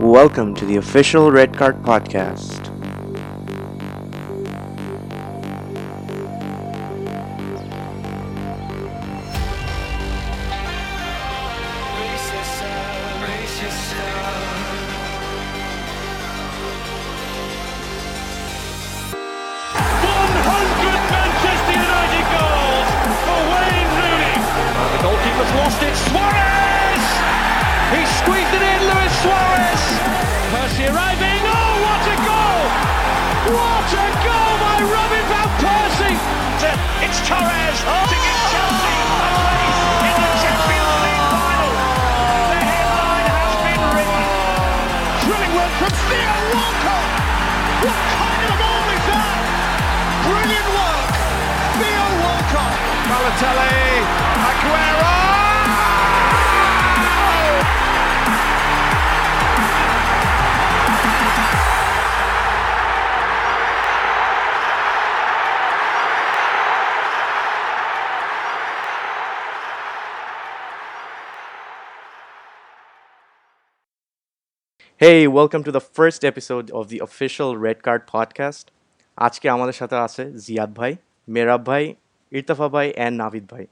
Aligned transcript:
Welcome 0.00 0.54
to 0.56 0.66
the 0.66 0.76
official 0.76 1.32
Red 1.32 1.56
Card 1.56 1.82
Podcast. 1.82 2.75
Hey, 75.01 75.27
welcome 75.27 75.63
to 75.63 75.71
the 75.71 75.81
first 75.81 76.23
episode 76.23 76.69
of 76.69 76.89
the 76.89 76.99
official 76.99 77.57
Red 77.57 77.81
Card 77.81 78.03
Podcast. 78.05 78.65
আজকে 79.17 79.47
আমাদের 79.55 79.75
সাথে 79.81 79.97
আছে 80.07 80.23
জিয়াদ 80.45 80.71
ভাই 80.79 80.93
মেরাব 81.35 81.61
ভাই 81.69 81.83
ইরতাফা 82.37 82.67
ভাই 82.75 82.87
and 83.05 83.13
নাভিদ 83.21 83.45
ভাই 83.53 83.65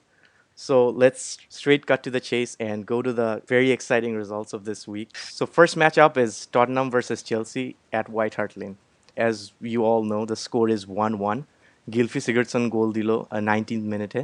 So 0.66 0.75
let's 1.02 1.23
straight 1.58 1.83
cut 1.89 2.02
to 2.05 2.11
the 2.16 2.23
chase 2.30 2.52
and 2.67 2.78
go 2.94 2.97
to 3.08 3.11
the 3.22 3.30
very 3.53 3.69
exciting 3.78 4.14
results 4.23 4.52
of 4.58 4.61
this 4.69 4.81
week. 4.94 5.09
So 5.38 5.44
first 5.58 5.73
matchup 5.81 6.14
is 6.25 6.31
Tottenham 6.55 6.88
versus 6.95 7.19
Chelsea 7.30 7.67
at 8.00 8.05
White 8.16 8.36
Hart 8.38 8.53
Lane. 8.59 8.75
As 9.28 9.36
you 9.73 9.81
all 9.89 10.03
know, 10.11 10.23
the 10.31 10.39
score 10.45 10.69
is 10.78 10.83
1-1. 10.86 11.38
Gylfi 11.94 12.19
Sigurdsson 12.28 12.66
goal 12.75 12.89
dilo 12.97 13.17
a 13.38 13.39
19th 13.52 13.88
minute 13.94 14.22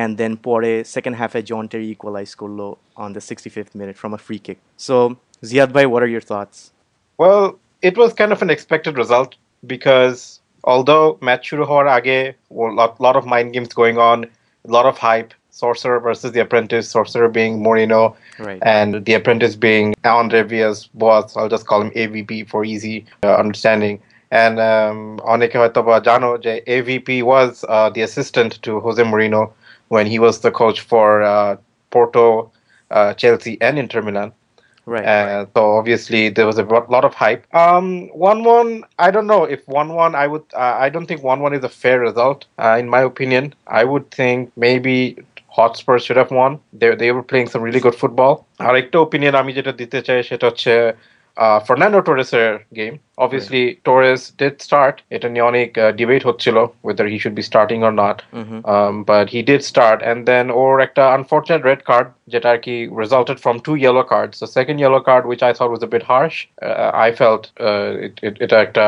and 0.00 0.10
then 0.20 0.32
পরে 0.48 0.72
second 0.94 1.14
half 1.20 1.32
এ 1.38 1.40
John 1.50 1.64
Terry 1.70 1.88
equalize 1.94 2.32
করলো 2.40 2.66
on 3.02 3.10
the 3.16 3.22
65th 3.28 3.72
minute 3.80 3.96
from 4.02 4.12
a 4.18 4.20
free 4.26 4.42
kick. 4.46 4.58
So 4.86 4.96
Ziad 5.43 5.89
what 5.89 6.03
are 6.03 6.07
your 6.07 6.21
thoughts? 6.21 6.71
Well, 7.17 7.59
it 7.81 7.97
was 7.97 8.13
kind 8.13 8.31
of 8.31 8.41
an 8.41 8.49
expected 8.49 8.97
result 8.97 9.35
because 9.65 10.39
although 10.63 11.15
Matsuru 11.21 11.65
Horage, 11.65 12.07
a 12.07 12.35
lot, 12.53 12.99
lot 12.99 13.15
of 13.15 13.25
mind 13.25 13.53
games 13.53 13.73
going 13.73 13.97
on, 13.97 14.25
a 14.25 14.71
lot 14.71 14.85
of 14.85 14.97
hype, 14.97 15.33
Sorcerer 15.51 15.99
versus 15.99 16.31
the 16.31 16.41
Apprentice, 16.41 16.89
Sorcerer 16.89 17.27
being 17.27 17.59
Mourinho, 17.59 18.15
right. 18.37 18.59
and 18.61 19.03
the 19.05 19.13
Apprentice 19.13 19.55
being 19.55 19.93
Andre 20.05 20.43
Villas-Boas. 20.43 21.35
I'll 21.35 21.49
just 21.49 21.67
call 21.67 21.81
him 21.81 21.91
AVP 21.91 22.47
for 22.47 22.63
easy 22.63 23.05
uh, 23.23 23.35
understanding. 23.35 24.01
And 24.31 24.59
um, 24.59 25.19
jano 25.19 26.39
AVP 26.65 27.23
was 27.23 27.65
uh, 27.67 27.89
the 27.89 28.01
assistant 28.01 28.61
to 28.61 28.79
Jose 28.79 29.01
Mourinho 29.01 29.51
when 29.87 30.05
he 30.05 30.19
was 30.19 30.41
the 30.41 30.51
coach 30.51 30.81
for 30.81 31.23
uh, 31.23 31.57
Porto, 31.89 32.51
uh, 32.91 33.13
Chelsea, 33.15 33.59
and 33.59 33.79
Inter 33.79 34.01
Milan. 34.01 34.31
Right. 34.88 35.04
Uh, 35.04 35.46
so 35.54 35.76
obviously 35.78 36.28
there 36.28 36.46
was 36.46 36.58
a 36.58 36.64
ro- 36.64 36.86
lot 36.90 37.04
of 37.04 37.14
hype. 37.14 37.42
Um, 37.54 38.08
one 38.08 38.44
one. 38.44 38.84
I 38.98 39.10
don't 39.10 39.26
know 39.26 39.44
if 39.44 39.60
one 39.66 39.94
one. 39.94 40.14
I 40.14 40.26
would. 40.26 40.44
Uh, 40.52 40.76
I 40.84 40.90
don't 40.90 41.06
think 41.06 41.22
one 41.22 41.40
one 41.40 41.54
is 41.54 41.64
a 41.64 41.68
fair 41.82 42.00
result. 42.00 42.44
Uh, 42.58 42.76
in 42.78 42.88
my 42.90 43.00
opinion, 43.00 43.54
I 43.66 43.84
would 43.84 44.10
think 44.10 44.52
maybe 44.56 45.16
Hotspur 45.48 45.98
should 45.98 46.18
have 46.18 46.30
won. 46.30 46.60
They 46.74 46.94
they 46.94 47.12
were 47.12 47.22
playing 47.22 47.48
some 47.48 47.62
really 47.62 47.80
good 47.80 47.96
football. 48.02 48.34
আরেকটা 48.58 48.98
opinion 49.06 49.32
আমি 49.42 49.52
যেটা 49.52 49.72
দিতে 49.72 49.98
চাই 50.02 50.22
সেটা 50.22 50.46
হচ্ছে 50.46 50.72
uh, 51.38 51.58
Fernando 51.60 52.00
Torres' 52.00 52.60
game. 52.72 53.00
Obviously, 53.18 53.80
Torres 53.84 54.22
did 54.42 54.54
start. 54.66 54.96
এটা 55.16 55.28
নিয়ে 55.34 55.44
অনেক 55.52 55.68
debate 56.00 56.24
হচ্ছিল 56.28 56.56
whether 56.86 57.06
he 57.12 57.18
should 57.22 57.36
be 57.40 57.44
starting 57.50 57.80
or 57.88 57.94
not. 58.04 58.16
Um, 58.74 58.94
but 59.12 59.26
he 59.34 59.40
did 59.50 59.62
start, 59.72 59.98
and 60.10 60.18
then 60.30 60.44
ওর 60.62 60.72
একটা 60.86 61.02
unfortunate 61.18 61.62
red 61.70 61.80
card 61.88 62.06
যেটা 62.32 62.48
আর 62.54 62.60
কি 62.66 62.76
resulted 63.02 63.38
from 63.44 63.54
two 63.66 63.76
yellow 63.86 64.04
cards. 64.12 64.34
The 64.44 64.50
second 64.58 64.76
yellow 64.84 65.02
card, 65.08 65.22
which 65.30 65.42
I 65.48 65.52
thought 65.56 65.70
was 65.76 65.84
a 65.88 65.92
bit 65.94 66.04
harsh, 66.12 66.36
uh, 66.68 67.06
I 67.06 67.08
felt 67.20 67.42
uh, 67.68 67.90
it, 68.06 68.14
it, 68.28 68.34
it, 68.44 68.50
একটা, 68.64 68.86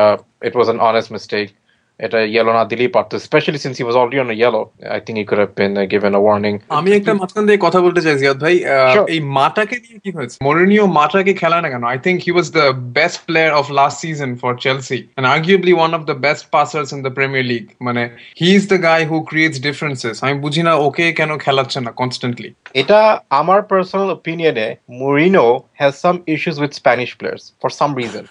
it 0.49 0.53
was 0.59 0.67
an 0.73 0.79
honest 0.87 1.09
mistake. 1.17 1.51
এটা 1.99 2.19
yellow 2.37 2.53
না 2.57 2.63
দিলেই 2.71 2.91
পারতো 2.95 3.13
especially 3.21 3.59
since 3.65 3.75
he 3.79 3.85
was 3.89 3.95
already 3.99 4.19
on 4.23 4.29
a 4.29 4.37
yellow. 4.43 4.63
I 4.97 4.99
think 5.03 5.15
he 5.19 5.25
could 5.29 5.41
have 5.43 5.53
been 5.61 5.73
uh, 5.75 5.83
given 5.93 6.11
a 6.19 6.21
warning. 6.27 6.55
আমি 6.79 6.89
একটা 6.99 7.11
মাঝখান 7.21 7.43
দিয়ে 7.47 7.59
কথা 7.65 7.79
বলতে 7.85 8.01
চাই 8.05 8.15
জিয়াদ 8.21 8.37
ভাই 8.45 8.55
আহ, 8.65 8.93
Sure. 8.95 9.07
এই 9.13 9.19
মাটাকে 9.39 9.75
দিয়ে 9.83 9.97
কি 10.03 10.09
হয়েছে 10.17 10.35
মরিনিও 10.47 10.85
মাটাকে 10.99 11.33
খেলা 11.41 11.57
না 11.63 11.67
কেন 11.73 11.83
I 11.93 11.97
think 12.05 12.17
he 12.25 12.31
was 12.35 12.47
the 12.57 12.65
best 12.99 13.19
player 13.27 13.51
of 13.59 13.65
last 13.79 13.97
season 14.03 14.31
for 14.41 14.51
Chelsea 14.65 14.99
and 15.17 15.27
arguably 15.35 15.73
one 15.79 15.91
of 15.97 16.01
the 16.09 16.15
best 16.25 16.45
passers 16.55 16.87
in 16.95 16.99
the 17.07 17.13
Premier 17.17 17.45
League 17.53 17.63
মানে 17.87 18.01
he 18.41 18.49
is 18.57 18.63
the 18.73 18.79
guy 18.89 18.99
who 19.11 19.15
creates 19.31 19.59
differences 19.67 20.15
আমি 20.25 20.35
বুঝি 20.45 20.61
না 20.67 20.73
ওকে 20.87 21.05
কেন 21.19 21.31
খেলাচ্ছে 21.45 21.79
না 21.85 21.91
constantly 22.01 22.49
এটা 22.81 22.99
আমার 23.41 23.59
personal 23.73 24.09
opinion 24.17 24.55
Mourinho 24.99 25.47
has 25.81 25.91
some 26.05 26.17
issues 26.35 26.55
with 26.63 26.71
Spanish 26.81 27.11
players 27.19 27.43
for 27.61 27.69
some 27.79 27.91
reason. 28.01 28.23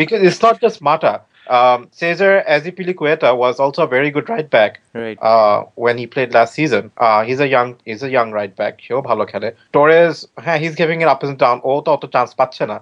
because 0.00 0.20
it's 0.26 0.40
not 0.46 0.56
just 0.64 0.78
Mata. 0.88 1.14
Um, 1.50 1.80
Cesar 1.92 2.42
Azpilicueta 2.54 3.36
was 3.36 3.60
also 3.60 3.80
a 3.84 3.86
very 3.86 4.10
good 4.10 4.28
right 4.28 4.48
back 4.50 4.72
Right. 4.94 5.16
uh, 5.22 5.58
when 5.76 5.96
he 5.96 6.04
played 6.14 6.34
last 6.34 6.54
season. 6.54 6.90
Uh, 6.98 7.22
he's 7.22 7.38
a 7.38 7.46
young 7.46 7.76
he's 7.84 8.02
a 8.02 8.10
young 8.10 8.28
right 8.38 8.54
back. 8.60 8.74
সেও 8.86 9.00
ভালো 9.08 9.24
খেলে. 9.32 9.48
Torres, 9.76 10.16
হ্যাঁ, 10.44 10.58
he's 10.62 10.74
giving 10.82 10.98
it 11.04 11.08
up 11.12 11.20
and 11.26 11.36
down. 11.44 11.56
ও 11.68 11.72
তো 11.84 11.88
অত 11.96 12.04
chance 12.14 12.32
পাচ্ছে 12.40 12.64
না. 12.72 12.78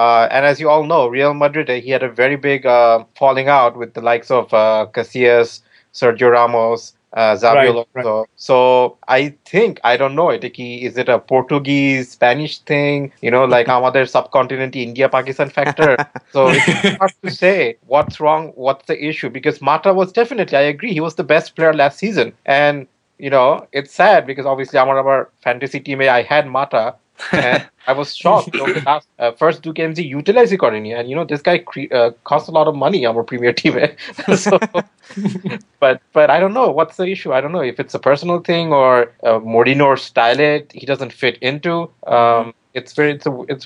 Uh, 0.00 0.24
and 0.34 0.42
as 0.50 0.56
you 0.62 0.68
all 0.72 0.84
know, 0.92 1.02
Real 1.16 1.34
Madrid, 1.44 1.68
he 1.84 1.90
had 1.96 2.02
a 2.10 2.12
very 2.22 2.38
big 2.48 2.60
uh, 2.78 2.96
falling 3.20 3.48
out 3.60 3.72
with 3.80 3.90
the 3.96 4.02
likes 4.10 4.30
of 4.38 4.44
uh, 4.52 4.62
Casillas, 4.94 5.50
Sergio 6.00 6.28
Ramos, 6.36 6.82
uh, 7.14 7.34
Xabi 7.34 7.54
Right, 7.54 7.68
Alonso. 7.68 8.26
So 8.36 8.96
I 9.08 9.34
think 9.44 9.80
I 9.82 9.96
don't 9.96 10.14
know. 10.14 10.30
It 10.30 10.44
is 10.58 10.96
it 10.96 11.08
a 11.08 11.18
Portuguese 11.18 12.12
Spanish 12.12 12.58
thing? 12.58 13.12
You 13.20 13.30
know, 13.30 13.44
like 13.44 13.68
আমাদের 13.68 14.04
subcontinent 14.06 14.74
India 14.76 15.08
Pakistan 15.08 15.48
factor. 15.58 15.96
so 16.34 16.40
it's 16.48 16.96
hard 16.98 17.12
to 17.24 17.30
say 17.30 17.76
what's 17.86 18.20
wrong, 18.20 18.52
what's 18.54 18.86
the 18.86 18.98
issue. 19.10 19.30
Because 19.38 19.60
Mata 19.60 19.92
was 19.92 20.12
definitely, 20.12 20.56
I 20.56 20.66
agree, 20.74 20.92
he 20.92 21.00
was 21.00 21.16
the 21.16 21.28
best 21.34 21.56
player 21.56 21.74
last 21.82 21.98
season, 21.98 22.32
and 22.46 22.86
you 23.18 23.30
know 23.30 23.66
it's 23.72 23.92
sad 24.02 24.20
because 24.30 24.46
obviously 24.52 24.78
আমার 24.84 24.96
আবার 25.02 25.18
fantasy 25.46 25.80
team 25.86 26.00
I 26.20 26.22
had 26.32 26.44
Mata. 26.58 26.84
I 27.31 27.93
was 27.93 28.15
shocked. 28.15 28.55
last, 28.85 29.07
uh, 29.19 29.31
first 29.31 29.61
Duke 29.61 29.75
games 29.75 29.97
he 29.97 30.05
utilized 30.05 30.57
Cordinia, 30.57 30.99
and 30.99 31.09
you 31.09 31.15
know 31.15 31.23
this 31.25 31.41
guy 31.41 31.59
cre- 31.59 31.91
uh, 31.91 32.11
costs 32.23 32.49
a 32.49 32.51
lot 32.51 32.67
of 32.67 32.75
money 32.75 33.05
on 33.05 33.17
a 33.17 33.23
premier 33.23 33.53
team. 33.53 33.79
so, 34.35 34.59
but 35.79 36.01
but 36.13 36.29
I 36.29 36.39
don't 36.39 36.53
know 36.53 36.71
what's 36.71 36.97
the 36.97 37.05
issue. 37.05 37.33
I 37.33 37.41
don't 37.41 37.51
know 37.51 37.61
if 37.61 37.79
it's 37.79 37.93
a 37.93 37.99
personal 37.99 38.39
thing 38.39 38.73
or 38.73 39.13
uh, 39.23 39.39
Mourinho 39.39 39.97
style 39.97 40.39
it 40.39 40.71
he 40.73 40.85
doesn't 40.85 41.13
fit 41.13 41.37
into. 41.41 41.89
Um, 42.07 42.53
it's 42.79 42.93
very 42.97 43.11
it's 43.15 43.27
a, 43.29 43.33
it's 43.53 43.65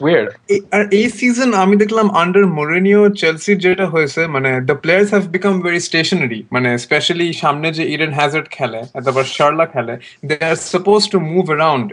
আর 0.76 0.84
এই 1.00 1.08
season 1.20 1.50
আমি 1.64 1.76
দেখলাম 1.84 2.08
under 2.22 2.44
মোরেনিও 2.59 3.02
চেলসির 3.22 3.58
যেটা 3.66 3.85
হয়েছে 3.94 4.22
মানে 4.35 4.50
the 4.70 4.76
players 4.84 5.09
have 5.14 5.23
become 5.35 5.53
very 5.66 5.82
stationary 5.90 6.40
মানে 6.56 6.70
specially 6.85 7.28
সামনে 7.44 7.67
যে 7.78 7.84
ইডেন 7.94 8.14
হ্যাজার্ড 8.20 8.47
খেলে 8.58 8.79
তারপর 9.06 9.26
শার্লা 9.38 9.66
খেলে 9.73 9.94
they 10.29 10.35
are 10.50 10.58
suppose 10.73 11.02
to 11.14 11.17
move 11.34 11.46
around 11.52 11.88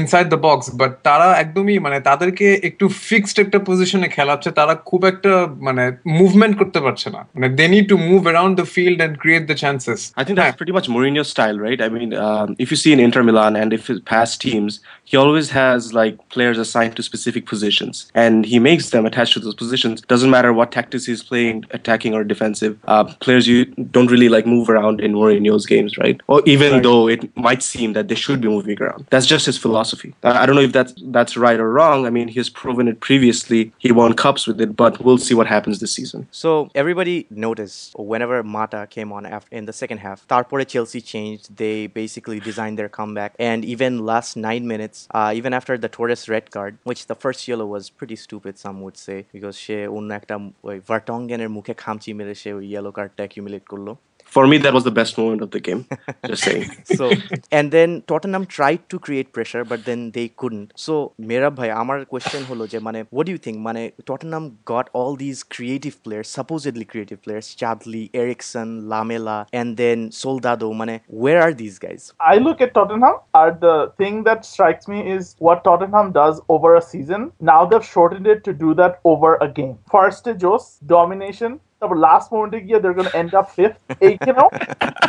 inside 0.00 0.26
the 0.34 0.40
box 0.46 0.66
but 0.80 0.92
তারা 1.08 1.28
একদমই 1.42 1.78
মানে 1.86 1.98
তাদেরকে 2.08 2.46
একটু 2.68 2.84
ফিক্সড 3.08 3.36
একটা 3.44 3.58
পজিশনে 3.68 4.08
খেলাচ্ছে 4.16 4.50
তারা 4.58 4.74
খুব 4.88 5.00
একটা 5.12 5.32
মানে 5.66 5.84
মুভমেন্ট 6.20 6.54
করতে 6.60 6.78
পারছে 6.86 7.08
না। 7.14 7.20
মানে 7.34 7.48
they 7.58 7.66
need 7.74 7.86
to 7.92 7.96
move 8.10 8.20
around 8.26 8.54
the 8.60 8.66
field 8.74 8.98
and 9.00 9.14
create 9.22 9.44
the 9.50 9.56
chances 9.64 10.00
I 10.20 10.22
think 10.24 10.36
that's 10.38 10.58
pretty 10.60 10.74
much 10.78 10.88
Mourinho's 10.94 11.28
style, 11.34 11.58
right? 11.66 11.80
I 11.86 11.88
mean, 11.96 12.10
um, 12.26 12.48
if 12.64 12.68
you 12.72 12.78
see 12.82 12.92
in 12.94 13.00
Inter 13.06 13.22
Milan 13.28 13.52
and 13.62 13.70
if 13.78 13.82
his 13.90 14.00
past 14.12 14.34
teams, 14.44 14.72
he 15.10 15.14
always 15.22 15.48
has 15.60 15.80
like 16.00 16.16
players 16.36 16.58
assigned 16.64 16.94
to 16.96 17.02
specific 17.10 17.46
positions, 17.52 17.96
and 18.24 18.44
he 18.52 18.58
makes 18.70 18.90
them 18.94 19.06
attached 19.10 19.32
to 19.36 19.40
those 19.44 19.54
positions. 19.62 19.96
Doesn't 20.14 20.30
matter 20.36 20.52
what 20.58 20.70
tactics 20.78 21.04
he's 21.10 21.22
playing, 21.30 21.64
attacking 21.78 22.12
or 22.18 22.22
defensive. 22.32 22.72
Uh, 22.94 23.04
players 23.26 23.44
you 23.52 23.64
don't 23.96 24.10
really 24.14 24.28
like 24.36 24.46
move 24.54 24.68
around 24.74 25.00
in 25.06 25.10
Mourinho's 25.18 25.64
games, 25.74 25.92
right? 26.04 26.20
Or 26.32 26.38
even 26.54 26.70
Right. 26.74 26.82
though 26.86 27.04
it 27.14 27.22
might 27.48 27.62
seem 27.72 27.94
that 27.96 28.06
they 28.10 28.18
should 28.24 28.40
be 28.46 28.48
moving 28.56 28.78
around. 28.82 29.06
That's 29.14 29.28
just 29.34 29.44
his 29.50 29.58
philosophy. 29.64 30.10
I 30.22 30.44
don't 30.46 30.56
know 30.58 30.66
if 30.70 30.74
that's 30.78 30.92
that's 31.16 31.34
right 31.46 31.58
or 31.64 31.68
wrong. 31.78 31.98
I 32.08 32.10
mean, 32.16 32.28
he's 32.36 32.50
proven 32.62 32.86
it 32.92 32.96
previously. 33.08 33.60
He 33.84 33.90
won 34.00 34.10
cups 34.24 34.42
with 34.48 34.58
it, 34.64 34.70
but 34.82 34.92
we'll 35.04 35.22
see 35.28 35.34
what 35.40 35.46
happens 35.56 35.74
this 35.84 35.92
season. 35.98 36.20
So 36.42 36.50
everybody 36.82 37.16
noticed 37.48 37.94
whenever 38.12 38.36
Mata 38.56 38.86
came 38.96 39.10
on 39.16 39.22
after 39.36 39.50
in 39.58 39.64
the 39.70 39.76
second 39.82 39.98
half, 40.06 40.18
Tarpore 40.28 40.66
Chelsea 40.74 41.00
changed. 41.14 41.44
They 41.62 41.76
basically 42.02 42.38
designed 42.50 42.76
their 42.80 42.92
comeback, 42.98 43.32
and 43.50 43.60
even 43.74 43.90
last 44.12 44.30
nine 44.50 44.64
minutes, 44.74 44.96
uh, 45.18 45.32
even 45.38 45.50
after 45.58 45.74
the 45.84 45.88
Torres 45.96 46.25
red 46.32 46.46
card 46.56 46.72
which 46.88 47.00
the 47.10 47.16
first 47.22 47.42
yellow 47.48 47.66
was 47.70 47.84
pretty 47.98 48.16
stupid 48.24 48.56
some 48.64 48.74
would 48.84 48.96
say 49.04 49.16
because 49.34 49.54
সে 49.64 49.76
অন্য 49.96 50.10
একটা, 50.20 50.34
ওই 50.68 50.76
ভার্টঙ্গেনের 50.88 51.50
মুখে 51.56 51.74
খামচি 51.82 52.10
মেরে 52.18 52.34
সে 52.42 52.50
ওই 52.58 52.64
yellow 52.70 52.90
কার্ডটা 52.96 53.22
accumulate 53.24 53.64
করল। 53.72 53.88
for 54.26 54.46
me 54.46 54.58
that 54.58 54.74
was 54.74 54.84
the 54.84 54.90
best 54.90 55.16
moment 55.16 55.40
of 55.40 55.50
the 55.52 55.60
game. 55.60 55.86
Just 56.26 56.44
saying. 56.44 56.70
So 56.84 57.10
and 57.50 57.70
then 57.70 58.02
tottenham 58.06 58.44
tried 58.44 58.88
to 58.90 58.98
create 58.98 59.32
pressure 59.32 59.64
but 59.64 59.84
then 59.84 60.10
they 60.10 60.28
couldn't. 60.28 60.72
So 60.76 61.12
mera 61.18 61.50
bhai 61.50 61.70
amar 61.70 62.04
question 62.04 62.44
holo 62.44 62.66
je 62.66 62.80
mane 62.88 63.06
what 63.10 63.26
do 63.26 63.32
you 63.32 63.38
think? 63.38 63.58
Mane 63.58 63.92
tottenham 64.04 64.58
got 64.64 64.90
all 64.92 65.16
these 65.16 65.42
creative 65.42 66.02
players 66.02 66.28
supposedly 66.28 66.84
creative 66.84 67.22
players 67.22 67.54
chadli 67.62 68.10
eriksen 68.22 68.88
lamela 68.88 69.38
and 69.52 69.76
then 69.76 70.10
soldado 70.10 70.72
mane 70.72 71.00
where 71.06 71.40
are 71.40 71.54
these 71.54 71.78
guys? 71.78 72.12
I 72.20 72.36
look 72.36 72.60
at 72.60 72.74
tottenham 72.74 73.20
Are 73.34 73.52
the 73.52 73.92
thing 73.98 74.24
that 74.24 74.44
strikes 74.44 74.88
me 74.88 75.00
is 75.16 75.36
what 75.38 75.64
tottenham 75.64 76.12
does 76.12 76.40
over 76.48 76.74
a 76.76 76.82
season. 76.82 77.32
Now 77.40 77.64
they've 77.64 77.84
shortened 77.84 78.26
it 78.26 78.44
to 78.44 78.52
do 78.52 78.74
that 78.74 79.00
over 79.04 79.36
a 79.40 79.48
game. 79.48 79.78
First 79.90 80.28
jos 80.38 80.78
domination 80.94 81.60
The 81.79 81.87
last 81.87 82.31
moment 82.31 82.53
of 82.53 82.63
year, 82.63 82.79
they're 82.79 82.93
going 82.93 83.09
to 83.09 83.17
end 83.17 83.33
up 83.33 83.47
fifth. 83.49 83.79
Eight, 84.01 84.19
you 84.27 84.33
know, 84.33 84.49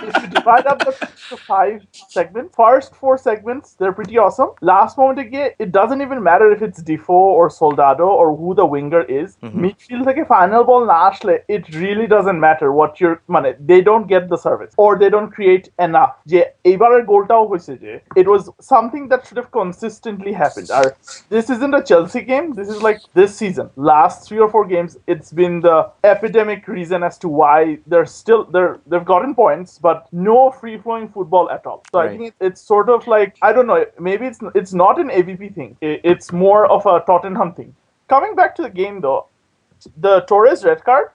if 0.09 0.23
you 0.23 0.29
divide 0.29 0.67
up 0.67 0.79
the 0.79 0.93
to 1.29 1.37
five 1.37 1.87
segments, 2.09 2.57
first 2.57 2.95
four 2.95 3.19
segments, 3.19 3.75
they're 3.75 3.93
pretty 3.93 4.17
awesome. 4.17 4.51
Last 4.63 4.97
moment 4.97 5.19
of 5.19 5.33
year, 5.33 5.55
it 5.59 5.71
doesn't 5.71 6.01
even 6.01 6.23
matter 6.23 6.51
if 6.51 6.63
it's 6.63 6.83
Defoe 6.83 7.13
or 7.13 7.51
Soldado 7.51 8.07
or 8.07 8.35
who 8.35 8.55
the 8.55 8.65
winger 8.65 9.03
is. 9.03 9.37
Midfield 9.43 10.07
like 10.07 10.17
a 10.17 10.25
final 10.25 10.65
ball 10.65 10.87
Nashle, 10.87 11.41
it 11.49 11.75
really 11.75 12.07
doesn't 12.07 12.41
matter 12.41 12.73
what 12.73 13.01
you're 13.01 13.21
মানে 13.29 13.55
they 13.61 13.81
don't 13.81 14.07
get 14.07 14.29
the 14.29 14.37
service 14.37 14.73
or 14.77 14.99
they 14.99 15.11
don't 15.11 15.31
create 15.31 15.67
enough 15.87 16.13
যে 16.33 16.41
এইবারের 16.71 17.03
গোলটাও 17.13 17.43
হয়েছে 17.51 17.73
যে 17.85 17.93
it 18.21 18.27
was 18.35 18.43
something 18.73 19.05
that 19.11 19.21
should 19.27 19.39
have 19.43 19.51
consistently 19.61 20.33
happened 20.43 20.71
R 20.79 20.87
this 21.35 21.47
isn't 21.55 21.75
a 21.81 21.83
Chelsea 21.91 22.23
game 22.33 22.47
this 22.59 22.69
is 22.75 22.81
like 22.89 22.99
this 23.19 23.31
season 23.43 23.67
last 23.93 24.17
three 24.27 24.41
or 24.45 24.51
four 24.55 24.65
games 24.75 24.93
it's 25.13 25.31
been 25.41 25.55
the 25.69 25.79
epidemic 26.15 26.56
reason 26.68 27.04
as 27.04 27.18
to 27.20 27.28
why 27.28 27.78
they're 27.88 28.06
still 28.06 28.46
they're 28.46 28.80
they've 28.88 29.06
gotten 29.06 29.36
points 29.36 29.78
but 29.78 30.08
no 30.12 30.50
free 30.50 30.78
flowing 30.78 31.10
football 31.10 31.50
at 31.50 31.66
all. 31.66 31.84
So 31.92 32.00
I 32.00 32.18
think 32.18 32.34
it's 32.40 32.62
sort 32.62 32.90
of 32.90 33.06
like 33.06 33.36
I 33.42 33.52
don't 33.54 33.68
know 33.68 33.86
maybe 34.00 34.26
it's 34.26 34.40
it's 34.56 34.74
not 34.74 35.00
an 35.00 35.10
AVP 35.10 35.54
thing. 35.56 35.76
It's 35.82 36.32
more 36.32 36.66
of 36.66 36.86
a 36.86 37.02
Tottenham 37.06 37.54
thing. 37.54 37.76
Coming 38.08 38.36
back 38.36 38.56
to 38.56 38.62
the 38.62 38.70
game 38.70 39.02
though 39.02 39.28
the 39.98 40.22
Torres 40.22 40.64
red 40.64 40.84
card? 40.84 41.10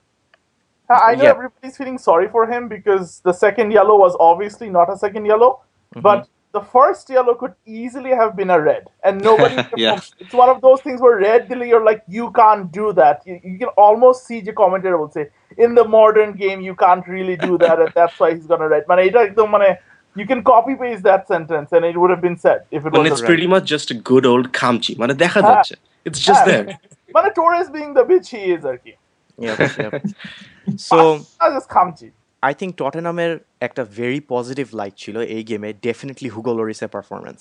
I 0.89 1.15
know 1.15 1.25
Yeah. 1.25 1.31
everybody's 1.31 1.77
feeling 1.77 1.99
sorry 1.99 2.29
for 2.29 2.47
him 2.47 2.69
because 2.69 3.21
the 3.21 3.33
second 3.33 3.71
yellow 3.71 3.97
was 3.97 4.17
obviously 4.21 4.69
not 4.69 4.93
a 4.93 4.97
second 4.97 5.25
yellow, 5.25 5.61
mm-hmm. 5.95 6.01
but 6.03 6.29
the 6.54 6.62
first 6.62 7.10
yellow 7.16 7.34
could 7.42 7.54
easily 7.66 8.12
have 8.12 8.32
been 8.40 8.52
a 8.58 8.60
red, 8.60 8.84
and 9.04 9.22
nobody. 9.22 9.56
Yeah. 9.76 10.00
It's 10.24 10.36
one 10.44 10.50
of 10.54 10.60
those 10.62 10.80
things 10.86 11.00
where 11.02 11.18
red, 11.18 11.42
Dilly, 11.50 11.68
you're 11.72 11.84
like, 11.84 12.02
you 12.08 12.26
can't 12.32 12.72
do 12.72 12.86
that. 12.94 13.18
You, 13.28 13.36
you 13.44 13.58
can 13.64 13.72
almost 13.86 14.20
see 14.28 14.40
the 14.42 14.54
commentator 14.54 14.98
will 14.98 15.12
say, 15.18 15.26
in 15.66 15.76
the 15.80 15.86
modern 15.98 16.32
game, 16.44 16.60
you 16.62 16.76
can't 16.84 17.06
really 17.08 17.36
do 17.36 17.54
that, 17.66 17.80
and 17.84 17.92
that's 18.00 18.18
why 18.20 18.30
he's 18.34 18.48
gonna 18.52 18.70
red. 18.74 18.84
মানে 18.92 19.02
এটা 19.08 19.20
একদম 19.28 19.48
মানে 19.56 19.70
you 20.20 20.26
can 20.32 20.42
copy 20.52 20.74
paste 20.82 21.04
that 21.12 21.24
sentence, 21.34 21.70
and 21.76 21.84
it 21.92 21.96
would 22.02 22.12
have 22.16 22.24
been 22.28 22.38
said 22.46 22.60
if 22.78 22.82
it 22.86 22.92
And 22.94 23.04
was 23.04 23.08
it's 23.10 23.22
a 23.22 23.24
red. 23.24 23.30
pretty 23.32 23.48
much 23.54 23.66
just 23.76 23.88
a 23.96 23.98
good 24.12 24.26
old 24.32 24.48
kamchi. 24.60 24.94
মানে 25.02 25.14
দেখা 25.24 25.40
হ্যাঁ। 25.42 25.50
যাচ্ছে. 25.50 25.76
It's 26.08 26.22
just 26.30 26.44
there. 26.52 26.66
মানে 27.16 27.30
Torres 27.38 27.68
being 27.78 27.92
the 28.00 28.06
bitch 28.12 28.28
he 28.36 28.44
is 28.56 28.64
আর 28.72 28.78
কি 28.84 28.94
yep, 29.46 29.58
yep. 29.84 29.92
so 30.90 30.98
just 31.56 31.70
খামচি 31.76 32.08
I 32.43 32.55
think 32.61 32.73
টটেনামের 32.81 33.33
একটা 33.67 33.83
very 33.99 34.21
positive 34.35 34.67
light 34.81 34.95
ছিল 35.03 35.17
এই 35.37 35.43
গেমে 35.51 35.69
ডেফিনেটলি 35.87 36.29
হুগো 36.35 36.53
লরিসের 36.59 36.91
পারফরমেন্স 36.95 37.41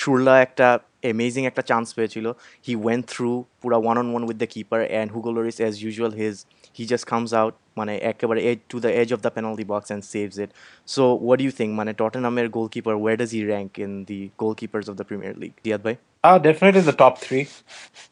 শুরলা 0.00 0.34
একটা 0.46 0.66
অ্যামেজিং 1.04 1.42
একটা 1.50 1.62
চান্স 1.70 1.86
পেয়েছিল 1.96 2.26
হি 2.66 2.74
ওয়েন 2.84 3.00
থ্রু 3.12 3.30
পুরা 3.62 3.78
one 3.84 3.96
on 4.02 4.06
one 4.12 4.22
with 4.28 4.36
the 4.42 4.48
keeper 4.54 4.80
and 4.92 5.08
Hugo 5.14 5.30
Lloris 5.36 5.58
as 5.62 5.74
usual 5.84 6.12
his 6.20 6.34
he 6.76 6.84
just 6.92 7.06
comes 7.12 7.30
out 7.40 7.54
মানে 7.78 7.92
একেবারে 8.10 8.40
edge 8.50 8.60
to 8.70 8.76
the 8.84 8.90
edge 9.00 9.08
of 9.14 9.20
the 9.26 9.30
penalty 9.36 9.64
box 9.72 9.88
and 9.90 10.04
saves 10.14 10.34
it 10.44 10.50
so 10.94 11.02
what 11.24 11.40
you 11.44 11.50
think 11.58 11.70
মানে 11.80 11.90
টটেনামের 12.00 12.46
goalkeeper 12.58 12.94
where 13.02 13.14
does 13.20 13.30
he 13.36 13.42
rank 13.52 13.70
in 13.84 13.92
the 14.10 14.20
goalkeepers 14.44 14.86
of 14.90 14.94
the 15.00 15.04
Premier 15.08 15.34
League 15.42 15.52
Riyad 15.66 15.82
ভাই 15.86 15.96
Uh, 16.24 16.38
definitely 16.38 16.82
the 16.82 16.98
top 17.04 17.14
three, 17.18 17.44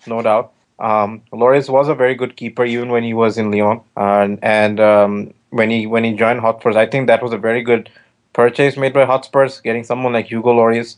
no 0.07 0.19
doubt. 0.23 0.47
Um, 0.79 1.11
Lloris 1.33 1.69
was 1.71 1.87
a 1.89 1.97
very 2.03 2.15
good 2.15 2.33
keeper 2.37 2.65
even 2.65 2.89
when 2.95 3.05
he 3.05 3.15
was 3.15 3.33
in 3.39 3.47
Lyon, 3.53 3.79
and, 3.97 4.33
and 4.61 4.77
um, 4.81 5.13
when 5.53 5.71
he 5.71 5.87
when 5.87 6.05
he 6.05 6.13
joined 6.13 6.41
Hotspurs, 6.41 6.77
I 6.77 6.87
think 6.87 7.07
that 7.07 7.23
was 7.23 7.33
a 7.33 7.39
very 7.39 7.63
good 7.63 7.91
purchase 8.33 8.77
made 8.77 8.93
by 8.93 9.05
Hotspurs, 9.05 9.61
getting 9.61 9.85
someone 9.85 10.13
like 10.13 10.27
Hugo 10.27 10.53
Lloris. 10.55 10.97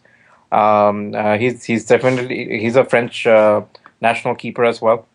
Um, 0.53 1.15
uh, 1.15 1.37
he's 1.37 1.65
he's 1.65 1.85
definitely 1.85 2.59
he's 2.59 2.77
a 2.77 2.85
French 2.85 3.27
uh, 3.27 3.63
national 4.01 4.37
keeper 4.37 4.65
as 4.65 4.81
well. 4.81 5.07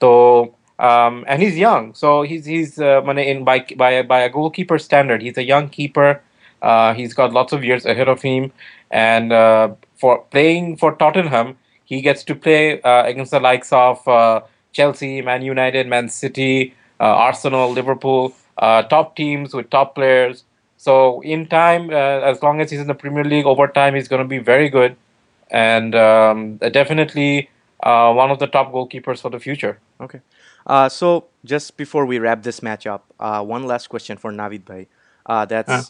So 0.00 0.54
um, 0.78 1.24
and 1.26 1.40
he's 1.40 1.56
young, 1.56 1.94
so 1.94 2.22
he's 2.22 2.44
he's 2.44 2.78
uh, 2.78 3.02
in 3.02 3.44
by 3.44 3.60
by 3.76 4.02
by 4.02 4.20
a 4.20 4.28
goalkeeper 4.28 4.78
standard, 4.78 5.22
he's 5.22 5.38
a 5.38 5.44
young 5.44 5.68
keeper. 5.68 6.20
Uh, 6.60 6.94
he's 6.94 7.14
got 7.14 7.32
lots 7.32 7.52
of 7.52 7.64
years 7.64 7.86
ahead 7.86 8.08
of 8.08 8.22
him, 8.22 8.52
and 8.90 9.32
uh, 9.32 9.74
for 9.96 10.24
playing 10.30 10.76
for 10.76 10.94
Tottenham, 10.94 11.56
he 11.84 12.00
gets 12.00 12.22
to 12.24 12.34
play 12.34 12.80
uh, 12.82 13.04
against 13.04 13.30
the 13.32 13.40
likes 13.40 13.72
of 13.72 14.06
uh, 14.06 14.42
Chelsea, 14.72 15.22
Man 15.22 15.42
United, 15.42 15.88
Man 15.88 16.08
City, 16.08 16.74
uh, 17.00 17.04
Arsenal, 17.04 17.70
Liverpool, 17.70 18.34
uh, 18.66 18.82
top 18.94 19.16
teams 19.20 19.52
with 19.58 19.68
top 19.70 19.94
players. 19.94 20.44
So 20.76 21.20
in 21.34 21.46
time, 21.46 21.90
uh, 21.90 22.30
as 22.32 22.42
long 22.42 22.60
as 22.62 22.70
he's 22.70 22.80
in 22.80 22.88
the 22.88 22.94
Premier 23.04 23.24
League, 23.24 23.46
over 23.46 23.66
time 23.68 23.94
he's 23.94 24.08
going 24.08 24.22
to 24.22 24.28
be 24.28 24.38
very 24.38 24.68
good, 24.78 24.96
and 25.50 25.94
um, 25.94 26.56
definitely 26.80 27.50
uh, 27.82 28.12
one 28.22 28.30
of 28.30 28.38
the 28.38 28.46
top 28.56 28.72
goalkeepers 28.72 29.20
for 29.20 29.30
the 29.30 29.38
future. 29.48 29.78
Okay. 30.00 30.20
Uh, 30.66 30.88
so 30.88 31.26
just 31.44 31.76
before 31.76 32.04
we 32.06 32.18
wrap 32.24 32.42
this 32.48 32.62
match 32.62 32.86
up, 32.86 33.04
uh, 33.20 33.42
one 33.54 33.64
last 33.66 33.88
question 33.88 34.16
for 34.16 34.32
Navid 34.32 34.64
Bhai. 34.64 34.86
Uh, 35.26 35.44
that's 35.44 35.70
Ah. 35.70 35.82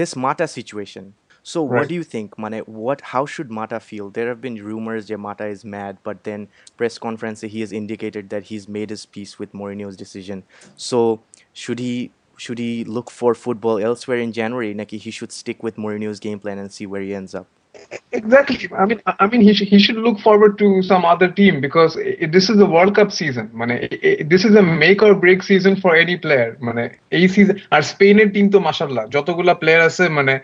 this 0.00 0.14
Mata 0.16 0.46
situation. 0.46 1.14
So 1.42 1.62
what 1.62 1.88
do 1.88 1.94
you 1.94 2.04
think, 2.04 2.38
Mane? 2.38 2.60
What? 2.66 3.00
How 3.12 3.24
should 3.24 3.50
Mata 3.50 3.80
feel? 3.80 4.10
There 4.10 4.28
have 4.28 4.40
been 4.46 4.56
rumors 4.70 5.06
that 5.08 5.18
Mata 5.18 5.46
is 5.46 5.64
mad, 5.64 5.96
but 6.08 6.24
then 6.24 6.48
press 6.76 6.98
conference 6.98 7.40
he 7.40 7.60
has 7.60 7.72
indicated 7.72 8.28
that 8.34 8.44
he's 8.50 8.68
made 8.68 8.90
his 8.90 9.06
peace 9.06 9.38
with 9.38 9.52
Mourinho's 9.60 9.96
decision. 9.96 10.42
So 10.76 11.20
should 11.62 11.80
he? 11.80 11.94
Should 12.38 12.60
he 12.60 12.72
look 12.96 13.08
for 13.10 13.30
football 13.44 13.78
elsewhere 13.86 14.20
in 14.24 14.32
January? 14.32 14.72
Naki 14.80 14.98
he 15.04 15.10
should 15.10 15.32
stick 15.32 15.62
with 15.62 15.74
Mourinho's 15.76 16.20
game 16.20 16.42
plan 16.42 16.58
and 16.58 16.70
see 16.72 16.86
where 16.86 17.02
he 17.02 17.14
ends 17.20 17.34
up. 17.34 17.46
Exactly. 18.12 18.68
I 18.76 18.84
mean, 18.86 19.00
I 19.06 19.26
mean, 19.26 19.40
he 19.40 19.52
should, 19.54 19.68
he 19.68 19.78
should 19.78 19.96
look 19.96 20.18
forward 20.20 20.58
to 20.58 20.82
some 20.82 21.04
other 21.04 21.28
team 21.30 21.60
because 21.60 21.96
i 21.96 22.26
this 22.26 22.48
is 22.50 22.60
a 22.60 22.68
World 22.74 22.94
Cup 22.98 23.10
season. 23.18 23.46
মানে 23.60 23.74
this 24.32 24.44
is 24.48 24.54
a 24.62 24.64
make 24.82 25.00
or 25.06 25.12
break 25.24 25.40
season 25.50 25.74
for 25.82 25.92
any 26.02 26.16
player. 26.24 26.50
মানে 26.66 26.84
এই 27.18 27.24
season 27.34 27.56
আর 27.74 27.82
স্পেনের 27.92 28.28
team 28.34 28.46
তো 28.54 28.58
মাশাল্লাহ 28.68 29.04
যতগুলা 29.14 29.54
player 29.62 29.82
আছে 29.90 30.04
মানে 30.18 30.34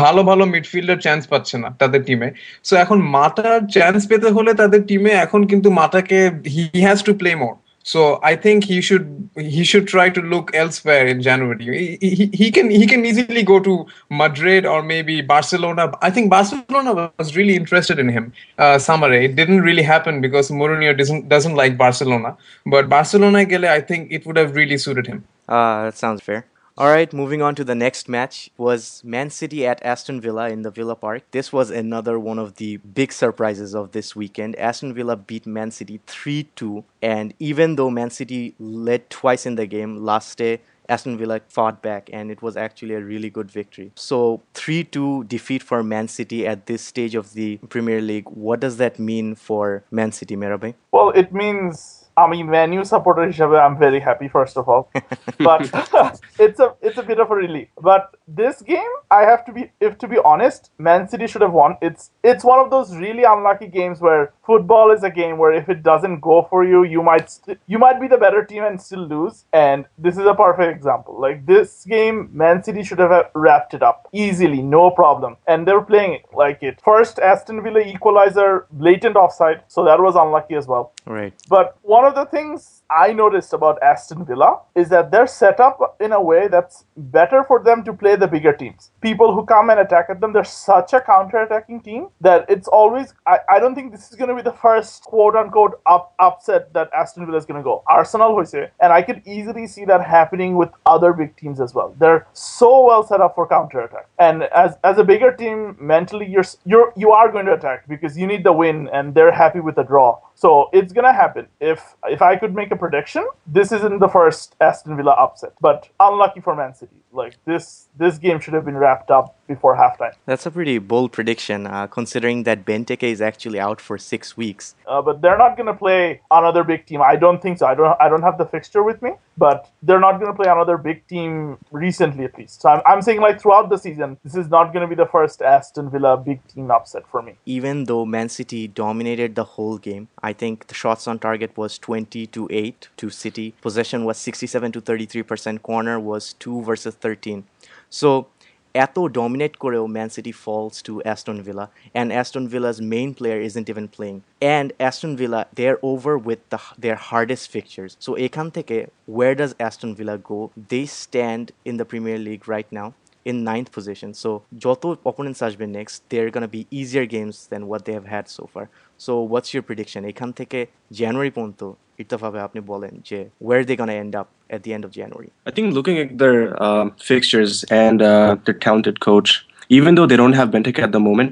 ভালো 0.00 0.20
ভালো 0.30 0.44
মিডফিল্ডার 0.54 0.98
চান্স 1.06 1.22
পাচ্ছে 1.32 1.56
না 1.62 1.68
তাদের 1.80 2.00
টিমে 2.08 2.28
সো 2.68 2.74
এখন 2.84 2.98
মাটার 3.16 3.58
চান্স 3.76 4.00
পেতে 4.10 4.28
হলে 4.36 4.50
তাদের 4.62 4.80
টিমে 4.88 5.12
এখন 5.24 5.40
কিন্তু 5.50 5.68
মাটাকে 5.80 6.18
he 6.54 6.64
has 6.86 6.98
to 7.08 7.12
play 7.20 7.30
more 7.42 7.54
So 7.82 8.20
I 8.22 8.36
think 8.36 8.64
he 8.64 8.80
should 8.80 9.30
he 9.36 9.64
should 9.64 9.88
try 9.88 10.10
to 10.10 10.20
look 10.20 10.54
elsewhere 10.54 11.06
in 11.06 11.22
January. 11.22 11.98
He, 12.00 12.14
he, 12.14 12.26
he 12.26 12.50
can 12.50 12.70
he 12.70 12.86
can 12.86 13.04
easily 13.06 13.42
go 13.42 13.58
to 13.58 13.86
Madrid 14.10 14.66
or 14.66 14.82
maybe 14.82 15.22
Barcelona. 15.22 15.90
I 16.02 16.10
think 16.10 16.28
Barcelona 16.30 17.10
was 17.18 17.34
really 17.36 17.56
interested 17.56 17.98
in 17.98 18.08
him. 18.08 18.32
Uh, 18.58 18.78
summer 18.78 19.10
it 19.12 19.34
didn't 19.34 19.62
really 19.62 19.82
happen 19.82 20.20
because 20.20 20.50
Mourinho 20.50 20.96
doesn't 20.96 21.28
doesn't 21.28 21.54
like 21.54 21.78
Barcelona. 21.78 22.36
But 22.66 22.88
Barcelona, 22.88 23.38
I 23.38 23.80
think 23.80 24.12
it 24.12 24.26
would 24.26 24.36
have 24.36 24.54
really 24.54 24.76
suited 24.76 25.06
him. 25.06 25.24
Uh, 25.48 25.84
that 25.84 25.96
sounds 25.96 26.20
fair. 26.20 26.46
All 26.78 26.88
right, 26.88 27.12
moving 27.12 27.42
on 27.42 27.54
to 27.56 27.64
the 27.64 27.74
next 27.74 28.08
match 28.08 28.50
was 28.56 29.02
Man 29.04 29.28
City 29.28 29.66
at 29.66 29.82
Aston 29.82 30.20
Villa 30.20 30.48
in 30.48 30.62
the 30.62 30.70
Villa 30.70 30.96
Park. 30.96 31.24
This 31.30 31.52
was 31.52 31.70
another 31.70 32.18
one 32.18 32.38
of 32.38 32.56
the 32.56 32.78
big 32.78 33.12
surprises 33.12 33.74
of 33.74 33.92
this 33.92 34.16
weekend. 34.16 34.56
Aston 34.56 34.94
Villa 34.94 35.16
beat 35.16 35.46
Man 35.46 35.70
City 35.70 36.00
3-2 36.06 36.84
and 37.02 37.34
even 37.38 37.76
though 37.76 37.90
Man 37.90 38.10
City 38.10 38.54
led 38.58 39.10
twice 39.10 39.44
in 39.44 39.56
the 39.56 39.66
game, 39.66 40.04
last 40.04 40.38
day 40.38 40.60
Aston 40.88 41.16
Villa 41.16 41.40
fought 41.48 41.82
back, 41.82 42.10
and 42.12 42.32
it 42.32 42.42
was 42.42 42.56
actually 42.56 42.94
a 42.94 43.00
really 43.00 43.30
good 43.30 43.48
victory. 43.48 43.92
So 43.94 44.42
3-2 44.54 45.28
defeat 45.28 45.62
for 45.62 45.84
Man 45.84 46.08
City 46.08 46.46
at 46.46 46.66
this 46.66 46.82
stage 46.82 47.14
of 47.14 47.32
the 47.34 47.58
Premier 47.68 48.00
League. 48.00 48.28
What 48.28 48.58
does 48.58 48.76
that 48.78 48.98
mean 48.98 49.36
for 49.36 49.84
Man 49.92 50.10
City, 50.10 50.34
Merabai? 50.34 50.74
Well, 50.90 51.10
it 51.10 51.32
means 51.32 51.99
আমি 52.23 52.39
Man U 52.55 52.81
supporter 52.93 53.25
হিসাবে 53.31 53.55
I 53.63 53.67
am 53.71 53.75
very 53.83 53.99
happy 54.07 54.27
first 54.35 54.55
of 54.61 54.65
all 54.73 54.83
but 55.47 55.59
it's 56.45 56.59
a 56.65 56.67
it's 56.87 56.97
a 57.03 57.05
bit 57.09 57.19
of 57.23 57.27
a 57.35 57.37
relief 57.45 57.67
but 57.89 58.03
this 58.41 58.55
game 58.73 58.93
i 59.19 59.21
have 59.31 59.41
to 59.47 59.51
be 59.57 59.61
if 59.87 59.93
to 60.01 60.07
be 60.13 60.17
honest 60.31 60.61
man 60.87 61.01
city 61.11 61.27
should 61.31 61.43
have 61.47 61.55
won 61.61 61.71
it's 61.87 62.03
it's 62.31 62.43
one 62.53 62.59
of 62.63 62.67
those 62.75 62.87
really 63.05 63.25
unlucky 63.33 63.69
games 63.79 63.97
where 64.05 64.23
football 64.49 64.87
is 64.95 65.01
a 65.11 65.13
game 65.21 65.35
where 65.41 65.53
if 65.61 65.65
it 65.73 65.79
doesn't 65.91 66.17
go 66.31 66.37
for 66.51 66.59
you 66.71 66.79
you 66.95 67.01
might 67.11 67.25
st- 67.35 67.59
you 67.73 67.79
might 67.85 67.99
be 68.03 68.07
the 68.13 68.19
better 68.25 68.41
team 68.51 68.63
and 68.69 68.75
still 68.87 69.05
lose 69.15 69.35
and 69.67 69.79
this 70.05 70.15
is 70.21 70.25
a 70.33 70.35
perfect 70.45 70.71
example 70.77 71.13
like 71.25 71.37
this 71.53 71.69
game 71.95 72.17
man 72.41 72.57
city 72.67 72.83
should 72.87 73.01
have 73.05 73.13
wrapped 73.45 73.73
it 73.77 73.83
up 73.89 73.97
easily 74.25 74.61
no 74.77 74.83
problem 75.01 75.31
and 75.51 75.59
they 75.65 75.73
were 75.79 75.87
playing 75.93 76.11
it 76.19 76.25
like 76.43 76.59
it 76.69 76.75
first 76.89 77.15
aston 77.31 77.57
villa 77.65 77.81
equalizer 77.95 78.49
blatant 78.83 79.15
offside 79.23 79.59
so 79.75 79.79
that 79.89 79.99
was 80.07 80.15
unlucky 80.25 80.55
as 80.63 80.67
well 80.73 80.85
Right. 81.17 81.33
but 81.55 81.67
one 81.97 82.03
of 82.08 82.08
the 82.12 82.26
things 82.26 82.82
I 82.90 83.12
noticed 83.12 83.52
about 83.52 83.82
Aston 83.82 84.24
Villa 84.24 84.60
is 84.74 84.88
that 84.88 85.10
they're 85.10 85.26
set 85.26 85.60
up 85.60 85.96
in 86.00 86.12
a 86.12 86.20
way 86.20 86.48
that's 86.48 86.84
better 86.96 87.44
for 87.44 87.62
them 87.62 87.84
to 87.84 87.92
play 87.92 88.16
the 88.16 88.26
bigger 88.26 88.52
teams. 88.52 88.90
People 89.00 89.34
who 89.34 89.44
come 89.44 89.70
and 89.70 89.80
attack 89.80 90.06
at 90.08 90.20
them, 90.20 90.32
they're 90.32 90.44
such 90.44 90.92
a 90.92 91.00
counter-attacking 91.00 91.80
team 91.82 92.08
that 92.20 92.46
it's 92.48 92.68
always. 92.68 93.14
I, 93.26 93.38
I 93.48 93.58
don't 93.60 93.74
think 93.74 93.92
this 93.92 94.10
is 94.10 94.16
going 94.16 94.28
to 94.28 94.34
be 94.34 94.42
the 94.42 94.52
first 94.52 95.04
quote 95.04 95.36
unquote 95.36 95.80
up, 95.86 96.14
upset 96.18 96.72
that 96.74 96.90
Aston 96.94 97.26
Villa 97.26 97.38
is 97.38 97.44
going 97.44 97.60
to 97.60 97.64
go. 97.64 97.82
Arsenal 97.88 98.34
hoise, 98.34 98.54
and 98.54 98.92
I 98.92 99.02
could 99.02 99.22
easily 99.26 99.66
see 99.66 99.84
that 99.84 100.04
happening 100.04 100.56
with 100.56 100.70
other 100.86 101.12
big 101.12 101.36
teams 101.36 101.60
as 101.60 101.74
well. 101.74 101.94
They're 101.98 102.26
so 102.32 102.84
well 102.84 103.06
set 103.06 103.20
up 103.20 103.34
for 103.34 103.46
counter-attack, 103.46 104.08
and 104.18 104.44
as 104.44 104.76
as 104.84 104.98
a 104.98 105.04
bigger 105.04 105.32
team, 105.32 105.76
mentally 105.80 106.26
you're 106.26 106.44
you're 106.64 106.92
you 106.96 107.12
are 107.12 107.30
going 107.30 107.46
to 107.46 107.52
attack 107.52 107.86
because 107.88 108.18
you 108.18 108.26
need 108.26 108.44
the 108.44 108.52
win, 108.52 108.88
and 108.92 109.14
they're 109.14 109.32
happy 109.32 109.60
with 109.60 109.76
the 109.76 109.84
draw. 109.84 110.18
So 110.40 110.70
it's 110.72 110.94
gonna 110.94 111.12
happen. 111.12 111.48
If 111.60 111.96
if 112.08 112.22
I 112.22 112.34
could 112.36 112.54
make 112.54 112.70
a 112.70 112.76
prediction, 112.76 113.26
this 113.46 113.72
isn't 113.72 113.98
the 113.98 114.08
first 114.08 114.56
Aston 114.58 114.96
Villa 114.96 115.12
upset, 115.12 115.52
but 115.60 115.90
unlucky 116.00 116.40
for 116.40 116.56
Man 116.56 116.74
City. 116.74 116.99
Like 117.12 117.36
this 117.44 117.88
this 117.96 118.18
game 118.18 118.38
should 118.40 118.54
have 118.54 118.64
been 118.64 118.76
wrapped 118.76 119.10
up 119.10 119.36
before 119.48 119.76
halftime. 119.76 120.12
That's 120.26 120.46
a 120.46 120.50
pretty 120.50 120.78
bold 120.78 121.10
prediction, 121.10 121.66
uh, 121.66 121.88
considering 121.88 122.44
that 122.44 122.64
Benteke 122.64 123.02
is 123.02 123.20
actually 123.20 123.58
out 123.58 123.80
for 123.80 123.98
six 123.98 124.36
weeks. 124.36 124.76
Uh, 124.86 125.02
but 125.02 125.20
they're 125.20 125.36
not 125.36 125.56
gonna 125.56 125.74
play 125.74 126.20
another 126.30 126.62
big 126.62 126.86
team. 126.86 127.02
I 127.02 127.16
don't 127.16 127.42
think 127.42 127.58
so. 127.58 127.66
I 127.66 127.74
don't 127.74 127.96
I 128.00 128.08
don't 128.08 128.22
have 128.22 128.38
the 128.38 128.46
fixture 128.46 128.84
with 128.84 129.02
me, 129.02 129.12
but 129.36 129.68
they're 129.82 129.98
not 129.98 130.20
gonna 130.20 130.34
play 130.34 130.50
another 130.50 130.78
big 130.78 131.06
team 131.08 131.58
recently 131.72 132.24
at 132.24 132.38
least. 132.38 132.62
So 132.62 132.68
I'm, 132.68 132.82
I'm 132.86 133.02
saying 133.02 133.20
like 133.20 133.40
throughout 133.40 133.70
the 133.70 133.78
season, 133.78 134.16
this 134.22 134.36
is 134.36 134.48
not 134.48 134.72
gonna 134.72 134.86
be 134.86 134.94
the 134.94 135.06
first 135.06 135.42
Aston 135.42 135.90
Villa 135.90 136.16
big 136.16 136.46
team 136.46 136.70
upset 136.70 137.02
for 137.10 137.22
me. 137.22 137.34
Even 137.44 137.84
though 137.84 138.04
Man 138.06 138.28
City 138.28 138.68
dominated 138.68 139.34
the 139.34 139.44
whole 139.44 139.78
game, 139.78 140.08
I 140.22 140.32
think 140.32 140.68
the 140.68 140.74
shots 140.74 141.08
on 141.08 141.18
target 141.18 141.56
was 141.56 141.76
20 141.78 142.26
to 142.28 142.46
8 142.50 142.88
to 142.98 143.10
City. 143.10 143.54
Possession 143.60 144.04
was 144.04 144.16
67 144.18 144.72
to 144.72 144.80
33%. 144.80 145.62
Corner 145.62 145.98
was 145.98 146.34
2 146.34 146.62
versus 146.62 146.94
13. 146.99 147.43
So 147.89 148.27
এত 148.75 148.97
dominate 149.19 149.53
করেও 149.63 149.85
man 149.95 150.09
city 150.15 150.33
false 150.45 150.75
two 150.87 150.93
Aston 151.05 151.37
villa 151.47 151.65
and 151.95 152.09
Aston 152.15 152.45
ভিলা's 152.53 152.77
main 152.93 153.09
player 153.17 153.39
isn't 153.47 153.67
even 153.73 153.87
playing 153.95 154.17
and 154.57 154.67
Aston 154.81 155.11
villa 155.21 155.39
they 155.57 155.67
are 155.71 155.79
over 155.91 156.13
with 156.27 156.41
the 156.53 156.59
their 156.83 156.97
hardest 157.09 157.45
fixtures 157.55 157.91
so 158.05 158.11
এখান 158.25 158.47
থেকে 158.57 158.77
where 159.17 159.35
does 159.41 159.51
Aston 159.59 159.91
villa 159.99 160.15
go 160.31 160.39
they 160.71 160.85
stand 161.03 161.45
in 161.69 161.73
the 161.79 161.87
premier 161.91 162.19
league 162.27 162.45
right 162.55 162.69
now 162.79 162.87
in 163.25 163.35
ninth 163.51 163.69
position 163.77 164.09
so 164.23 164.29
যত 164.65 164.83
opponents 165.09 165.41
আসবে 165.47 165.65
next 165.79 165.95
they're 166.09 166.31
gonna 166.35 166.53
be 166.57 166.63
easier 166.79 167.05
games 167.15 167.35
than 167.51 167.61
what 167.71 167.81
they 167.85 167.95
have 167.99 168.09
had 168.15 168.25
so 168.37 168.43
far 168.53 168.65
so 169.05 169.11
what's 169.31 169.49
your 169.55 169.63
prediction 169.69 170.01
এখান 170.11 170.29
থেকে 170.39 170.59
জানুয়ারি 170.99 171.31
পর্যন্ত 171.37 171.61
ইত্তফাবে 172.03 172.39
আপনি 172.47 172.59
বলেন 172.71 172.93
যে 173.09 173.19
where 173.47 173.63
they 173.67 173.75
gonna 173.81 173.97
end 174.03 174.13
up 174.21 174.27
at 174.55 174.61
the 174.65 174.71
end 174.75 174.83
of 174.87 174.91
January 174.99 175.29
I 175.49 175.51
think 175.55 175.67
looking 175.77 175.97
at 176.03 176.09
their 176.21 176.39
um, 176.65 176.87
fixtures 177.11 177.51
and 177.83 177.97
uh, 178.11 178.31
their 178.45 178.57
talented 178.65 178.97
coach, 179.09 179.29
even 179.77 179.91
though 179.95 180.07
they 180.11 180.19
don't 180.21 180.37
have 180.39 180.47
Benteke 180.55 180.81
at 180.87 180.91
the 180.97 181.03
moment, 181.09 181.31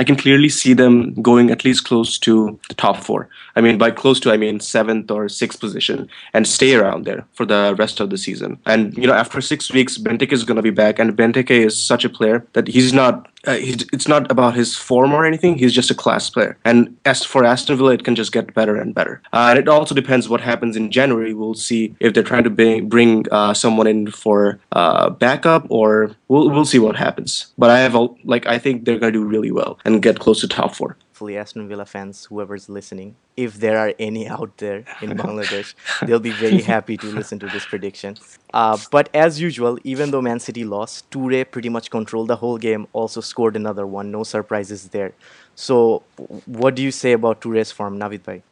I 0.00 0.04
can 0.04 0.16
clearly 0.16 0.48
see 0.48 0.72
them 0.72 0.94
going 1.30 1.50
at 1.50 1.64
least 1.64 1.84
close 1.84 2.18
to 2.20 2.58
the 2.70 2.74
top 2.74 2.96
four. 3.06 3.28
I 3.56 3.60
mean, 3.60 3.76
by 3.76 3.90
close 3.90 4.18
to, 4.20 4.32
I 4.32 4.38
mean 4.38 4.58
seventh 4.60 5.10
or 5.10 5.28
sixth 5.28 5.60
position 5.60 6.08
and 6.32 6.46
stay 6.46 6.74
around 6.74 7.04
there 7.04 7.22
for 7.34 7.44
the 7.44 7.74
rest 7.78 8.00
of 8.00 8.08
the 8.08 8.16
season. 8.16 8.58
And, 8.64 8.96
you 8.96 9.06
know, 9.06 9.12
after 9.12 9.40
six 9.40 9.70
weeks, 9.70 9.98
Benteke 9.98 10.32
is 10.32 10.44
going 10.44 10.56
to 10.56 10.62
be 10.62 10.70
back. 10.70 10.98
And 10.98 11.14
Benteke 11.16 11.50
is 11.50 11.78
such 11.78 12.04
a 12.04 12.08
player 12.08 12.46
that 12.54 12.66
he's 12.68 12.92
not, 12.92 13.28
uh, 13.47 13.57
it's 13.57 14.07
not 14.07 14.31
about 14.31 14.55
his 14.55 14.75
form 14.75 15.13
or 15.13 15.25
anything. 15.25 15.57
He's 15.57 15.73
just 15.73 15.91
a 15.91 15.95
class 15.95 16.29
player. 16.29 16.57
And 16.65 16.95
as 17.05 17.23
for 17.23 17.43
Aston 17.43 17.77
Villa, 17.77 17.93
it 17.93 18.03
can 18.03 18.15
just 18.15 18.31
get 18.31 18.53
better 18.53 18.75
and 18.75 18.93
better. 18.93 19.21
Uh, 19.33 19.47
and 19.49 19.59
it 19.59 19.67
also 19.67 19.95
depends 19.95 20.29
what 20.29 20.41
happens 20.41 20.75
in 20.75 20.91
January. 20.91 21.33
We'll 21.33 21.53
see 21.53 21.95
if 21.99 22.13
they're 22.13 22.23
trying 22.23 22.43
to 22.43 22.49
bring, 22.49 22.89
bring 22.89 23.25
uh, 23.31 23.53
someone 23.53 23.87
in 23.87 24.11
for 24.11 24.59
uh, 24.71 25.09
backup 25.09 25.65
or 25.69 26.15
we'll, 26.27 26.49
we'll 26.49 26.65
see 26.65 26.79
what 26.79 26.95
happens. 26.95 27.53
But 27.57 27.69
I 27.69 27.79
have, 27.79 27.95
a, 27.95 28.07
like, 28.23 28.45
I 28.45 28.57
think 28.59 28.85
they're 28.85 28.99
going 28.99 29.13
to 29.13 29.19
do 29.19 29.25
really 29.25 29.51
well 29.51 29.79
and 29.85 30.01
get 30.01 30.19
close 30.19 30.41
to 30.41 30.47
top 30.47 30.75
four 30.75 30.97
hopefully 31.20 31.36
Aston 31.36 31.68
Villa 31.68 31.84
fans, 31.84 32.24
whoever's 32.24 32.70
listening, 32.70 33.14
if 33.36 33.60
there 33.60 33.76
are 33.78 33.92
any 33.98 34.26
out 34.26 34.56
there 34.56 34.84
in 35.02 35.10
Bangladesh, 35.10 35.74
they'll 36.06 36.18
be 36.18 36.30
very 36.30 36.62
happy 36.62 36.96
to 36.96 37.06
listen 37.06 37.38
to 37.40 37.46
this 37.48 37.66
prediction. 37.66 38.16
Uh, 38.54 38.78
but 38.90 39.10
as 39.12 39.38
usual, 39.38 39.78
even 39.84 40.12
though 40.12 40.22
Man 40.22 40.40
City 40.40 40.64
lost, 40.64 41.10
Toure 41.10 41.44
pretty 41.50 41.68
much 41.68 41.90
controlled 41.90 42.28
the 42.28 42.36
whole 42.36 42.56
game, 42.56 42.86
also 42.94 43.20
scored 43.20 43.54
another 43.54 43.86
one. 43.86 44.10
No 44.10 44.22
surprises 44.24 44.88
there. 44.88 45.12
So, 45.56 46.02
what 46.46 46.74
do 46.74 46.82
you 46.82 46.90
say 46.90 47.12
about 47.12 47.42
Toure's 47.42 47.70
form, 47.70 47.98
Navid 47.98 48.22
Bhai? 48.22 48.42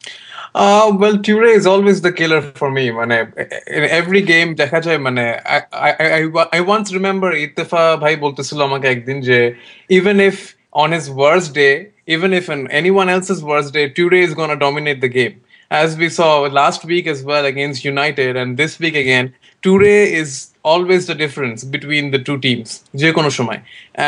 Uh, 0.55 0.93
well, 0.95 1.17
Ture 1.17 1.47
is 1.47 1.67
always 1.67 2.03
the 2.03 2.13
killer 2.13 2.43
for 2.43 2.71
me. 2.71 2.91
মানে 2.91 3.17
in 3.79 3.85
every 4.01 4.23
game 4.33 4.51
দেখা 4.63 4.81
যায় 4.87 5.01
মানে 5.07 5.25
I, 5.57 5.59
I, 5.89 5.91
I, 6.19 6.23
I 6.59 6.61
once 6.75 6.89
remember 6.99 7.31
ইত্তেফা 7.47 7.83
ভাই 8.05 8.15
বলতেছিল 8.25 8.59
আমাকে 8.69 8.87
একদিন 8.95 9.19
যে 9.29 9.39
even 9.99 10.17
if 10.31 10.37
on 10.73 10.93
his 10.93 11.11
worst 11.11 11.55
day, 11.55 11.75
even 12.08 12.34
if 12.34 12.50
on 12.50 12.70
anyone 12.70 13.10
else's 13.10 13.44
worst 13.44 13.74
day, 13.74 13.90
Toure 13.90 14.22
is 14.22 14.34
going 14.34 14.50
to 14.50 14.56
dominate 14.56 15.02
the 15.02 15.08
game. 15.08 15.42
As 15.72 15.98
we 15.98 16.10
saw 16.10 16.42
last 16.42 16.86
week 16.86 17.08
as 17.08 17.24
well 17.24 17.46
against 17.46 17.84
United 17.84 18.36
and 18.36 18.58
this 18.58 18.80
week 18.80 18.96
again, 18.96 19.34
Toure 19.62 19.84
is 19.84 20.53
always 20.71 21.03
the 21.11 21.17
difference 21.25 21.61
between 21.75 22.05
the 22.15 22.21
two 22.27 22.39
teams. 22.47 22.69
যে 23.03 23.09
কোনো 23.13 23.31
সময়. 23.39 23.61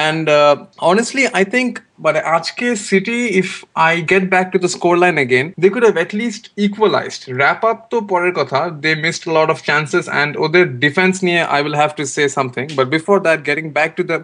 And 0.07 0.25
uh, 0.39 0.55
honestly, 0.89 1.25
I 1.41 1.45
think 1.55 1.71
but 2.05 2.17
আজকে 2.37 2.67
City, 2.91 3.21
if 3.43 3.49
I 3.91 3.93
get 4.13 4.25
back 4.35 4.47
to 4.53 4.59
the 4.65 4.71
scoreline 4.77 5.19
again, 5.27 5.47
they 5.63 5.71
could 5.75 5.85
have 5.89 5.99
at 6.05 6.11
least 6.21 6.43
equalized. 6.67 7.21
Wrap 7.41 7.61
up 7.71 7.81
to 7.91 7.97
পরের 8.13 8.33
কথা. 8.41 8.61
They 8.85 8.95
missed 9.07 9.25
a 9.31 9.33
lot 9.39 9.49
of 9.55 9.59
chances 9.71 10.05
and 10.21 10.31
ওদের 10.45 10.65
defense 10.85 11.17
নিয়ে 11.27 11.41
I 11.57 11.61
will 11.67 11.77
have 11.83 11.93
to 12.01 12.05
say 12.17 12.27
something. 12.39 12.67
But 12.79 12.87
before 12.97 13.21
that, 13.27 13.39
getting 13.49 13.69
back 13.79 13.91
to 13.99 14.05
the 14.11 14.19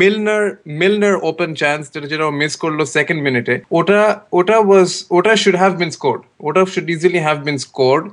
Milner 0.00 0.42
Milner 0.80 1.14
open 1.30 1.50
chance 1.62 1.84
যেটা 1.92 2.06
যেটা 2.12 2.26
miss 2.40 2.52
করলো 2.62 2.82
second 2.96 3.18
minute 3.26 3.50
ওটা 3.78 4.00
ওটা 4.38 4.56
was 4.70 4.90
ওটা 5.16 5.32
should 5.42 5.58
have 5.64 5.74
been 5.82 5.92
scored. 5.98 6.22
ওটা 6.46 6.62
should 6.72 6.88
easily 6.94 7.20
have 7.28 7.40
been 7.48 7.60
scored. 7.66 8.06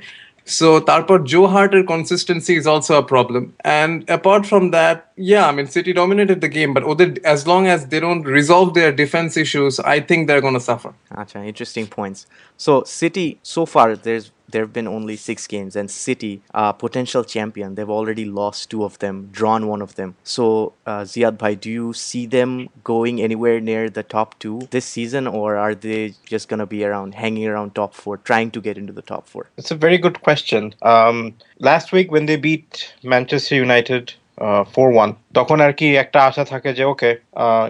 So 0.48 0.80
Tarpor 0.80 1.26
Joe 1.26 1.46
Harter 1.46 1.84
consistency 1.84 2.56
is 2.56 2.66
also 2.66 2.96
a 2.96 3.02
problem. 3.02 3.54
And 3.60 4.08
apart 4.08 4.46
from 4.46 4.70
that, 4.70 5.12
yeah, 5.16 5.46
I 5.46 5.52
mean 5.52 5.66
City 5.66 5.92
dominated 5.92 6.40
the 6.40 6.48
game, 6.48 6.72
but 6.72 6.84
as 7.24 7.46
long 7.46 7.66
as 7.66 7.86
they 7.88 8.00
don't 8.00 8.22
resolve 8.22 8.72
their 8.72 8.90
defense 8.90 9.36
issues, 9.36 9.78
I 9.80 10.00
think 10.00 10.26
they're 10.26 10.40
going 10.40 10.54
to 10.54 10.60
suffer. 10.60 10.94
Gotcha, 11.14 11.44
interesting 11.44 11.86
points. 11.86 12.26
So 12.56 12.82
City 12.84 13.38
so 13.42 13.66
far 13.66 13.94
there's 13.94 14.32
there 14.51 14.63
have 14.65 14.73
been 14.73 14.87
only 14.87 15.15
six 15.15 15.47
games, 15.47 15.75
and 15.75 15.89
City, 15.89 16.33
uh, 16.53 16.71
potential 16.71 17.23
champion, 17.23 17.67
they've 17.75 17.89
already 17.89 18.25
lost 18.25 18.69
two 18.71 18.83
of 18.83 18.99
them, 18.99 19.15
drawn 19.31 19.67
one 19.67 19.81
of 19.81 19.95
them. 19.95 20.15
So 20.23 20.73
uh, 20.85 21.01
Ziad 21.11 21.37
Bhai, 21.37 21.55
do 21.55 21.69
you 21.79 21.93
see 21.93 22.25
them 22.37 22.69
going 22.83 23.21
anywhere 23.27 23.59
near 23.59 23.89
the 23.89 24.03
top 24.03 24.37
two 24.39 24.57
this 24.75 24.85
season, 24.85 25.23
or 25.27 25.57
are 25.57 25.75
they 25.75 26.13
just 26.33 26.49
gonna 26.49 26.69
be 26.75 26.83
around, 26.85 27.15
hanging 27.15 27.47
around 27.47 27.73
top 27.73 27.93
four, 27.93 28.17
trying 28.17 28.51
to 28.51 28.61
get 28.61 28.77
into 28.77 28.93
the 28.93 29.01
top 29.01 29.27
four? 29.27 29.43
It's 29.57 29.71
a 29.71 29.75
very 29.75 29.97
good 29.97 30.21
question. 30.21 30.75
Um, 30.81 31.17
last 31.59 31.91
week 31.91 32.11
when 32.11 32.25
they 32.27 32.35
beat 32.35 32.93
Manchester 33.03 33.55
United 33.55 34.05
four 34.73 34.87
one 34.95 35.09
তখন 35.39 35.57
আর 35.65 35.73
কি 35.79 35.87
একটা 36.03 36.19
আশা 36.29 36.43
থাকে 36.53 36.69
যে 36.77 36.83
ওকে 36.93 37.11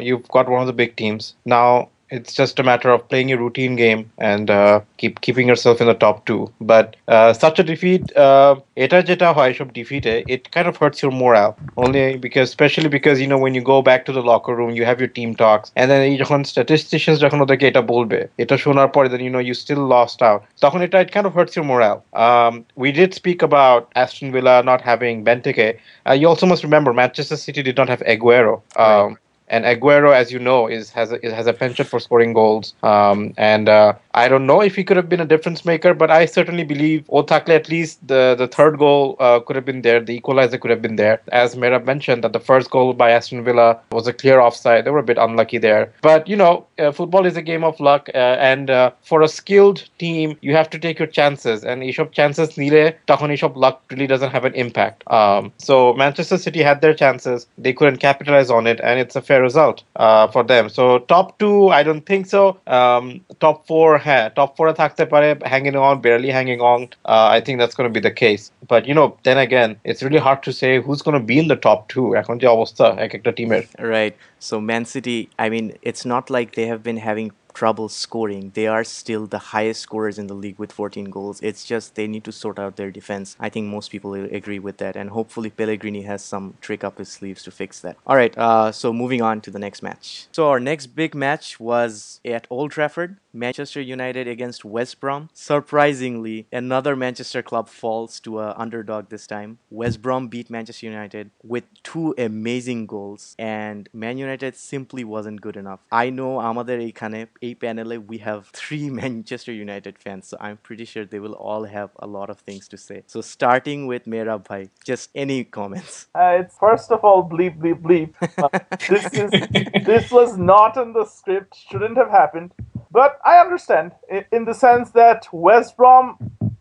ইউভ 0.09 0.19
goat 0.35 0.45
one 0.49 0.59
of 0.63 0.67
the 0.71 0.77
big 0.81 0.91
teams 1.01 1.23
now 1.53 1.71
It's 2.15 2.33
just 2.39 2.59
a 2.59 2.63
matter 2.63 2.89
of 2.95 2.99
playing 3.09 3.31
a 3.31 3.37
routine 3.43 3.75
game 3.75 4.01
and 4.31 4.47
uh, 4.51 4.81
keep 4.97 5.21
keeping 5.21 5.47
yourself 5.47 5.81
in 5.81 5.87
the 5.87 5.95
top 5.95 6.17
two. 6.27 6.41
But 6.61 6.95
uh, 7.07 7.33
such 7.33 7.57
a 7.57 7.63
defeat, 7.63 8.03
uh, 8.25 8.53
এটা 8.83 8.97
যেটা 9.09 9.27
হয় 9.37 9.51
সব 9.59 9.67
defeat 9.79 10.05
it 10.35 10.41
kind 10.55 10.67
of 10.71 10.75
hurts 10.81 10.99
your 11.03 11.13
morale. 11.21 11.53
Only 11.83 12.03
because, 12.25 12.47
especially 12.53 12.89
because 12.97 13.17
you 13.23 13.29
know 13.31 13.41
when 13.45 13.53
you 13.57 13.63
go 13.73 13.79
back 13.89 14.01
to 14.07 14.11
the 14.17 14.23
locker 14.31 14.53
room, 14.59 14.71
you 14.77 14.83
have 14.89 14.99
your 15.03 15.11
team 15.17 15.29
talks, 15.43 15.67
and 15.79 15.85
then 15.91 16.01
এই 16.09 16.15
যখন 16.23 16.39
statisticians 16.53 17.17
যখন 17.25 17.39
ওদেরকে 17.45 17.65
এটা 17.71 17.83
বলবে, 17.93 18.19
এটা 18.43 18.55
শোনার 18.63 18.89
পরে 18.95 19.07
then 19.13 19.21
you 19.25 19.31
know 19.35 19.43
you 19.49 19.55
still 19.65 19.83
lost 19.95 20.19
out. 20.29 20.41
তখন 20.63 20.79
এটা 20.87 20.97
it 21.05 21.09
kind 21.15 21.27
of 21.29 21.33
hurts 21.37 21.53
your 21.57 21.67
morale. 21.71 21.99
Um, 22.25 22.53
we 22.83 22.89
did 22.99 23.09
speak 23.21 23.39
about 23.49 23.81
Aston 24.01 24.29
Villa 24.35 24.55
not 24.69 24.79
having 24.91 25.15
Benteke. 25.27 25.69
Uh, 26.07 26.15
you 26.19 26.25
also 26.31 26.45
must 26.51 26.63
remember 26.67 26.89
Manchester 27.01 27.37
City 27.45 27.61
did 27.67 27.77
not 27.81 27.87
have 27.93 28.01
Aguero. 28.13 28.55
Um, 28.85 29.09
and 29.53 29.65
Aguero, 29.65 30.15
as 30.15 30.31
you 30.31 30.39
know, 30.39 30.67
is 30.67 30.89
has 30.91 31.11
a, 31.11 31.19
has 31.31 31.45
a 31.45 31.53
penchant 31.53 31.87
for 31.87 31.99
scoring 31.99 32.33
goals. 32.33 32.73
Um, 32.81 33.33
and 33.37 33.69
uh, 33.69 33.93
I 34.15 34.27
don't 34.27 34.47
know 34.47 34.61
if 34.61 34.75
he 34.75 34.83
could 34.83 34.97
have 34.97 35.09
been 35.09 35.19
a 35.19 35.25
difference 35.25 35.63
maker, 35.63 35.93
but 35.93 36.09
I 36.09 36.25
certainly 36.25 36.63
believe 36.63 37.05
Otakle 37.07 37.49
at 37.49 37.69
least 37.69 38.05
the 38.07 38.35
the 38.35 38.47
third 38.47 38.79
goal 38.79 39.15
uh, 39.19 39.39
could 39.41 39.55
have 39.55 39.65
been 39.65 39.83
there. 39.83 39.99
The 40.01 40.15
equalizer 40.15 40.57
could 40.57 40.71
have 40.71 40.81
been 40.81 40.95
there. 40.95 41.21
As 41.31 41.55
Merab 41.55 41.85
mentioned, 41.85 42.23
that 42.23 42.33
the 42.33 42.39
first 42.39 42.71
goal 42.71 42.93
by 42.93 43.11
Aston 43.11 43.43
Villa 43.43 43.79
was 43.91 44.07
a 44.07 44.13
clear 44.13 44.39
offside. 44.39 44.85
They 44.85 44.91
were 44.91 44.99
a 44.99 45.09
bit 45.11 45.19
unlucky 45.19 45.59
there. 45.59 45.93
But 46.01 46.27
you 46.27 46.35
know, 46.35 46.65
uh, 46.79 46.91
football 46.91 47.25
is 47.27 47.37
a 47.37 47.41
game 47.43 47.63
of 47.63 47.79
luck, 47.79 48.09
uh, 48.15 48.17
and 48.51 48.71
uh, 48.71 48.91
for 49.03 49.21
a 49.21 49.27
skilled 49.27 49.87
team, 49.99 50.35
you 50.41 50.55
have 50.55 50.69
to 50.71 50.79
take 50.79 50.97
your 50.97 51.07
chances. 51.19 51.63
And 51.63 51.83
Ishop 51.83 52.11
chances 52.11 52.57
nile, 52.57 52.93
তখন 53.07 53.29
Ishop 53.37 53.55
luck 53.55 53.83
really 53.91 54.07
doesn't 54.07 54.31
have 54.31 54.45
an 54.45 54.55
impact. 54.55 55.03
Um, 55.11 55.51
so 55.59 55.93
Manchester 55.93 56.39
City 56.39 56.63
had 56.63 56.81
their 56.81 56.95
chances. 56.95 57.45
They 57.59 57.73
couldn't 57.73 57.97
capitalize 57.97 58.49
on 58.49 58.65
it, 58.65 58.79
and 58.81 58.99
it's 58.99 59.15
a 59.15 59.21
fair 59.21 59.36
fair 59.37 59.41
result 59.41 59.83
uh, 59.95 60.27
for 60.27 60.43
them. 60.43 60.69
So 60.69 60.99
top 60.99 61.39
two, 61.39 61.69
I 61.69 61.83
don't 61.83 62.05
think 62.05 62.25
so. 62.25 62.57
Um, 62.67 63.21
top 63.39 63.67
four, 63.67 63.97
হ্যাঁ 63.97 64.25
top 64.39 64.49
four 64.57 64.67
থাকতে 64.81 65.03
পারে 65.05 65.29
hanging 65.51 65.77
on, 65.87 65.95
barely 66.05 66.31
hanging 66.37 66.61
on. 66.73 66.79
Uh, 67.13 67.27
I 67.37 67.39
think 67.45 67.55
that's 67.59 67.75
going 67.77 67.89
to 67.91 67.95
be 67.99 68.03
the 68.09 68.15
case. 68.25 68.43
But 68.71 68.81
you 68.89 68.95
know, 68.97 69.07
then 69.23 69.37
again, 69.47 69.71
it's 69.89 70.01
really 70.05 70.23
hard 70.27 70.39
to 70.47 70.51
say 70.61 70.71
who's 70.83 71.01
going 71.05 71.17
to 71.21 71.25
be 71.31 71.37
in 71.43 71.47
the 71.53 71.59
top 71.67 71.79
two. 71.93 72.07
এখন 72.21 72.35
যে 72.41 72.47
অবস্থা 72.57 72.85
এক 73.05 73.11
একটা 73.17 73.31
টিমের. 73.37 73.63
Right. 73.95 74.13
So 74.47 74.53
Man 74.71 74.83
City, 74.93 75.19
I 75.43 75.45
mean, 75.53 75.65
it's 75.89 76.03
not 76.13 76.23
like 76.35 76.49
they 76.57 76.67
have 76.71 76.81
been 76.89 76.99
having 77.09 77.27
trouble 77.58 77.88
scoring. 77.88 78.52
They 78.54 78.68
are 78.68 78.84
still 78.84 79.26
the 79.26 79.42
highest 79.52 79.80
scorers 79.80 80.16
in 80.16 80.28
the 80.28 80.34
league 80.44 80.60
with 80.60 80.70
14 80.70 81.10
goals. 81.10 81.40
It's 81.42 81.64
just 81.64 81.96
they 81.96 82.06
need 82.06 82.22
to 82.22 82.30
sort 82.30 82.56
out 82.56 82.76
their 82.76 82.92
defense. 82.92 83.36
I 83.40 83.48
think 83.48 83.66
most 83.66 83.90
people 83.90 84.14
agree 84.14 84.60
with 84.60 84.76
that, 84.76 84.94
and 84.94 85.10
hopefully 85.10 85.50
Pellegrini 85.50 86.02
has 86.02 86.22
some 86.22 86.54
trick 86.60 86.84
up 86.84 86.98
his 86.98 87.08
sleeves 87.08 87.42
to 87.42 87.50
fix 87.50 87.80
that. 87.80 87.96
All 88.06 88.14
right, 88.14 88.36
uh, 88.38 88.70
so 88.70 88.92
moving 88.92 89.22
on 89.22 89.40
to 89.40 89.50
the 89.50 89.58
next 89.58 89.82
match. 89.82 90.28
So 90.30 90.48
our 90.48 90.60
next 90.60 90.86
big 91.02 91.16
match 91.16 91.58
was 91.58 92.20
at 92.24 92.46
Old 92.48 92.70
Trafford, 92.70 93.16
Manchester 93.32 93.80
United 93.80 94.28
against 94.28 94.64
West 94.64 95.00
Brom. 95.00 95.28
Surprisingly, 95.32 96.46
another 96.52 96.94
Manchester 96.94 97.42
club 97.42 97.68
falls 97.68 98.20
to 98.20 98.38
a 98.38 98.54
underdog 98.56 99.08
this 99.08 99.26
time. 99.26 99.58
West 99.70 100.00
Brom 100.00 100.28
beat 100.28 100.48
Manchester 100.48 100.86
United 100.86 101.30
with 101.42 101.64
two 101.82 102.14
amazing 102.18 102.86
goals, 102.86 103.34
and 103.36 103.88
Man 103.92 104.16
United 104.16 104.54
simply 104.56 105.02
wasn't 105.02 105.40
good 105.40 105.56
enough. 105.56 105.80
I 105.90 106.10
know 106.10 106.38
Amader 106.38 106.78
ekane 106.92 107.26
panel, 107.54 107.98
we 108.00 108.18
have 108.18 108.46
three 108.52 108.90
Manchester 108.90 109.52
United 109.52 109.98
fans, 109.98 110.28
so 110.28 110.36
I'm 110.40 110.58
pretty 110.58 110.84
sure 110.84 111.04
they 111.04 111.20
will 111.20 111.34
all 111.34 111.64
have 111.64 111.90
a 111.98 112.06
lot 112.06 112.30
of 112.30 112.38
things 112.40 112.68
to 112.68 112.76
say. 112.76 113.02
So 113.06 113.20
starting 113.20 113.86
with 113.86 114.06
Mera 114.06 114.38
Bhai, 114.38 114.70
just 114.84 115.10
any 115.14 115.44
comments. 115.44 116.06
Uh, 116.14 116.38
it's 116.40 116.56
first 116.58 116.90
of 116.90 117.04
all 117.04 117.28
bleep 117.28 117.58
bleep 117.58 117.82
bleep. 117.82 118.14
Uh, 118.38 118.76
this 118.88 119.06
is 119.14 119.84
this 119.86 120.10
was 120.10 120.36
not 120.36 120.76
in 120.76 120.92
the 120.92 121.04
script. 121.04 121.56
Shouldn't 121.70 121.96
have 121.96 122.10
happened. 122.10 122.52
But 122.90 123.18
I 123.24 123.38
understand 123.38 123.92
in 124.32 124.44
the 124.44 124.54
sense 124.54 124.90
that 124.92 125.26
West 125.32 125.76
Brom 125.76 126.16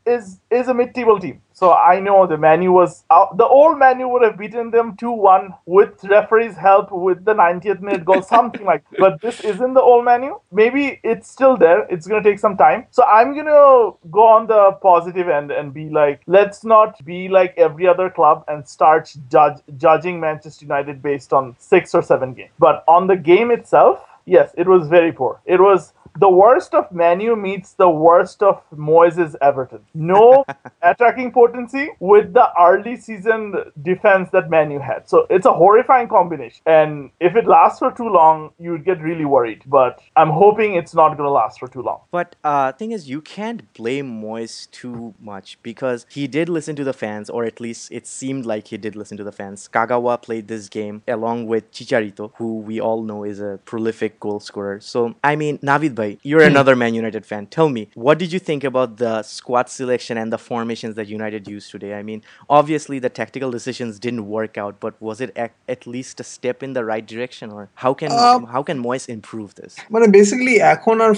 is 0.07 0.39
is 0.49 0.67
a 0.67 0.73
mid-table 0.73 1.19
team. 1.19 1.41
So 1.53 1.73
I 1.73 1.99
know 1.99 2.27
the 2.27 2.37
Manu 2.37 2.71
was 2.71 3.03
out. 3.11 3.37
The 3.37 3.45
old 3.45 3.79
Manu 3.79 4.07
would 4.09 4.23
have 4.23 4.37
beaten 4.37 4.69
them 4.69 4.95
2-1 4.95 5.57
with 5.65 6.03
referee's 6.03 6.55
help 6.55 6.91
with 6.91 7.25
the 7.25 7.33
90th 7.33 7.81
minute 7.81 8.05
goal, 8.05 8.21
something 8.35 8.63
like. 8.63 8.83
That. 8.91 8.99
But 8.99 9.21
this 9.21 9.41
isn't 9.41 9.73
the 9.73 9.81
old 9.81 10.05
Manu. 10.05 10.35
Maybe 10.51 10.99
it's 11.03 11.29
still 11.29 11.57
there. 11.57 11.87
It's 11.89 12.07
gonna 12.07 12.23
take 12.23 12.39
some 12.39 12.57
time. 12.57 12.85
So 12.91 13.03
I'm 13.03 13.35
gonna 13.35 13.91
go 14.11 14.27
on 14.27 14.47
the 14.47 14.73
positive 14.83 15.27
end 15.29 15.51
and 15.51 15.73
be 15.73 15.89
like, 15.89 16.21
let's 16.27 16.63
not 16.63 17.03
be 17.05 17.27
like 17.27 17.55
every 17.57 17.87
other 17.87 18.09
club 18.09 18.43
and 18.47 18.67
start 18.67 19.11
judge, 19.31 19.57
judging 19.77 20.19
Manchester 20.19 20.65
United 20.65 21.01
based 21.01 21.33
on 21.33 21.55
six 21.57 21.95
or 21.95 22.01
seven 22.03 22.33
games. 22.33 22.51
But 22.59 22.83
on 22.87 23.07
the 23.07 23.17
game 23.17 23.51
itself, 23.51 24.05
yes, 24.25 24.51
it 24.57 24.67
was 24.67 24.87
very 24.87 25.11
poor. 25.11 25.41
It 25.45 25.59
was 25.59 25.93
the 26.19 26.29
worst 26.29 26.73
of 26.73 26.91
Manu 26.91 27.35
meets 27.35 27.73
the 27.73 27.89
worst 27.89 28.41
of 28.43 28.61
Moyes's 28.71 29.35
Everton. 29.41 29.81
No 29.93 30.45
attacking 30.81 31.31
potency 31.31 31.89
with 31.99 32.33
the 32.33 32.49
early 32.59 32.97
season 32.97 33.55
defense 33.81 34.29
that 34.31 34.49
Manu 34.49 34.79
had. 34.79 35.09
So 35.09 35.27
it's 35.29 35.45
a 35.45 35.53
horrifying 35.53 36.07
combination. 36.07 36.61
And 36.65 37.11
if 37.19 37.35
it 37.35 37.45
lasts 37.45 37.79
for 37.79 37.91
too 37.91 38.09
long, 38.09 38.51
you'd 38.59 38.85
get 38.85 39.01
really 39.01 39.25
worried. 39.25 39.63
But 39.65 40.01
I'm 40.15 40.29
hoping 40.29 40.75
it's 40.75 40.93
not 40.93 41.09
going 41.17 41.27
to 41.27 41.31
last 41.31 41.59
for 41.59 41.67
too 41.67 41.81
long. 41.81 42.01
But 42.11 42.35
uh, 42.43 42.71
thing 42.73 42.91
is, 42.91 43.09
you 43.09 43.21
can't 43.21 43.71
blame 43.73 44.21
Moyes 44.21 44.69
too 44.71 45.13
much 45.19 45.57
because 45.63 46.05
he 46.09 46.27
did 46.27 46.49
listen 46.49 46.75
to 46.75 46.83
the 46.83 46.93
fans, 46.93 47.29
or 47.29 47.45
at 47.45 47.59
least 47.59 47.91
it 47.91 48.07
seemed 48.07 48.45
like 48.45 48.67
he 48.67 48.77
did 48.77 48.95
listen 48.95 49.17
to 49.17 49.23
the 49.23 49.31
fans. 49.31 49.69
Kagawa 49.71 50.21
played 50.21 50.47
this 50.47 50.69
game 50.69 51.03
along 51.07 51.47
with 51.47 51.71
Chicharito, 51.71 52.31
who 52.35 52.59
we 52.59 52.79
all 52.79 53.03
know 53.03 53.23
is 53.23 53.39
a 53.39 53.59
prolific 53.65 54.19
goal 54.19 54.39
scorer. 54.39 54.79
So 54.79 55.15
I 55.23 55.35
mean, 55.35 55.57
Navid 55.59 55.95
bhai, 55.95 56.06
you're 56.22 56.40
hmm. 56.40 56.46
another 56.46 56.76
Man 56.76 56.94
United 56.94 57.24
fan. 57.26 57.46
Tell 57.46 57.68
me, 57.68 57.88
what 57.94 58.18
did 58.18 58.32
you 58.32 58.38
think 58.38 58.64
about 58.64 58.96
the 58.98 59.22
squad 59.22 59.68
selection 59.68 60.16
and 60.16 60.32
the 60.32 60.38
formations 60.38 60.94
that 60.96 61.08
United 61.08 61.48
used 61.48 61.70
today? 61.70 61.94
I 61.94 62.02
mean, 62.02 62.22
obviously 62.48 62.98
the 62.98 63.08
tactical 63.10 63.50
decisions 63.50 63.98
didn't 63.98 64.26
work 64.26 64.58
out, 64.58 64.80
but 64.80 65.00
was 65.00 65.20
it 65.20 65.36
at 65.36 65.86
least 65.86 66.20
a 66.20 66.24
step 66.24 66.62
in 66.62 66.72
the 66.72 66.84
right 66.84 67.06
direction, 67.06 67.50
or 67.50 67.68
how 67.74 67.94
can 67.94 68.10
uh, 68.12 68.46
how 68.46 68.62
can 68.62 68.82
Moyes 68.82 69.08
improve 69.08 69.50
this? 69.60 69.72
মানে 69.94 70.06
basically 70.16 70.54
এখন 70.74 70.96
আর 71.06 71.12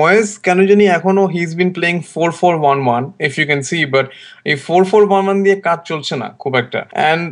ময়েস 0.00 0.28
কেন 0.46 0.58
জানি 0.70 0.84
এখনো 0.98 1.22
he 1.34 1.40
is 1.46 1.52
been 1.60 1.70
playing 1.78 1.94
four 2.14 2.30
four 2.40 2.52
one 2.64 2.78
one 2.88 3.02
if 3.26 3.32
you 3.38 3.44
can 3.50 3.62
see 3.70 3.78
but 3.94 4.06
এই 4.50 4.56
four 4.66 4.82
four 4.90 5.02
one 5.10 5.22
one 5.26 5.38
দিয়ে 5.44 5.56
কাজ 5.68 5.78
চলছে 5.90 6.14
না 6.22 6.28
খুব 6.42 6.52
একটা 6.62 6.80
অ্যান্ড 6.98 7.24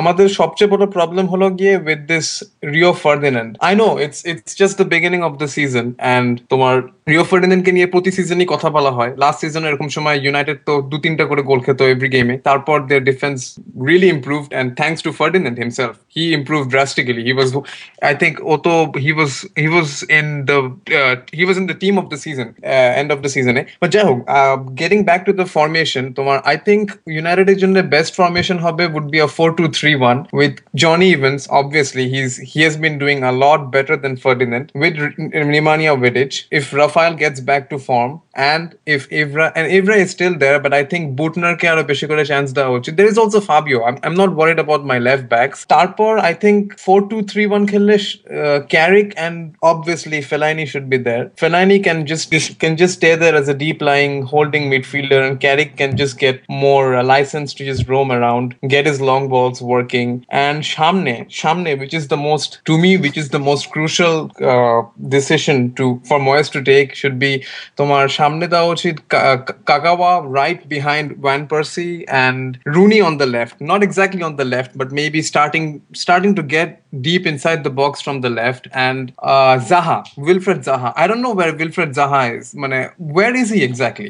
আমাদের 0.00 0.26
সবচেয়ে 0.40 0.70
বড় 0.72 0.84
প্রবলেম 0.96 1.24
হলো 1.32 1.46
গিয়ে 1.60 1.74
with 1.88 2.00
this 2.12 2.26
Rio 2.74 2.90
ফার্দিনেন্ড 3.04 3.50
I 3.68 3.72
know 3.82 3.88
it's 4.04 4.20
it's 4.30 4.52
just 4.60 4.74
the 4.80 4.86
beginning 4.94 5.20
of 5.28 5.32
the 5.42 5.48
season 5.56 5.86
and 6.32 6.32
তোমার 6.52 6.76
রিও 7.10 7.24
ফার্ডিনেন্ডকে 7.30 7.72
নিয়ে 7.76 7.88
প্রতি 7.94 8.10
সিজনই 8.18 8.46
কথা 8.54 8.68
বলা 8.76 8.92
হয় 8.98 9.10
লাস্ট 9.22 9.38
সিজনে 9.42 9.66
এরকম 9.70 9.88
সময় 9.96 10.16
ইউনাইটেড 10.24 10.58
তো 10.68 10.74
দু 10.90 10.96
তিনটা 11.04 11.24
করে 11.30 11.42
গোল 11.50 11.60
খেত 11.66 11.80
এভরি 11.92 12.08
গেমে 12.14 12.34
তারপর 12.48 12.76
their 12.88 13.04
defence 13.10 13.38
really 13.88 14.08
improved 14.16 14.50
and 14.52 14.68
thanks 14.80 15.00
to 15.06 15.10
Ferdinand 15.20 15.56
himself 15.62 15.94
he 16.16 16.24
improve 16.38 16.60
drastically 16.74 17.22
he 17.28 17.32
was 17.38 17.48
I 18.08 18.14
think 18.22 18.34
ও 18.52 18.54
তো 18.66 18.72
he 19.04 19.10
was 19.16 19.32
he 19.62 19.68
was 19.74 19.88
in 20.18 20.26
the 20.50 20.58
he 21.38 21.42
was 21.46 21.56
in 21.60 21.66
the 21.70 21.76
team 21.84 21.94
of 22.00 22.06
the 22.12 22.18
season 22.24 22.48
end 23.00 23.08
of 23.14 23.18
the 23.24 23.30
সিজনে 23.36 23.62
but 23.82 23.90
যাই 23.94 24.04
হোক 24.10 24.18
getting 24.80 24.98
back 25.08 25.20
to 25.28 25.32
the 25.40 25.46
formation 25.56 26.04
তোমার 26.18 26.36
I 26.50 26.56
think 26.68 26.84
ইউনাইটেডের 27.16 27.58
জন্য 27.62 27.76
best 27.94 28.12
formation 28.20 28.56
হবে 28.66 28.84
would 28.96 29.08
be 29.14 29.18
a 29.26 29.30
four 29.38 29.48
two 29.58 29.64
three 29.78 29.92
one 30.02 30.16
with 30.38 30.54
Johnny 30.84 31.08
Evans 31.16 31.40
obviously 31.60 32.04
he 32.12 32.20
he 32.50 32.58
has 32.64 32.76
been 32.84 32.94
doing 33.02 33.16
a 33.30 33.32
lot 33.44 33.60
better 33.74 33.96
than 34.04 34.14
Ferdinand 34.24 34.66
with 34.80 34.94
Nemanja 35.28 35.92
Vidic 36.13 36.45
if 36.51 36.73
Rafael 36.73 37.15
gets 37.15 37.39
back 37.39 37.69
to 37.69 37.79
form 37.79 38.21
and 38.35 38.75
if 38.85 39.09
Evra 39.09 39.51
and 39.55 39.71
Evra 39.71 39.95
is 39.95 40.11
still 40.11 40.35
there, 40.37 40.59
but 40.59 40.73
I 40.73 40.83
think 40.83 41.15
Buttner 41.17 41.55
ke 41.55 41.67
aro 41.71 41.83
beshi 41.83 42.07
kore 42.07 42.23
chance 42.25 42.51
da 42.51 42.67
uchit. 42.69 42.95
There 42.97 43.05
is 43.05 43.17
also 43.17 43.39
Fabio. 43.39 43.83
I'm, 43.83 43.99
I'm 44.03 44.15
not 44.15 44.35
worried 44.35 44.59
about 44.59 44.85
my 44.85 44.97
left 44.97 45.29
backs. 45.29 45.65
Tarpor, 45.65 46.19
I 46.19 46.33
think 46.33 46.75
4-2-3-1 46.77 47.69
khelle 47.69 47.93
uh, 47.93 48.65
Carrick 48.67 49.13
and 49.17 49.55
obviously 49.61 50.21
Fellaini 50.21 50.65
should 50.65 50.89
be 50.89 50.97
there. 50.97 51.25
Fellaini 51.37 51.83
can 51.83 52.05
just, 52.07 52.31
just 52.31 52.59
can 52.59 52.75
just 52.75 52.95
stay 52.95 53.15
there 53.15 53.35
as 53.35 53.47
a 53.47 53.53
deep 53.53 53.81
lying 53.81 54.23
holding 54.23 54.69
midfielder, 54.71 55.27
and 55.27 55.39
Carrick 55.39 55.77
can 55.77 55.95
just 55.95 56.17
get 56.17 56.41
more 56.49 56.95
uh, 56.95 57.03
license 57.03 57.53
to 57.55 57.65
just 57.65 57.87
roam 57.87 58.11
around, 58.11 58.55
get 58.67 58.87
his 58.87 58.99
long 58.99 59.29
balls 59.29 59.61
working. 59.61 60.25
And 60.29 60.63
Shamne, 60.63 61.27
Shamne, 61.29 61.79
which 61.79 61.93
is 61.93 62.07
the 62.07 62.17
most 62.17 62.61
to 62.65 62.77
me, 62.77 62.97
which 62.97 63.17
is 63.17 63.29
the 63.29 63.39
most 63.39 63.69
crucial 63.69 64.31
uh, 64.41 64.83
decision 65.07 65.73
to 65.75 66.01
for 66.09 66.19
Moyes 66.19 66.49
to 66.51 66.61
take 66.61 66.89
should 67.01 67.17
be 67.25 67.33
তোমার 67.79 68.05
সামনে 68.17 68.45
দেওয়া 68.53 68.73
Kagawa 69.69 70.11
right 70.39 70.61
behind 70.75 71.07
Van 71.25 71.47
Persie 71.51 72.03
and 72.07 72.59
Rooney 72.75 73.01
on 73.01 73.17
the 73.17 73.25
left. 73.37 73.55
Not 73.71 73.81
exactly 73.87 74.21
on 74.29 74.35
the 74.41 74.47
left, 74.55 74.71
but 74.81 74.91
maybe 74.91 75.19
starting 75.31 75.65
starting 75.93 76.33
to 76.39 76.43
get 76.55 76.69
deep 77.09 77.25
inside 77.25 77.63
the 77.63 77.73
box 77.81 78.01
from 78.05 78.21
the 78.25 78.29
left. 78.29 78.67
And 78.73 79.13
uh, 79.33 79.55
Zaha, 79.71 79.97
Wilfried 80.27 80.63
Zaha. 80.69 80.93
I 80.95 81.07
don't 81.07 81.21
know 81.21 81.33
where 81.39 81.51
Wilfried 81.61 81.93
Zaha 81.99 82.21
is. 82.37 82.47
মানে 82.63 82.79
where 83.17 83.33
is 83.41 83.49
he 83.55 83.61
exactly? 83.69 84.09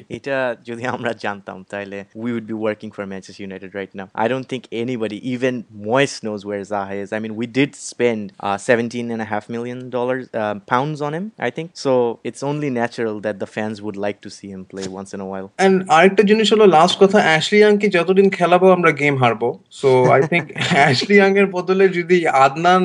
we 2.23 2.29
would 2.35 2.47
be 2.53 2.57
working 2.69 2.91
for 2.95 3.03
Manchester 3.13 3.43
United 3.49 3.69
right 3.79 3.93
now. 3.99 4.07
I 4.23 4.27
don't 4.31 4.47
think 4.53 4.63
anybody, 4.71 5.17
even 5.33 5.53
Moyes, 5.87 6.13
knows 6.27 6.41
where 6.49 6.61
Zaha 6.73 6.95
is. 7.03 7.09
I 7.17 7.19
mean, 7.23 7.35
we 7.41 7.47
did 7.59 7.71
spend 7.75 8.33
uh, 8.39 8.57
17 8.57 9.11
and 9.11 9.21
a 9.21 9.25
half 9.33 9.45
million 9.49 9.89
dollars 9.89 10.23
uh, 10.33 10.55
pounds 10.73 11.01
on 11.01 11.13
him. 11.13 11.25
I 11.47 11.49
think 11.49 11.71
So 11.83 11.91
it's 12.29 12.43
only 12.49 12.69
natural 12.81 13.15
that 13.25 13.35
the 13.43 13.49
fans 13.55 13.77
would 13.85 13.97
like 14.05 14.19
to 14.25 14.29
see 14.37 14.49
him 14.53 14.63
play 14.71 14.85
once 14.99 15.09
in 15.15 15.19
a 15.25 15.27
while. 15.31 15.47
And 15.65 15.73
আরেকটা 15.95 16.23
জিনিস 16.29 16.47
হলো 16.53 16.65
last 16.77 16.95
কথা 17.01 17.19
Ashley 17.27 17.57
ইয়াংকে 17.61 17.87
যতদিন 17.97 18.27
খেলাবো 18.37 18.65
আমরা 18.77 18.91
game 19.01 19.15
হারবো। 19.23 19.49
So 19.79 19.89
I 20.15 20.19
think 20.31 20.45
Ashley 20.75 21.15
Young 21.19 21.31
এর 21.41 21.47
বদলে 21.57 21.85
যদি 21.97 22.17
Adnan 22.45 22.83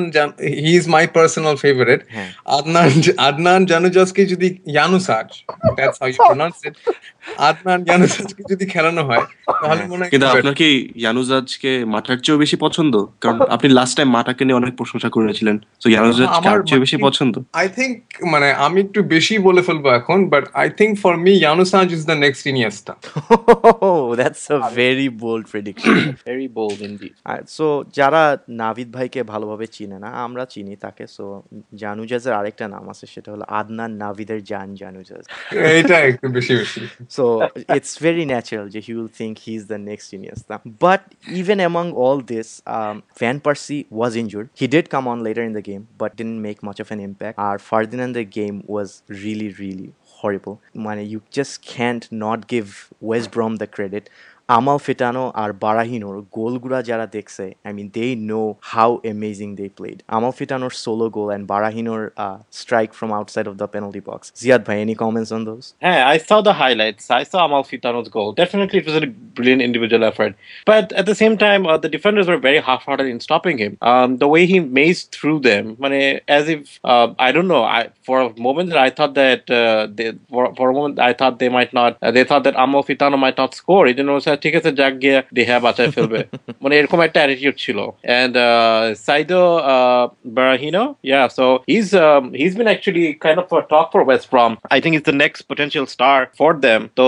he 0.63 0.71
is 0.79 0.85
my 0.95 1.05
personal 1.17 1.55
favourite. 1.63 2.01
Adnan 2.57 2.89
Adnan 3.27 3.61
জানুজাসকে 3.71 4.21
যদি 4.31 4.47
Januzaj 4.73 5.27
that's 5.77 5.97
how 6.01 6.07
you 6.11 6.19
pronounce 6.29 6.57
it 6.67 6.75
Adnan 7.49 7.79
জানুজাসকে 7.89 8.41
যদি 8.51 8.65
খেলানো 8.73 9.01
হয় 9.09 9.25
তাহলে 9.61 9.83
মনে 9.91 10.01
হয় 10.03 10.11
কিন্তু 10.13 10.27
আপনার 10.33 10.55
কি 10.61 10.69
ইয়ানুজাজকে 11.01 11.71
মাটার 11.93 12.17
চেয়েও 12.25 12.41
বেশি 12.43 12.55
পছন্দ? 12.65 12.93
কারণ 13.23 13.37
আপনি 13.55 13.67
লাস্ট 13.79 13.93
টাইম 13.97 14.09
মাটাকে 14.17 14.43
নিয়ে 14.45 14.59
অনেক 14.61 14.73
প্রশংসা 14.79 15.09
করেছিলেন। 15.15 15.55
তো 15.81 15.85
ইয়ানুজাজ 15.93 16.27
আমার 16.29 16.43
কার 16.45 16.59
চেয়ে 16.69 16.81
বেশি 16.85 16.97
পছন্দ? 17.07 17.33
আই 17.59 17.67
থিঙ্ক 17.77 17.95
মানে 18.33 18.47
আমি 18.67 18.81
একটু 18.89 19.01
বেশি 19.15 19.35
বলে 19.47 19.61
ফেলব 19.67 19.85
এখন 19.99 20.19
but 20.33 20.43
I 20.61 20.67
think 20.79 20.93
for 21.03 21.13
me 21.25 21.31
Januzaj 21.43 21.87
is 21.97 22.01
the 22.11 22.17
next 22.25 22.43
Iniesta 22.51 22.93
that's 24.19 24.45
a 24.55 24.57
very 24.79 25.07
bold 25.23 25.45
prediction 25.53 25.95
very 26.27 26.47
bold 26.57 26.79
indeed 26.87 27.13
so 27.57 27.65
যারা 27.97 28.23
নাভিদ 28.61 28.89
ভাইকে 28.95 29.21
ভালোভাবে 29.33 29.65
চিনে 29.75 29.97
না 30.05 30.09
আমরা 30.25 30.43
চিনি 30.53 30.73
তাকে 30.85 31.03
সো 31.15 31.25
জানুজাজের 31.83 32.33
আরেকটা 32.39 32.65
নাম 32.75 32.85
আছে 32.93 33.05
সেটা 33.13 33.29
হলো 33.33 33.45
আদনান 33.59 33.91
নাভিদের 34.03 34.39
জান 34.51 34.67
জানুজাজ। 34.81 35.23
এটা 35.79 35.97
একটু 36.09 36.27
বেশি 36.37 36.53
বেশি। 36.61 36.81
সো 37.15 37.23
ইটস 37.77 37.93
ভেরি 38.05 38.23
ন্যাচারাল 38.33 38.67
যে 38.73 38.79
he 38.85 38.91
will 38.97 39.11
think 39.19 39.33
he 39.45 39.51
is 39.59 39.63
the 39.73 39.79
next 39.89 40.09
Iniesta 40.17 40.55
but 40.85 41.01
even 41.41 41.59
among 41.63 41.85
all 42.05 42.19
this 42.31 42.47
van 43.19 43.35
Persie 43.45 43.77
was 43.97 44.11
injured 44.21 44.47
he 44.59 44.65
did 44.75 44.87
come 44.95 45.03
on 45.11 45.17
later 45.27 45.43
in 45.49 45.53
the 45.59 45.65
game 45.69 45.81
but 46.01 46.11
didn't 46.19 46.41
make 46.47 46.57
much 46.67 46.77
of 46.83 46.87
an 46.87 47.01
impact 47.09 47.35
R 47.47 47.55
ফার্দিনান্দের 47.71 48.25
game 48.39 48.53
was 48.71 48.78
was 48.79 49.03
really, 49.07 49.49
really 49.61 49.91
horrible. 50.19 50.61
Man, 50.73 51.05
you 51.13 51.21
just 51.39 51.61
can't 51.61 52.11
not 52.11 52.47
give 52.47 52.89
West 53.11 53.31
Brom 53.31 53.57
the 53.57 53.67
credit. 53.67 54.09
Amalfitano 54.57 55.23
আর 55.43 55.51
বারাহিনোর 55.65 56.15
গোলগুলা 56.37 56.79
Jara 56.87 57.07
দেখছে 57.17 57.45
I 57.67 57.71
mean, 57.75 57.87
they 57.97 58.11
know 58.29 58.47
how 58.73 58.89
amazing 59.13 59.51
they 59.59 59.69
played. 59.79 59.99
Amal 60.17 60.31
ফিটানোর 60.39 60.73
solo 60.83 61.07
goal 61.17 61.29
and 61.31 61.45
বারাহিনোর 61.53 62.01
strike 62.61 62.89
from 62.97 63.09
outside 63.19 63.45
of 63.51 63.55
the 63.61 63.67
penalty 63.73 64.01
box 64.09 64.27
Ziad 64.41 64.63
any 64.85 64.95
comments 65.03 65.31
on 65.37 65.41
those? 65.49 65.49
Those 65.49 65.63
হ্যাঁ 65.85 66.01
saw 66.27 66.39
the 66.49 66.55
highlights. 66.63 67.03
I 67.21 67.23
saw 67.31 67.39
Amalfitano's 67.47 68.09
goal. 68.17 68.29
Definitely, 68.43 68.77
it 68.81 68.87
was 68.89 68.97
a 69.01 69.07
brilliant 69.37 69.61
individual 69.69 70.03
effort. 70.11 70.33
But 70.71 70.85
at 70.99 71.05
the 71.11 71.17
same 71.21 71.35
time, 71.37 71.61
uh, 71.71 71.77
the 71.85 71.91
defenders 71.97 72.27
were 72.31 72.41
very 72.49 72.61
half-hearted 72.69 73.07
in 73.13 73.17
stopping 73.27 73.57
him. 73.63 73.73
Um, 73.91 74.09
the 74.23 74.29
way 74.33 74.43
he 74.51 74.57
mazed 74.79 75.05
through 75.15 75.39
them, 75.49 75.63
I 75.83 76.21
as 76.39 76.45
if 76.55 76.61
uh, 76.83 77.07
I 77.27 77.29
don't 77.35 77.49
know. 77.53 77.63
I, 77.77 77.81
for 78.07 78.17
a 78.21 78.29
moment, 78.47 78.69
I 78.87 78.89
thought 78.97 79.13
that 79.23 79.41
uh, 79.61 79.87
they, 79.97 80.09
for, 80.29 80.69
a 80.71 80.73
moment 80.79 80.99
I 81.09 81.13
thought 81.19 81.33
they 81.43 81.51
might 81.59 81.73
not. 81.79 81.91
they 82.17 82.23
thought 82.29 82.43
that 82.47 82.55
Amalfitano 82.65 83.17
might 83.25 83.37
not 83.43 83.51
score. 83.61 83.85
It 83.87 83.97
was 84.05 84.23
such 84.23 84.38
ঠিক 84.44 84.54
আছে 84.58 84.70
যাক 84.80 84.94
গিয়ে 85.02 85.18
দেহা 85.36 85.56
বাঁচায় 85.66 85.90
ফেলবে 85.94 86.20
মানে 86.62 86.74
এরকম 86.80 86.98
একটা 87.06 87.18
অ্যাটিটিউড 87.22 87.56
ছিল 87.64 87.78
and 88.18 88.34
uh, 88.48 88.82
Saido 89.04 89.42
uh, 89.74 90.04
Barahino 90.36 90.84
yeah 91.12 91.26
so 91.36 91.44
he's 91.70 91.88
um, 92.06 92.24
he's 92.40 92.54
been 92.58 92.70
actually 92.74 93.06
kind 93.26 93.38
of 93.42 93.46
a 93.58 93.62
talk 93.72 93.86
for 93.92 94.02
West 94.10 94.26
Brom 94.32 94.52
I 94.76 94.78
think 94.80 94.92
he's 94.96 95.08
the 95.12 95.18
next 95.24 95.40
potential 95.52 95.84
star 95.96 96.18
for 96.40 96.50
them 96.66 96.80
so 96.98 97.06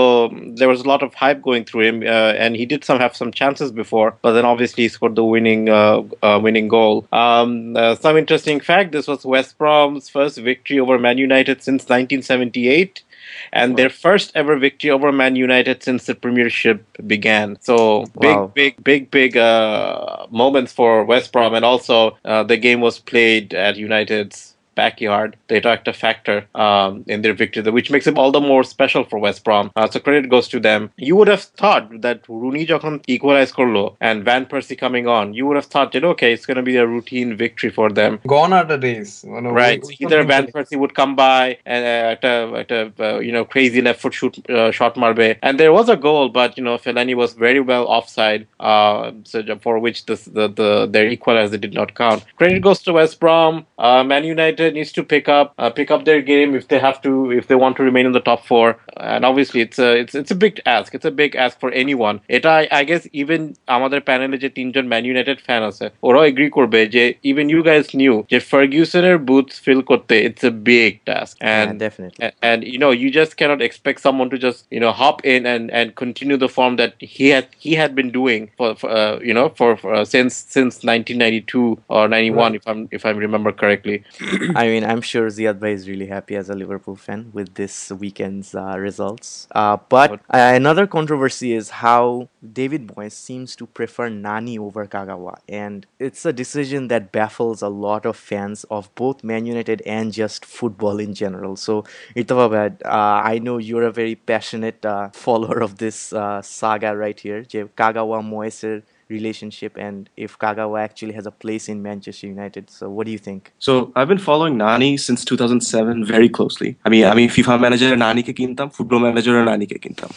there 0.59 0.69
was 0.73 0.79
a 0.85 0.87
lot 0.93 1.01
of 1.05 1.09
hype 1.23 1.41
going 1.47 1.63
through 1.67 1.83
him 1.89 1.97
uh, 2.15 2.43
and 2.43 2.51
he 2.59 2.65
did 2.73 2.81
some 2.87 2.99
have 3.03 3.13
some 3.21 3.31
chances 3.39 3.69
before 3.81 4.09
but 4.23 4.31
then 4.35 4.45
obviously 4.53 4.81
he 4.85 4.89
scored 4.95 5.15
the 5.21 5.27
winning 5.35 5.63
uh, 5.79 5.97
uh, 6.27 6.37
winning 6.45 6.67
goal 6.77 6.95
um, 7.23 7.49
uh, 7.81 7.93
some 8.03 8.15
interesting 8.23 8.59
fact 8.69 8.87
this 8.97 9.07
was 9.11 9.19
West 9.35 9.51
Brom's 9.59 10.05
first 10.15 10.35
victory 10.51 10.77
over 10.83 10.95
Man 11.07 11.17
United 11.29 11.57
since 11.67 11.81
1978 11.83 13.03
and 13.52 13.76
their 13.76 13.90
first 13.90 14.32
ever 14.34 14.56
victory 14.58 14.90
over 14.90 15.12
Man 15.12 15.36
United 15.36 15.82
since 15.82 16.06
the 16.06 16.14
Premiership 16.14 16.84
began. 17.06 17.56
So 17.60 18.06
big, 18.20 18.42
Wow. 18.42 18.50
big, 18.54 18.82
big, 18.82 19.10
big 19.10 19.36
uh, 19.36 20.26
moments 20.30 20.72
for 20.72 21.04
West 21.04 21.32
Brom, 21.32 21.54
and 21.54 21.64
also 21.64 22.18
uh, 22.24 22.42
the 22.44 22.56
game 22.56 22.80
was 22.80 22.98
played 22.98 23.54
at 23.54 23.76
United's 23.76 24.51
backyard. 24.75 25.29
They 25.49 25.59
talked 25.67 25.87
a 25.87 25.93
factor 26.05 26.37
um, 26.65 26.91
in 27.13 27.19
their 27.23 27.33
victory, 27.33 27.63
which 27.77 27.89
makes 27.93 28.05
it 28.09 28.15
all 28.19 28.31
the 28.31 28.39
more 28.51 28.63
special 28.75 29.03
for 29.09 29.17
West 29.25 29.43
Brom. 29.45 29.65
Uh, 29.75 29.87
so 29.91 29.99
credit 29.99 30.25
goes 30.35 30.47
to 30.53 30.59
them. 30.67 30.81
You 31.09 31.15
would 31.17 31.29
have 31.35 31.45
thought 31.61 31.85
that 32.05 32.17
Rooney 32.41 32.63
যখন 32.73 32.93
equalize 33.15 33.51
করলো 33.59 33.83
and 34.07 34.17
Van 34.29 34.43
Persie 34.51 34.77
coming 34.85 35.05
on, 35.17 35.25
you 35.37 35.43
would 35.47 35.57
have 35.61 35.69
thought 35.73 35.89
that 35.93 36.03
okay, 36.13 36.29
it's 36.35 36.45
going 36.49 36.59
to 36.63 36.67
be 36.71 36.75
a 36.83 36.87
routine 36.95 37.29
victory 37.43 37.71
for 37.79 37.87
them. 37.99 38.11
gone 38.37 38.51
are 38.59 38.67
the 38.73 38.79
days 38.87 39.09
মানে 39.33 39.47
ওই- 39.51 39.57
Right. 39.63 39.81
ওই 39.89 39.95
Either 40.03 40.19
সব 40.21 40.29
Van 40.33 40.43
জিনিস- 40.43 40.53
Persie 40.57 40.77
would 40.83 40.93
come 41.01 41.13
by 41.31 41.43
and 41.73 41.81
uh, 41.95 42.13
at 42.13 42.23
a, 42.33 42.35
at 42.61 42.69
a 42.79 42.81
uh, 43.07 43.17
you 43.27 43.33
know 43.35 43.43
crazy 43.53 43.81
left 43.87 43.99
foot 44.03 44.15
shoot 44.19 44.35
uh, 44.57 44.69
shot 44.77 44.93
marbe, 45.03 45.27
and 45.45 45.53
there 45.63 45.73
was 45.79 45.87
a 45.95 45.99
goal, 46.09 46.25
but 46.39 46.49
you 46.59 46.65
know 46.67 46.75
Fellaini 46.85 47.15
was 47.23 47.31
very 47.47 47.63
well 47.71 47.85
offside, 47.97 48.41
uh, 48.71 49.01
so 49.31 49.37
for 49.65 49.75
which 49.85 49.99
the, 50.09 50.15
the 50.37 50.45
the 50.59 50.69
their 50.93 51.07
equalizer 51.17 51.59
did 51.65 51.73
not 51.81 51.89
count. 52.03 52.21
Credit 52.39 52.61
goes 52.69 52.79
to 52.87 52.91
West 53.01 53.17
Brom. 53.23 53.53
Uh, 53.87 54.01
Man 54.13 54.23
United 54.35 54.60
needs 54.61 54.91
to 54.93 55.03
pick 55.03 55.27
up 55.29 55.53
uh, 55.57 55.69
pick 55.69 55.91
up 55.91 56.05
their 56.05 56.21
game 56.21 56.55
if 56.55 56.67
they 56.67 56.79
have 56.79 57.01
to 57.01 57.31
if 57.31 57.47
they 57.47 57.55
want 57.55 57.77
to 57.77 57.83
remain 57.83 58.05
in 58.05 58.11
the 58.11 58.19
top 58.19 58.45
four. 58.45 58.77
And 58.97 59.25
obviously 59.25 59.61
it's 59.61 59.79
a 59.79 59.97
it's 59.97 60.15
it's 60.15 60.31
a 60.31 60.35
big 60.35 60.61
ask. 60.65 60.95
It's 60.95 61.05
a 61.05 61.11
big 61.11 61.35
ask 61.35 61.59
for 61.59 61.71
anyone. 61.71 62.17
এটা 62.37 62.49
I, 62.61 62.63
I 62.79 62.83
guess 62.89 63.03
even 63.21 63.41
আমাদের 63.75 63.99
প্যানেলে 64.07 64.37
যে 64.43 64.49
তিনজন 64.57 64.85
man 64.91 65.03
United 65.09 65.39
fan 65.47 65.61
আছে 65.69 65.85
ওরাও 66.07 66.23
agri 66.31 66.49
করবে 66.57 66.79
যে 66.95 67.03
even 67.29 67.45
you 67.55 67.61
guys 67.69 67.85
knew 67.97 68.15
যে 68.31 68.39
ফার্গুসনের 68.51 69.17
বুথ 69.29 69.47
ফিল 69.65 69.81
করতে 69.91 70.15
it's 70.27 70.43
a 70.51 70.53
big 70.71 70.91
task 71.09 71.33
and 71.55 71.67
yeah, 71.67 71.85
definitely. 71.85 72.19
and, 72.25 72.33
and 72.49 72.59
you 72.73 72.79
know 72.83 72.91
you 73.01 73.09
just 73.21 73.33
cannot 73.39 73.61
expect 73.67 73.97
someone 74.07 74.29
to 74.33 74.37
just 74.47 74.59
you 74.75 74.81
know 74.83 74.91
hop 75.01 75.17
in 75.33 75.41
and 75.53 75.65
and 75.79 75.87
continue 76.03 76.37
the 76.45 76.51
form 76.57 76.73
that 76.81 76.91
he 76.99 77.25
had 77.33 77.45
he 77.65 77.71
had 77.81 77.91
been 77.99 78.11
doing 78.19 78.41
for, 78.57 78.69
for 78.79 78.89
uh, 78.99 79.15
you 79.27 79.33
know 79.37 79.47
for, 79.57 79.69
for 79.81 79.89
uh, 79.93 80.05
since 80.13 80.33
since 80.55 80.73
1992 80.83 81.79
or 81.87 82.07
91 82.07 82.55
if 82.55 82.67
i'm 82.67 82.81
if 82.91 83.05
i 83.05 83.09
remember 83.09 83.51
correctly 83.51 84.03
I 84.56 84.66
mean, 84.66 84.84
I'm 84.84 85.00
sure 85.00 85.28
Ziad 85.28 85.60
Bhai 85.60 85.72
is 85.72 85.88
really 85.88 86.06
happy 86.06 86.36
as 86.36 86.50
a 86.50 86.54
Liverpool 86.54 86.96
fan 86.96 87.30
with 87.32 87.54
this 87.54 87.90
weekend's 87.90 88.54
uh, 88.54 88.78
results. 88.78 89.48
Uh, 89.52 89.76
but 89.88 90.20
another 90.30 90.86
controversy 90.86 91.52
is 91.52 91.70
how 91.70 92.28
David 92.52 92.88
Moyes 92.88 93.12
seems 93.12 93.56
to 93.56 93.66
prefer 93.66 94.08
Nani 94.08 94.58
over 94.58 94.86
Kagawa, 94.86 95.38
and 95.48 95.86
it's 95.98 96.24
a 96.26 96.32
decision 96.32 96.88
that 96.88 97.12
baffles 97.12 97.62
a 97.62 97.68
lot 97.68 98.04
of 98.04 98.16
fans 98.16 98.64
of 98.64 98.92
both 98.94 99.22
Man 99.22 99.46
United 99.46 99.82
and 99.86 100.12
just 100.12 100.44
football 100.44 100.98
in 100.98 101.14
general. 101.14 101.56
So, 101.56 101.84
Itavabad, 102.16 102.84
uh, 102.84 103.22
I 103.24 103.38
know 103.38 103.58
you're 103.58 103.84
a 103.84 103.92
very 103.92 104.16
passionate 104.16 104.84
uh, 104.84 105.10
follower 105.10 105.62
of 105.62 105.78
this 105.78 106.12
uh, 106.12 106.42
saga 106.42 106.96
right 106.96 107.18
here, 107.18 107.42
Kagawa 107.42 108.22
Moyes 108.22 108.82
relationship 109.16 109.72
and 109.86 110.08
if 110.16 110.38
Kagawa 110.44 110.78
actually 110.88 111.14
has 111.18 111.26
a 111.26 111.34
place 111.44 111.68
in 111.72 111.82
Manchester 111.88 112.26
United. 112.26 112.70
So, 112.78 112.90
what 112.96 113.06
do 113.06 113.12
you 113.16 113.22
think? 113.28 113.52
So 113.58 113.72
I've 113.96 114.08
been 114.12 114.24
following 114.28 114.56
Nani 114.56 114.90
since 114.96 115.24
2007 115.24 116.04
very 116.04 116.28
closely. 116.28 116.70
I 116.84 116.88
mean, 116.88 117.04
I 117.04 117.14
mean, 117.14 117.28
FIFA 117.28 117.60
manager 117.60 117.90
Nani 118.04 118.22
ke 118.22 118.34
kintam, 118.40 118.72
football 118.78 119.00
manager 119.06 119.34
Nani 119.50 119.66
ke 119.66 119.78
kintam. 119.86 120.10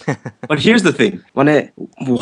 but 0.47 0.59
here's 0.59 0.83
the 0.89 0.93
thing, 1.01 1.21
মানে 1.35 1.53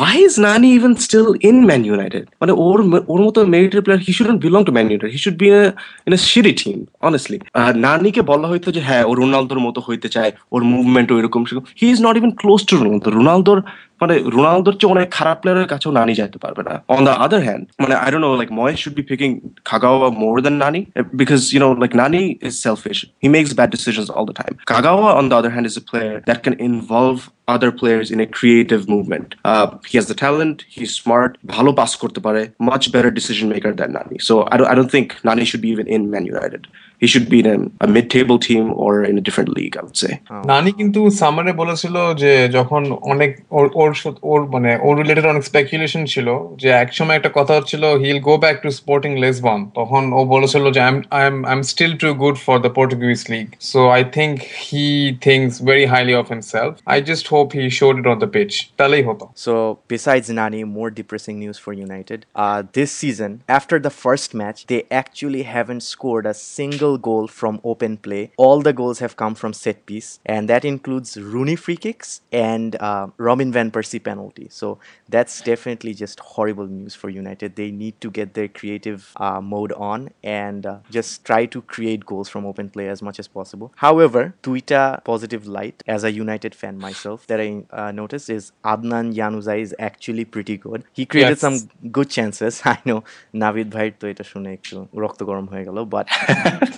why 0.00 0.14
is 0.28 0.38
Nani 0.46 0.70
even 0.78 0.96
still 1.06 1.28
in 1.50 1.66
Man 1.70 1.84
United? 1.96 2.24
মানে 2.40 2.52
ওর 2.66 2.78
ওর 3.12 3.20
মতো 3.26 3.40
military 3.56 3.82
player, 3.86 4.00
he 4.08 4.12
shouldn't 4.16 4.40
belong 4.46 4.64
to 4.68 4.72
Man 4.78 4.86
United. 4.90 5.10
He 5.16 5.20
should 5.24 5.38
be 5.44 5.48
in 5.54 5.58
a 5.62 5.66
in 6.06 6.12
a 6.18 6.20
shitty 6.28 6.54
team, 6.64 6.78
honestly. 7.06 7.38
Uh, 7.58 7.72
নানিকে 7.86 8.22
বলা 8.30 8.46
হয়তো 8.50 8.68
যে 8.76 8.80
হ্যাঁ 8.88 9.04
ও 9.10 9.12
রোনালদোর 9.22 9.60
মতো 9.66 9.80
হইতে 9.88 10.08
চায়, 10.16 10.30
ওর 10.54 10.62
মুভমেন্ট 10.74 11.08
ওইরকম। 11.16 11.42
He 11.80 11.86
is 11.94 12.00
not 12.06 12.14
even 12.20 12.32
close 12.42 12.62
to 12.70 12.74
Ronaldo. 12.82 13.08
রোনালদোর 13.18 13.60
মানে 14.03 14.15
রোনালদোর 14.35 14.75
চেয়ে 14.79 14.91
অনেক 14.95 15.07
খারাপ 15.17 15.37
প্লেয়ারের 15.41 15.69
কাছেও 15.73 15.91
নানি 15.99 16.13
যেতে 16.19 16.37
পারবে 16.43 16.61
না 16.69 16.73
অন 16.95 17.01
দ্য 17.07 17.13
আদার 17.25 17.41
হ্যান্ড 17.47 17.63
মানে 17.81 17.93
I 18.03 18.09
don't 18.11 18.25
know 18.25 18.31
like 18.41 18.49
ময়েস 18.59 18.77
should 18.83 18.95
be 18.99 19.03
picking 19.11 19.29
Kagawa 19.69 20.07
মোর 20.21 20.35
দেন 20.45 20.55
নানি 20.65 20.79
because 21.21 21.39
you 21.53 21.59
know 21.65 21.69
like 21.83 21.93
Nani 22.03 22.21
is 22.47 22.53
selfish 22.65 22.97
he 23.23 23.29
makes 23.37 23.51
bad 23.57 23.69
decisions 23.75 24.09
all 24.17 24.25
the 24.29 24.35
time 24.41 24.51
Kagawa 24.71 25.09
on 25.19 25.25
the 25.29 25.35
other 25.39 25.51
hand 25.55 25.67
is 25.69 25.75
a 25.81 25.83
player 25.89 26.13
that 26.29 26.39
can 26.43 26.55
involve 26.69 27.15
other 27.49 27.71
players 27.71 28.07
in 28.11 28.19
a 28.19 28.27
creative 28.27 28.87
movement. 28.87 29.27
Uh, 29.43 29.67
he 29.89 29.97
has 29.99 30.07
the 30.11 30.17
talent. 30.25 30.57
He's 30.75 30.91
smart. 31.01 31.31
ভালো 31.55 31.69
pass 31.79 31.91
করতে 32.03 32.19
পারে. 32.25 32.41
Much 32.71 32.85
better 32.93 33.11
decision 33.19 33.47
maker 33.53 33.73
than 33.79 33.89
Nani. 33.97 34.17
So 34.27 34.33
I 34.51 34.55
don't 34.57 34.69
I 34.71 34.75
don't 34.77 34.91
think 34.95 35.07
Nani 35.27 35.45
should 35.49 35.63
be 35.65 35.71
even 35.75 35.87
in 35.95 36.01
Man 36.13 36.25
United. 36.35 36.61
He 37.01 37.07
should 37.07 37.27
be 37.29 37.39
in 37.39 37.47
a, 37.47 37.57
a 37.85 37.87
mid-table 37.87 38.37
team 38.39 38.63
or 38.75 38.91
in 39.05 39.15
a 39.17 39.21
different 39.21 39.49
league. 39.57 39.75
I 39.79 39.81
would 39.85 39.99
say. 40.03 40.13
নানি 40.51 40.71
কিন্তু 40.71 40.99
সামারে 41.19 41.53
বলেছিল 41.53 41.95
যে 42.23 42.31
যখন 42.57 42.81
অনেক 43.13 43.31
ওর 43.57 43.65
ওর 43.81 43.91
সাথে- 43.93 44.21
ওর 44.31 44.41
মানে 44.55 44.71
ওর 44.85 44.93
related 45.01 45.25
অনেক 45.25 45.43
speculation 45.43 46.03
ছিল 46.13 46.27
যে 46.61 46.69
একসময় 46.83 47.17
একটা 47.19 47.31
কথা 47.37 47.53
হচ্ছিল 47.57 47.83
hill 48.03 48.19
go 48.27 48.33
back 48.37 48.57
to 48.63 48.69
sporting 48.79 49.11
লেসবন 49.23 49.59
তখন 49.79 50.03
ও 50.13 50.21
বলেছিল 50.35 50.63
যে 50.75 50.79
I 50.81 50.89
am 50.91 50.97
I 51.19 51.23
am 51.27 51.37
I 51.45 51.53
am 51.57 51.61
still 51.71 51.93
two 52.03 52.09
good 52.23 52.35
for 52.45 52.55
the 52.65 52.71
Portuguese 52.79 53.21
league 53.33 53.45
so 53.71 53.79
I 53.97 54.01
think 54.17 54.33
he 54.65 54.85
thinks 55.27 55.51
very 55.69 55.85
highly 55.93 56.13
of 56.21 56.25
himself 56.33 56.71
I 56.93 56.97
just 57.09 57.25
hope 57.33 57.47
he 57.57 57.63
showed 57.79 57.95
it 58.01 58.05
on 58.13 58.17
the 58.23 58.29
pitch 58.35 58.51
তাহলেই 58.79 59.03
হতো 59.09 59.23
So, 59.45 59.53
besides 59.93 60.27
Nani, 60.39 60.61
more 60.77 60.91
depressing 60.99 61.37
news 61.43 61.57
for 61.63 61.71
United. 61.87 62.19
Uh, 62.43 62.59
this 62.77 62.91
season, 63.01 63.31
after 63.59 63.77
the 63.87 63.93
first 64.03 64.29
match, 64.41 64.59
they 64.71 64.81
actually 65.01 65.43
haven't 65.55 65.83
scored 65.93 66.25
a 66.33 66.35
single 66.83 66.95
goal 67.09 67.25
from 67.39 67.55
open 67.71 67.93
play. 68.05 68.23
All 68.45 68.59
the 68.67 68.73
goals 68.81 68.97
have 69.05 69.13
come 69.23 69.35
from 69.41 69.51
set 69.63 69.77
piece, 69.89 70.09
and 70.35 70.43
that 70.51 70.63
includes 70.73 71.09
Rooney 71.33 71.57
free 71.65 71.79
kicks 71.85 72.09
and 72.31 72.69
uh, 72.89 73.05
Robin 73.27 73.49
van 73.57 73.69
Persie 73.75 74.03
penalty. 74.09 74.47
So 74.59 74.67
that's 75.15 75.35
definitely 75.51 75.93
just 76.03 76.17
horrible 76.33 76.67
news 76.79 76.93
for 77.01 77.07
United. 77.23 77.49
They 77.61 77.69
need 77.83 77.95
to 78.05 78.09
get 78.19 78.29
their 78.37 78.49
creative 78.59 78.99
uh, 79.25 79.41
mode 79.53 79.73
on 79.91 79.99
and 80.43 80.61
uh, 80.65 80.77
just 80.97 81.11
try 81.29 81.41
to 81.55 81.59
create 81.73 82.01
goals 82.11 82.27
from 82.33 82.43
open 82.51 82.67
play 82.75 82.87
as 82.95 83.01
much 83.07 83.17
as 83.23 83.27
possible. 83.39 83.67
However, 83.85 84.21
Twitter 84.47 84.85
positive 85.11 85.43
light 85.57 85.77
as 85.95 86.01
a 86.09 86.11
United 86.23 86.53
fan 86.61 86.75
myself 86.87 87.19
that 87.31 87.39
I 87.45 87.49
uh, 87.81 87.91
noticed 88.01 88.27
is 88.37 88.43
Adnan 88.73 89.07
Januzaj 89.19 89.59
is 89.67 89.73
actually 89.89 90.25
pretty 90.35 90.57
good. 90.67 90.81
He 90.99 91.05
created 91.13 91.37
Yes. 91.37 91.45
some 91.45 91.57
good 91.97 92.09
chances. 92.17 92.53
I 92.73 92.77
know 92.89 92.99
Navid 93.43 93.67
ভাই 93.75 93.87
তো 93.99 94.03
এটা 94.11 94.25
শুনে 94.31 94.49
একটু 94.57 94.75
রক্ত 95.03 95.19
গরম 95.29 95.45
হয়ে 95.53 95.63
গেল 95.67 95.77
but 95.95 96.05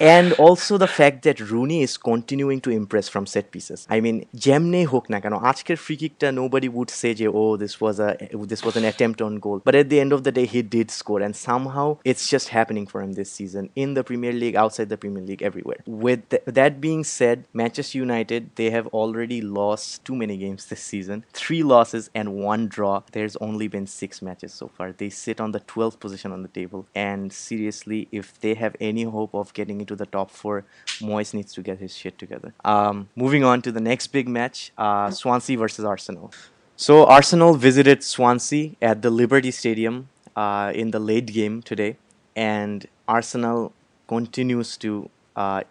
and 0.00 0.32
also 0.34 0.78
the 0.78 0.86
fact 0.86 1.22
that 1.22 1.40
Rooney 1.40 1.82
is 1.82 1.96
continuing 1.96 2.60
to 2.62 2.70
impress 2.70 3.08
from 3.08 3.26
set 3.26 3.50
pieces. 3.50 3.86
I 3.90 4.00
mean, 4.04 4.16
যেমনে 4.46 4.80
হোক 4.92 5.04
না 5.12 5.18
কেন 5.22 5.34
আজকের 5.50 5.78
ফ্রি 5.84 5.94
কিকটা 6.02 6.28
nobody 6.40 6.68
would 6.76 6.90
say 7.00 7.12
যে 7.20 7.26
oh 7.40 7.52
this 7.62 7.74
was 7.84 7.96
a 8.08 8.10
this 8.52 8.62
was 8.66 8.74
an 8.80 8.86
attempt 8.92 9.18
on 9.26 9.32
goal. 9.46 9.58
But 9.68 9.74
at 9.82 9.86
the 9.92 9.98
end 10.04 10.12
of 10.16 10.20
the 10.26 10.32
day 10.38 10.46
he 10.54 10.60
did 10.76 10.88
score 11.00 11.20
and 11.26 11.34
somehow 11.48 11.88
it's 12.10 12.24
just 12.34 12.46
happening 12.58 12.86
for 12.90 12.98
him 13.04 13.12
this 13.20 13.30
season 13.38 13.64
in 13.82 13.88
the 13.96 14.04
Premier 14.10 14.34
League, 14.42 14.56
outside 14.62 14.88
the 14.94 15.00
Premier 15.04 15.24
League, 15.30 15.42
everywhere. 15.50 15.80
With 16.04 16.20
th- 16.30 16.44
that 16.58 16.72
being 16.86 17.02
said, 17.18 17.36
Manchester 17.62 17.96
United 18.06 18.42
they 18.60 18.68
have 18.76 18.86
already 19.00 19.40
lost 19.60 20.04
too 20.06 20.16
many 20.22 20.36
games 20.44 20.62
this 20.70 20.82
season. 20.92 21.18
Three 21.42 21.62
losses 21.74 22.04
and 22.18 22.26
one 22.52 22.62
draw. 22.76 22.94
There's 23.16 23.36
only 23.48 23.68
been 23.74 23.86
six 23.86 24.10
matches 24.26 24.52
so 24.60 24.66
far. 24.76 24.88
They 24.92 25.10
sit 25.24 25.38
on 25.44 25.50
the 25.52 25.60
12th 25.60 25.98
position 26.04 26.32
on 26.32 26.42
the 26.42 26.48
table. 26.48 26.86
And 26.94 27.32
seriously, 27.32 28.08
if 28.12 28.38
they 28.40 28.54
have 28.54 28.74
hope 29.03 29.33
of 29.33 29.53
getting 29.53 29.79
into 29.79 29.95
the 29.95 30.05
top 30.05 30.31
four, 30.31 30.65
Moyes 30.99 31.33
needs 31.33 31.53
to 31.53 31.61
get 31.61 31.79
his 31.79 31.95
shit 31.95 32.17
together. 32.17 32.53
Um, 32.63 33.09
moving 33.15 33.43
on 33.43 33.61
to 33.63 33.71
the 33.71 33.81
next 33.81 34.07
big 34.07 34.27
match 34.27 34.71
uh, 34.77 35.09
Swansea 35.11 35.57
versus 35.57 35.85
Arsenal. 35.85 36.31
So, 36.75 37.05
Arsenal 37.05 37.53
visited 37.55 38.03
Swansea 38.03 38.71
at 38.81 39.01
the 39.01 39.09
Liberty 39.09 39.51
Stadium 39.51 40.09
uh, 40.35 40.71
in 40.73 40.91
the 40.91 40.99
late 40.99 41.27
game 41.27 41.61
today. 41.61 41.97
And 42.35 42.87
Arsenal 43.07 43.73
continues 44.07 44.75
to 44.77 45.09
uh, 45.35 45.61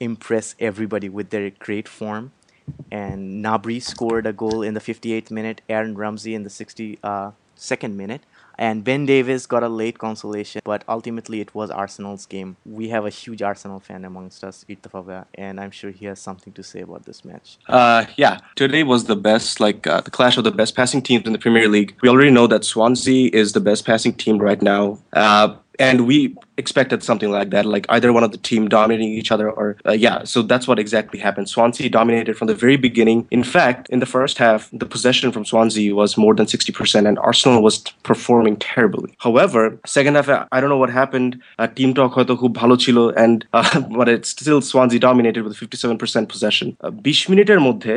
impress 0.00 0.54
everybody 0.58 1.08
with 1.08 1.30
their 1.30 1.50
great 1.50 1.86
form 1.86 2.32
and 2.90 3.44
Gnabry 3.44 3.82
scored 3.82 4.26
a 4.26 4.32
goal 4.32 4.62
in 4.62 4.74
the 4.74 4.80
58th 4.80 5.30
minute, 5.30 5.60
Aaron 5.68 5.96
Ramsey 5.96 6.34
in 6.34 6.42
the 6.42 6.50
62nd 6.50 7.94
minute, 7.94 8.22
and 8.58 8.84
Ben 8.84 9.06
Davies 9.06 9.46
got 9.46 9.62
a 9.62 9.68
late 9.68 9.98
consolation, 9.98 10.60
but 10.64 10.84
ultimately 10.88 11.40
it 11.40 11.54
was 11.54 11.70
Arsenal's 11.70 12.26
game. 12.26 12.56
We 12.64 12.88
have 12.88 13.04
a 13.04 13.10
huge 13.10 13.42
Arsenal 13.42 13.80
fan 13.80 14.04
amongst 14.04 14.44
us, 14.44 14.64
Itafava, 14.68 15.26
and 15.34 15.60
I'm 15.60 15.70
sure 15.70 15.90
he 15.90 16.06
has 16.06 16.20
something 16.20 16.52
to 16.54 16.62
say 16.62 16.80
about 16.80 17.04
this 17.04 17.24
match. 17.24 17.58
Uh, 17.68 18.06
yeah, 18.16 18.38
today 18.54 18.82
was 18.82 19.04
the 19.04 19.16
best, 19.16 19.60
like 19.60 19.86
uh, 19.86 20.00
the 20.00 20.10
clash 20.10 20.36
of 20.36 20.44
the 20.44 20.52
best 20.52 20.74
passing 20.74 21.02
teams 21.02 21.26
in 21.26 21.32
the 21.32 21.38
Premier 21.38 21.68
League. 21.68 21.96
We 22.02 22.08
already 22.08 22.30
know 22.30 22.46
that 22.46 22.64
Swansea 22.64 23.30
is 23.32 23.52
the 23.52 23.60
best 23.60 23.84
passing 23.84 24.14
team 24.14 24.38
right 24.38 24.60
now. 24.62 24.98
Uh, 25.12 25.56
and 25.78 26.06
we 26.06 26.34
expected 26.58 27.02
something 27.02 27.30
like 27.30 27.50
that, 27.50 27.66
like 27.66 27.86
either 27.88 28.12
one 28.12 28.24
of 28.24 28.32
the 28.32 28.38
team 28.38 28.68
dominating 28.68 29.10
each 29.10 29.30
other, 29.32 29.50
or 29.50 29.76
uh, 29.86 29.92
yeah. 29.92 30.24
So 30.24 30.42
that's 30.42 30.66
what 30.68 30.78
exactly 30.78 31.18
happened. 31.18 31.48
Swansea 31.48 31.88
dominated 31.90 32.36
from 32.36 32.48
the 32.48 32.54
very 32.54 32.76
beginning. 32.76 33.26
In 33.30 33.44
fact, 33.44 33.88
in 33.90 33.98
the 34.00 34.06
first 34.06 34.38
half, 34.38 34.70
the 34.72 34.86
possession 34.86 35.32
from 35.32 35.44
Swansea 35.44 35.94
was 35.94 36.16
more 36.16 36.34
than 36.34 36.46
60%, 36.46 37.08
and 37.08 37.18
Arsenal 37.18 37.62
was 37.62 37.78
performing 38.02 38.56
terribly. 38.56 39.14
However, 39.18 39.78
second 39.86 40.14
half, 40.16 40.28
uh, 40.28 40.46
I 40.52 40.60
don't 40.60 40.70
know 40.70 40.78
what 40.78 40.90
happened. 40.90 41.40
Uh, 41.58 41.66
team 41.66 41.94
talk 41.94 42.12
হয়তো 42.16 42.32
খুব 42.42 42.52
ভালো 42.60 42.74
ছিল 42.84 42.98
and 43.24 43.38
uh, 43.58 43.80
but 43.98 44.08
it's 44.14 44.30
still 44.36 44.60
Swansea 44.70 45.00
dominated 45.08 45.42
with 45.46 45.54
57% 45.56 46.28
possession. 46.34 46.68
Uh, 46.84 46.90
20 47.06 47.30
মিনিটের 47.30 47.60
মধ্যে 47.68 47.94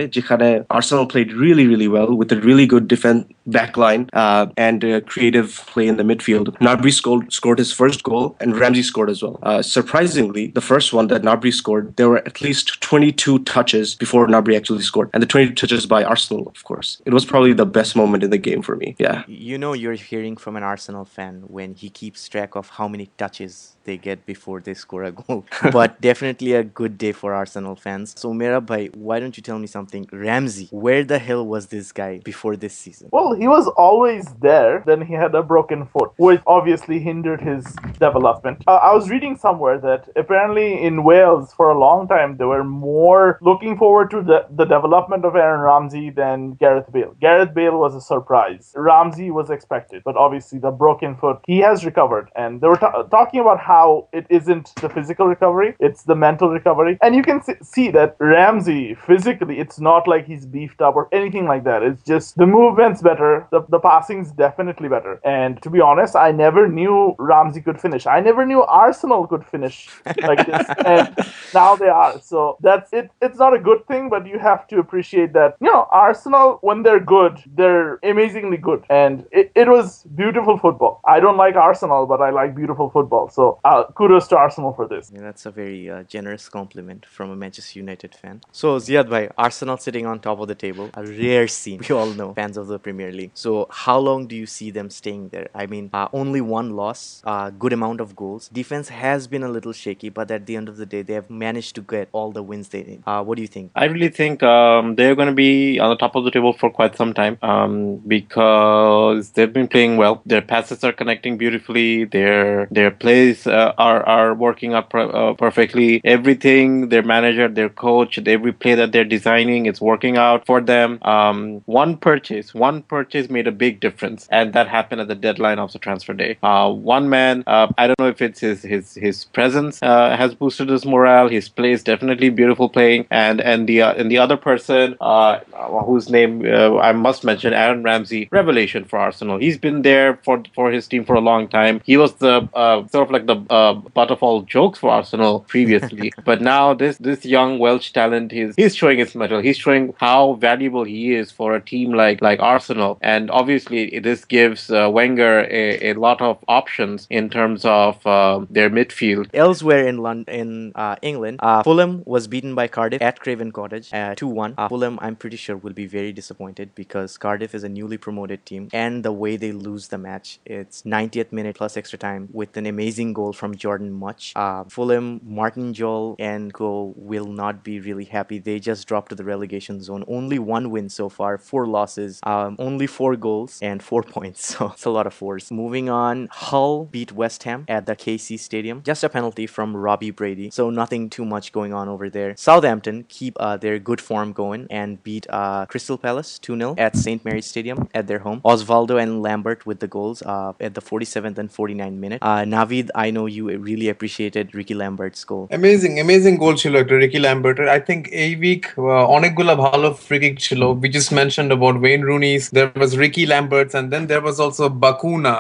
Arsenal 0.77 1.05
played 1.13 1.29
really 1.43 1.65
really 1.71 1.89
well 1.95 2.09
with 2.19 2.29
a 2.37 2.39
really 2.47 2.67
good 2.73 2.85
defense 2.93 3.21
backline 3.57 4.03
uh, 4.13 4.43
and 4.67 4.79
uh, 4.85 5.01
creative 5.11 5.49
play 5.71 5.87
in 5.91 5.97
the 5.97 6.03
midfield. 6.03 6.47
Gnabry 6.63 6.93
scored, 6.99 7.23
scored 7.39 7.59
his 7.63 7.71
first 7.81 8.03
goal 8.09 8.25
and 8.41 8.48
Ramsey 8.57 8.83
scored 8.83 9.09
as 9.09 9.21
well. 9.21 9.39
Uh, 9.43 9.61
surprisingly, 9.61 10.47
the 10.47 10.61
first 10.61 10.93
one 10.93 11.07
that 11.07 11.21
Gnabry 11.21 11.53
scored, 11.53 11.95
there 11.97 12.09
were 12.09 12.25
at 12.25 12.41
least 12.41 12.81
22 12.81 13.39
touches 13.39 13.95
before 13.95 14.27
Gnabry 14.27 14.55
actually 14.55 14.81
scored, 14.81 15.09
and 15.13 15.21
the 15.21 15.27
22 15.27 15.55
touches 15.55 15.85
by 15.85 16.03
Arsenal, 16.03 16.47
of 16.47 16.63
course. 16.63 17.01
It 17.05 17.13
was 17.13 17.25
probably 17.25 17.53
the 17.53 17.65
best 17.65 17.95
moment 17.95 18.23
in 18.23 18.29
the 18.29 18.37
game 18.37 18.61
for 18.61 18.75
me. 18.75 18.95
Yeah. 18.99 19.23
You 19.27 19.57
know, 19.57 19.73
you're 19.73 19.93
hearing 19.93 20.37
from 20.37 20.55
an 20.55 20.63
Arsenal 20.63 21.05
fan 21.05 21.43
when 21.47 21.75
he 21.75 21.89
keeps 21.89 22.27
track 22.27 22.55
of 22.55 22.69
how 22.69 22.87
many 22.87 23.09
touches 23.17 23.75
they 23.89 23.97
get 23.97 24.25
before 24.25 24.59
they 24.61 24.73
score 24.73 25.03
a 25.03 25.11
goal. 25.11 25.45
but 25.71 25.99
definitely 26.01 26.53
a 26.53 26.63
good 26.63 26.97
day 26.97 27.11
for 27.11 27.33
Arsenal 27.33 27.75
fans. 27.75 28.13
So, 28.17 28.33
Mera 28.33 28.61
bhai, 28.61 28.87
why 29.07 29.19
don't 29.19 29.35
you 29.37 29.43
tell 29.49 29.59
me 29.59 29.67
something? 29.67 30.07
Ramsey, 30.11 30.67
where 30.71 31.03
the 31.03 31.19
hell 31.19 31.45
was 31.45 31.67
this 31.67 31.91
guy 31.91 32.19
before 32.31 32.55
this 32.55 32.73
season? 32.73 33.09
Well, 33.11 33.33
he 33.33 33.47
was 33.47 33.67
always 33.85 34.25
there. 34.47 34.83
Then 34.85 35.01
he 35.09 35.13
had 35.13 35.33
a 35.35 35.43
broken 35.43 35.85
foot, 35.87 36.11
which 36.17 36.41
obviously 36.45 36.99
hindered 36.99 37.41
his 37.41 37.63
development. 37.99 38.38
Uh, 38.45 38.75
I 38.75 38.93
was 38.93 39.09
reading 39.09 39.37
somewhere 39.37 39.79
that 39.79 40.09
apparently 40.15 40.81
in 40.83 41.03
Wales, 41.03 41.53
for 41.53 41.69
a 41.71 41.79
long 41.79 42.07
time, 42.07 42.37
they 42.37 42.45
were 42.45 42.63
more 42.63 43.37
looking 43.41 43.77
forward 43.77 44.09
to 44.11 44.21
the, 44.21 44.45
the 44.49 44.65
development 44.65 45.25
of 45.25 45.35
Aaron 45.35 45.61
Ramsey 45.61 46.09
than 46.09 46.53
Gareth 46.53 46.91
Bale. 46.91 47.15
Gareth 47.19 47.53
Bale 47.53 47.77
was 47.77 47.95
a 47.95 48.01
surprise. 48.01 48.73
Ramsey 48.75 49.31
was 49.31 49.49
expected, 49.49 50.03
but 50.03 50.15
obviously 50.17 50.59
the 50.59 50.71
broken 50.71 51.15
foot, 51.15 51.39
he 51.47 51.59
has 51.59 51.85
recovered. 51.85 52.29
And 52.35 52.61
they 52.61 52.67
were 52.67 52.77
ta- 52.77 53.03
talking 53.03 53.39
about 53.39 53.59
how 53.59 54.07
it 54.13 54.25
isn't 54.29 54.73
the 54.81 54.89
physical 54.89 55.27
recovery, 55.27 55.75
it's 55.79 56.03
the 56.03 56.15
mental 56.15 56.49
recovery. 56.49 56.97
And 57.01 57.15
you 57.15 57.23
can 57.23 57.41
see, 57.41 57.53
see 57.61 57.91
that 57.91 58.15
Ramsey, 58.19 58.95
physically, 58.95 59.59
it's 59.59 59.79
not 59.79 60.07
like 60.07 60.25
he's 60.25 60.45
beefed 60.45 60.81
up 60.81 60.95
or 60.95 61.09
anything 61.11 61.45
like 61.45 61.63
that. 61.63 61.83
It's 61.83 62.03
just 62.03 62.37
the 62.37 62.47
movement's 62.47 63.01
better, 63.01 63.47
the, 63.51 63.61
the 63.69 63.79
passing's 63.79 64.31
definitely 64.31 64.89
better. 64.89 65.19
And 65.23 65.61
to 65.63 65.69
be 65.69 65.81
honest, 65.81 66.15
I 66.15 66.31
never 66.31 66.67
knew 66.67 67.15
Ramsey 67.17 67.61
could 67.61 67.79
finish. 67.79 68.05
I 68.05 68.19
never 68.19 68.28
knew 68.37 68.61
Arsenal 68.63 69.27
could 69.27 69.45
finish 69.45 69.89
like 70.21 70.45
this. 70.45 70.67
and 70.85 71.15
now 71.53 71.75
they 71.75 71.87
are. 71.87 72.19
So 72.21 72.57
that's 72.61 72.91
it. 72.93 73.09
It's 73.21 73.37
not 73.37 73.53
a 73.53 73.59
good 73.59 73.85
thing, 73.87 74.09
but 74.09 74.27
you 74.27 74.39
have 74.39 74.67
to 74.67 74.79
appreciate 74.79 75.33
that, 75.33 75.55
you 75.59 75.71
know, 75.71 75.87
Arsenal, 75.91 76.59
when 76.61 76.83
they're 76.83 76.99
good, 76.99 77.41
they're 77.55 77.99
amazingly 78.03 78.57
good. 78.57 78.83
And 78.89 79.25
it, 79.31 79.51
it 79.55 79.67
was 79.67 80.03
beautiful 80.15 80.57
football. 80.57 81.01
I 81.05 81.19
don't 81.19 81.37
like 81.37 81.55
Arsenal, 81.55 82.05
but 82.05 82.21
I 82.21 82.29
like 82.29 82.55
beautiful 82.55 82.89
football. 82.89 83.29
So 83.29 83.59
uh, 83.63 83.83
kudos 83.95 84.27
to 84.29 84.37
Arsenal 84.37 84.73
for 84.73 84.87
this. 84.87 85.11
Yeah, 85.13 85.21
that's 85.21 85.45
a 85.45 85.51
very 85.51 85.89
uh, 85.89 86.03
generous 86.03 86.49
compliment 86.49 87.05
from 87.05 87.29
a 87.29 87.35
Manchester 87.35 87.79
United 87.79 88.15
fan. 88.15 88.41
So, 88.51 88.77
Ziad 88.77 89.09
by 89.09 89.29
Arsenal 89.37 89.77
sitting 89.77 90.05
on 90.05 90.19
top 90.19 90.39
of 90.39 90.47
the 90.47 90.55
table, 90.55 90.89
a 90.93 91.03
rare 91.05 91.47
scene. 91.47 91.81
We 91.89 91.95
all 91.95 92.13
know, 92.13 92.33
fans 92.33 92.57
of 92.57 92.67
the 92.67 92.77
Premier 92.79 93.11
League. 93.11 93.31
So, 93.33 93.67
how 93.71 93.97
long 93.97 94.27
do 94.27 94.35
you 94.35 94.45
see 94.45 94.69
them 94.71 94.89
staying 94.89 95.29
there? 95.29 95.47
I 95.55 95.65
mean, 95.65 95.89
uh, 95.93 96.07
only 96.13 96.41
one 96.41 96.75
loss, 96.75 97.21
uh, 97.25 97.49
good 97.49 97.73
amount 97.73 97.99
of 98.01 98.15
goals. 98.19 98.49
Defense 98.61 98.89
has 98.89 99.27
been 99.33 99.43
a 99.49 99.51
little 99.57 99.75
shaky, 99.83 100.09
but 100.19 100.29
at 100.37 100.45
the 100.45 100.55
end 100.59 100.67
of 100.71 100.75
the 100.81 100.85
day, 100.93 101.01
they 101.01 101.13
have 101.13 101.29
managed 101.29 101.73
to 101.75 101.81
get 101.93 102.09
all 102.11 102.31
the 102.31 102.43
wins 102.49 102.67
they 102.73 102.83
need. 102.83 103.01
Uh, 103.07 103.23
what 103.23 103.35
do 103.37 103.41
you 103.41 103.51
think? 103.55 103.71
I 103.75 103.85
really 103.85 104.13
think 104.19 104.43
um, 104.43 104.95
they're 104.95 105.15
going 105.15 105.31
to 105.33 105.39
be 105.47 105.79
on 105.79 105.89
the 105.89 105.99
top 106.03 106.15
of 106.15 106.25
the 106.25 106.31
table 106.31 106.53
for 106.61 106.69
quite 106.69 106.97
some 107.01 107.13
time 107.13 107.37
um, 107.41 107.97
because 108.15 109.31
they've 109.31 109.55
been 109.59 109.69
playing 109.75 109.95
well. 109.97 110.21
Their 110.25 110.41
passes 110.53 110.83
are 110.83 110.95
connecting 111.01 111.37
beautifully. 111.37 112.05
Their 112.17 112.67
their 112.79 112.91
plays 113.03 113.47
uh, 113.47 113.73
are 113.77 114.01
are 114.17 114.29
working 114.47 114.73
out 114.73 114.89
per- 114.89 115.11
uh, 115.21 115.33
perfectly. 115.45 116.01
Everything 116.03 116.89
their 116.89 117.05
manager, 117.15 117.47
their 117.47 117.69
coach, 117.69 118.19
every 118.35 118.53
play 118.63 118.75
that 118.81 118.91
they're 118.91 119.11
designing, 119.17 119.65
it's 119.71 119.81
working 119.91 120.17
out 120.17 120.45
for 120.45 120.59
them. 120.71 120.99
Um, 121.13 121.61
one 121.65 121.97
purchase, 122.09 122.53
one 122.53 122.83
purchase 122.95 123.29
made 123.37 123.47
a 123.47 123.55
big 123.65 123.79
difference, 123.79 124.27
and 124.29 124.53
that 124.53 124.67
happened 124.67 125.01
at 125.01 125.07
the 125.07 125.19
deadline 125.27 125.59
of 125.59 125.71
the 125.71 125.79
transfer 125.79 126.13
day. 126.13 126.37
Uh, 126.43 126.69
one 126.71 127.09
man, 127.09 127.43
uh, 127.47 127.67
I 127.77 127.87
don't 127.87 127.99
know 127.99 128.08
if 128.09 128.21
it's 128.21 128.39
his 128.39 128.63
his 128.63 128.95
his 128.95 129.25
presence 129.25 129.81
uh, 129.81 130.15
has 130.17 130.35
boosted 130.35 130.69
his 130.69 130.85
morale. 130.85 131.29
His 131.29 131.47
play 131.49 131.71
is 131.71 131.83
definitely 131.83 132.29
beautiful 132.29 132.69
playing, 132.69 133.07
and 133.09 133.41
and 133.41 133.67
the 133.67 133.81
uh, 133.81 133.93
and 133.93 134.11
the 134.11 134.17
other 134.17 134.37
person 134.37 134.95
uh, 135.01 135.39
whose 135.85 136.09
name 136.09 136.45
uh, 136.45 136.77
I 136.77 136.91
must 136.91 137.23
mention, 137.23 137.53
Aaron 137.53 137.83
Ramsey, 137.83 138.27
revelation 138.31 138.85
for 138.85 138.99
Arsenal. 138.99 139.37
He's 139.37 139.57
been 139.57 139.81
there 139.83 140.19
for 140.23 140.43
for 140.53 140.71
his 140.71 140.87
team 140.87 141.05
for 141.05 141.15
a 141.15 141.21
long 141.21 141.47
time. 141.47 141.81
He 141.85 141.97
was 141.97 142.13
the 142.15 142.49
uh, 142.53 142.87
sort 142.87 143.07
of 143.07 143.11
like 143.11 143.27
the 143.27 143.37
uh, 143.49 143.73
butt 143.73 144.11
of 144.11 144.21
all 144.23 144.41
jokes 144.41 144.79
for 144.79 144.89
Arsenal 144.89 145.41
previously, 145.41 146.11
but 146.25 146.41
now 146.41 146.73
this 146.73 146.97
this 146.97 147.25
young 147.25 147.59
Welsh 147.59 147.91
talent, 147.91 148.31
he's 148.31 148.55
he's 148.55 148.75
showing 148.75 148.99
his 148.99 149.15
mettle. 149.15 149.41
He's 149.41 149.57
showing 149.57 149.93
how 149.99 150.33
valuable 150.33 150.83
he 150.83 151.15
is 151.15 151.31
for 151.31 151.55
a 151.55 151.61
team 151.61 151.93
like 151.93 152.21
like 152.21 152.39
Arsenal, 152.39 152.97
and 153.01 153.29
obviously 153.31 153.99
this 153.99 154.25
gives 154.25 154.69
uh, 154.71 154.89
Wenger 154.91 155.47
a, 155.49 155.91
a 155.91 155.93
lot 155.93 156.21
of 156.21 156.43
options 156.47 157.07
in 157.09 157.29
terms 157.29 157.65
of 157.65 157.98
uh, 158.05 158.45
their 158.49 158.69
midfield. 158.69 159.29
Elsewhere 159.33 159.87
in 159.87 159.97
London, 159.97 160.33
in 160.33 160.71
uh, 160.75 160.95
England, 161.01 161.39
uh, 161.41 161.63
Fulham 161.63 162.03
was 162.05 162.27
beaten 162.27 162.55
by 162.55 162.67
Cardiff 162.67 163.01
at 163.01 163.19
Craven 163.19 163.51
Cottage, 163.51 163.93
uh, 163.93 164.15
two 164.15 164.27
one. 164.27 164.53
Uh, 164.57 164.67
Fulham, 164.67 164.97
I'm 165.01 165.15
pretty 165.15 165.37
sure, 165.37 165.57
will 165.57 165.73
be 165.73 165.85
very 165.85 166.11
disappointed 166.11 166.75
because 166.75 167.17
Cardiff 167.17 167.55
is 167.55 167.63
a 167.63 167.69
newly 167.69 167.97
promoted 167.97 168.45
team, 168.45 168.69
and 168.73 169.03
the 169.03 169.11
way 169.11 169.37
they 169.37 169.51
lose 169.51 169.87
the 169.87 169.97
match, 169.97 170.39
it's 170.45 170.83
90th 170.83 171.31
minute 171.31 171.55
plus 171.57 171.77
extra 171.77 171.97
time 171.97 172.29
with 172.31 172.55
an 172.57 172.65
amazing 172.65 173.13
goal 173.13 173.33
from 173.33 173.55
Jordon 173.55 173.91
Mutch. 173.91 174.33
Uh, 174.35 174.63
Fulham, 174.65 175.21
Martin 175.23 175.73
Jol, 175.73 176.15
and 176.19 176.53
Co 176.53 176.93
will 176.95 177.25
not 177.25 177.63
be 177.63 177.79
really 177.79 178.05
happy. 178.05 178.39
They 178.39 178.59
just 178.59 178.87
dropped 178.87 179.09
to 179.09 179.15
the 179.15 179.23
relegation 179.23 179.81
zone. 179.81 180.03
Only 180.07 180.39
one 180.39 180.69
win 180.69 180.89
so 180.89 181.09
far, 181.09 181.37
four 181.37 181.67
losses, 181.67 182.19
um, 182.23 182.55
only 182.59 182.87
four 182.87 183.15
goals 183.15 183.59
and 183.61 183.81
four 183.81 184.03
points. 184.15 184.45
So 184.59 184.67
it's 184.73 184.85
a 184.85 184.89
lot 184.89 185.07
of 185.07 185.13
fours. 185.13 185.51
Moving 185.51 185.89
on, 185.89 186.27
Hull 186.31 186.85
beat 186.85 187.11
West 187.11 187.43
Ham 187.43 187.65
at 187.67 187.78
at 187.79 187.85
the 187.89 187.95
KC 188.03 188.37
Stadium. 188.47 188.77
Just 188.91 189.03
a 189.07 189.09
penalty 189.17 189.45
from 189.55 189.67
Robbie 189.87 190.11
Brady, 190.19 190.47
so 190.59 190.63
nothing 190.81 191.09
too 191.15 191.25
much 191.33 191.45
going 191.57 191.73
on 191.79 191.85
over 191.93 192.07
there. 192.17 192.31
Southampton 192.47 192.97
keep 193.17 193.33
uh, 193.39 193.57
their 193.63 193.77
good 193.89 194.01
form 194.09 194.29
going 194.43 194.61
and 194.69 194.89
beat 195.07 195.25
uh, 195.29 195.65
Crystal 195.71 195.97
Palace 195.97 196.29
2 196.39 196.57
0 196.57 196.75
at 196.77 196.95
St. 197.05 197.23
Mary's 197.25 197.47
Stadium 197.53 197.87
at 197.93 198.07
their 198.07 198.19
home. 198.19 198.39
Osvaldo 198.51 199.01
and 199.03 199.21
Lambert 199.21 199.65
with 199.65 199.79
the 199.79 199.87
goals 199.97 200.21
uh, 200.23 200.53
at 200.59 200.73
the 200.77 200.81
47th 200.81 201.37
and 201.37 201.49
49th 201.57 201.97
minute. 202.05 202.19
Uh, 202.21 202.43
Navid, 202.55 202.89
I 202.95 203.11
know 203.11 203.25
you 203.25 203.43
really 203.69 203.89
appreciated 203.89 204.53
Ricky 204.53 204.73
Lambert's 204.73 205.23
goal. 205.23 205.47
Amazing, 205.59 205.93
amazing 206.05 206.35
goal 206.43 206.55
ছিল 206.61 206.73
একটা 206.81 206.95
Ricky 207.03 207.19
Lambert. 207.25 207.57
I 207.77 207.79
think 207.87 208.01
a 208.25 208.27
week, 208.45 208.63
uh, 208.77 209.05
অনেকগুলো 209.17 209.53
ভালো 209.65 209.87
free 210.07 210.17
chilo. 210.45 210.67
We 210.83 210.87
just 210.97 211.11
mentioned 211.21 211.51
about 211.57 211.75
Wayne 211.83 212.03
Wayne 212.09 212.23
There 212.57 212.71
was 212.81 212.91
Ricky 213.03 213.25
Ricky 213.25 213.75
and 213.77 213.85
then 213.93 214.03
there 214.11 214.23
was 214.27 214.37
also 214.45 214.63
Bacuna. 214.83 214.83
বাকুনা 214.83 215.35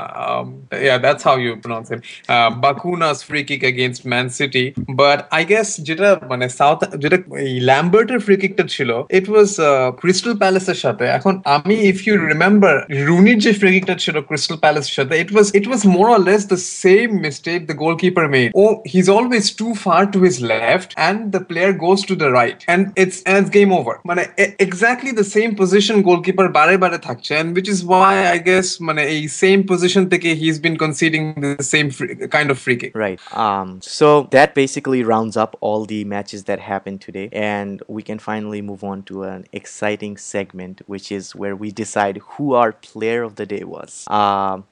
yeah, 0.87 0.97
that's 1.05 1.23
how 1.27 1.35
you 1.45 1.51
pronounce 1.63 1.89
it 1.95 2.01
uh, 2.29 2.49
Bacuna's 2.51 3.23
free 3.23 3.43
kick 3.43 3.63
against 3.63 4.05
Man 4.05 4.29
City. 4.29 4.73
But 4.87 5.27
I 5.31 5.43
guess 5.43 5.79
jeta 5.79 6.09
mane 6.29 6.49
South 6.49 6.81
jeta 7.03 7.23
Lambert 7.69 8.11
free 8.21 8.37
kick 8.37 8.57
ta 8.57 8.63
chilo. 8.63 9.07
It 9.09 9.27
was 9.27 9.59
uh, 9.59 9.91
Crystal 9.93 10.37
Palace 10.37 10.71
shate. 10.81 11.05
Akon 11.17 11.41
ami 11.45 11.79
if 11.93 12.05
you 12.07 12.17
remember 12.19 12.85
Rooney's 12.89 13.57
free 13.57 13.73
kick 13.79 13.87
ta 13.87 13.95
chilo 13.95 14.21
Crystal 14.21 14.57
Palace 14.57 14.87
shate. 14.87 15.11
It 15.11 15.31
was 15.31 15.53
it 15.61 15.67
was 15.67 15.85
more 15.85 16.09
or 16.09 16.19
less 16.19 16.45
the 16.45 16.57
same 16.57 17.21
mistake 17.21 17.67
the 17.67 17.73
goalkeeper 17.73 18.27
made. 18.27 18.51
Oh, 18.55 18.81
he's 18.85 19.09
always 19.09 19.51
too 19.51 19.73
far 19.75 20.05
to 20.11 20.21
his 20.21 20.41
left, 20.41 20.93
and 20.97 21.31
the 21.31 21.41
player 21.41 21.73
goes 21.73 22.05
to 22.05 22.15
the 22.15 22.31
right, 22.31 22.63
and 22.67 22.93
it's 22.95 23.23
and 23.23 23.51
game 23.51 23.73
over. 23.73 23.99
Mane 24.05 24.27
exactly 24.37 25.11
the 25.11 25.23
same 25.23 25.55
position 25.55 26.01
goalkeeper 26.01 26.47
bare 26.49 26.77
bare 26.77 26.99
thakche, 27.07 27.31
and 27.39 27.55
which 27.55 27.69
is 27.69 27.83
why 27.83 28.29
I 28.29 28.37
guess 28.37 28.79
mane 28.79 29.27
same 29.29 29.65
position 29.73 30.09
teke 30.09 30.35
he's 30.35 30.59
been 30.59 30.77
conceding 30.77 31.33
the 31.41 31.63
same 31.63 31.89
free 31.89 32.18
kind 32.27 32.51
of 32.51 32.59
free 32.59 32.77
kick. 32.77 32.95
Right. 32.95 33.19
Um, 33.35 33.81
so 33.81 34.23
that 34.31 34.55
basically 34.55 35.03
rounds 35.03 35.37
up 35.37 35.57
all 35.61 35.85
the 35.85 36.03
matches 36.03 36.45
that 36.45 36.59
happened 36.59 37.01
today, 37.01 37.29
and 37.31 37.81
we 37.87 38.03
can 38.03 38.19
finally 38.19 38.61
move 38.61 38.83
on 38.83 39.03
to 39.03 39.23
an 39.23 39.45
exciting 39.53 40.17
segment, 40.17 40.81
which 40.87 41.11
is 41.11 41.35
where 41.35 41.55
we 41.55 41.71
decide 41.71 42.17
who 42.17 42.53
our 42.53 42.71
player 42.71 43.23
of 43.23 43.35
the 43.35 43.45
day 43.45 43.63
was. 43.63 44.05
Um, 44.07 44.65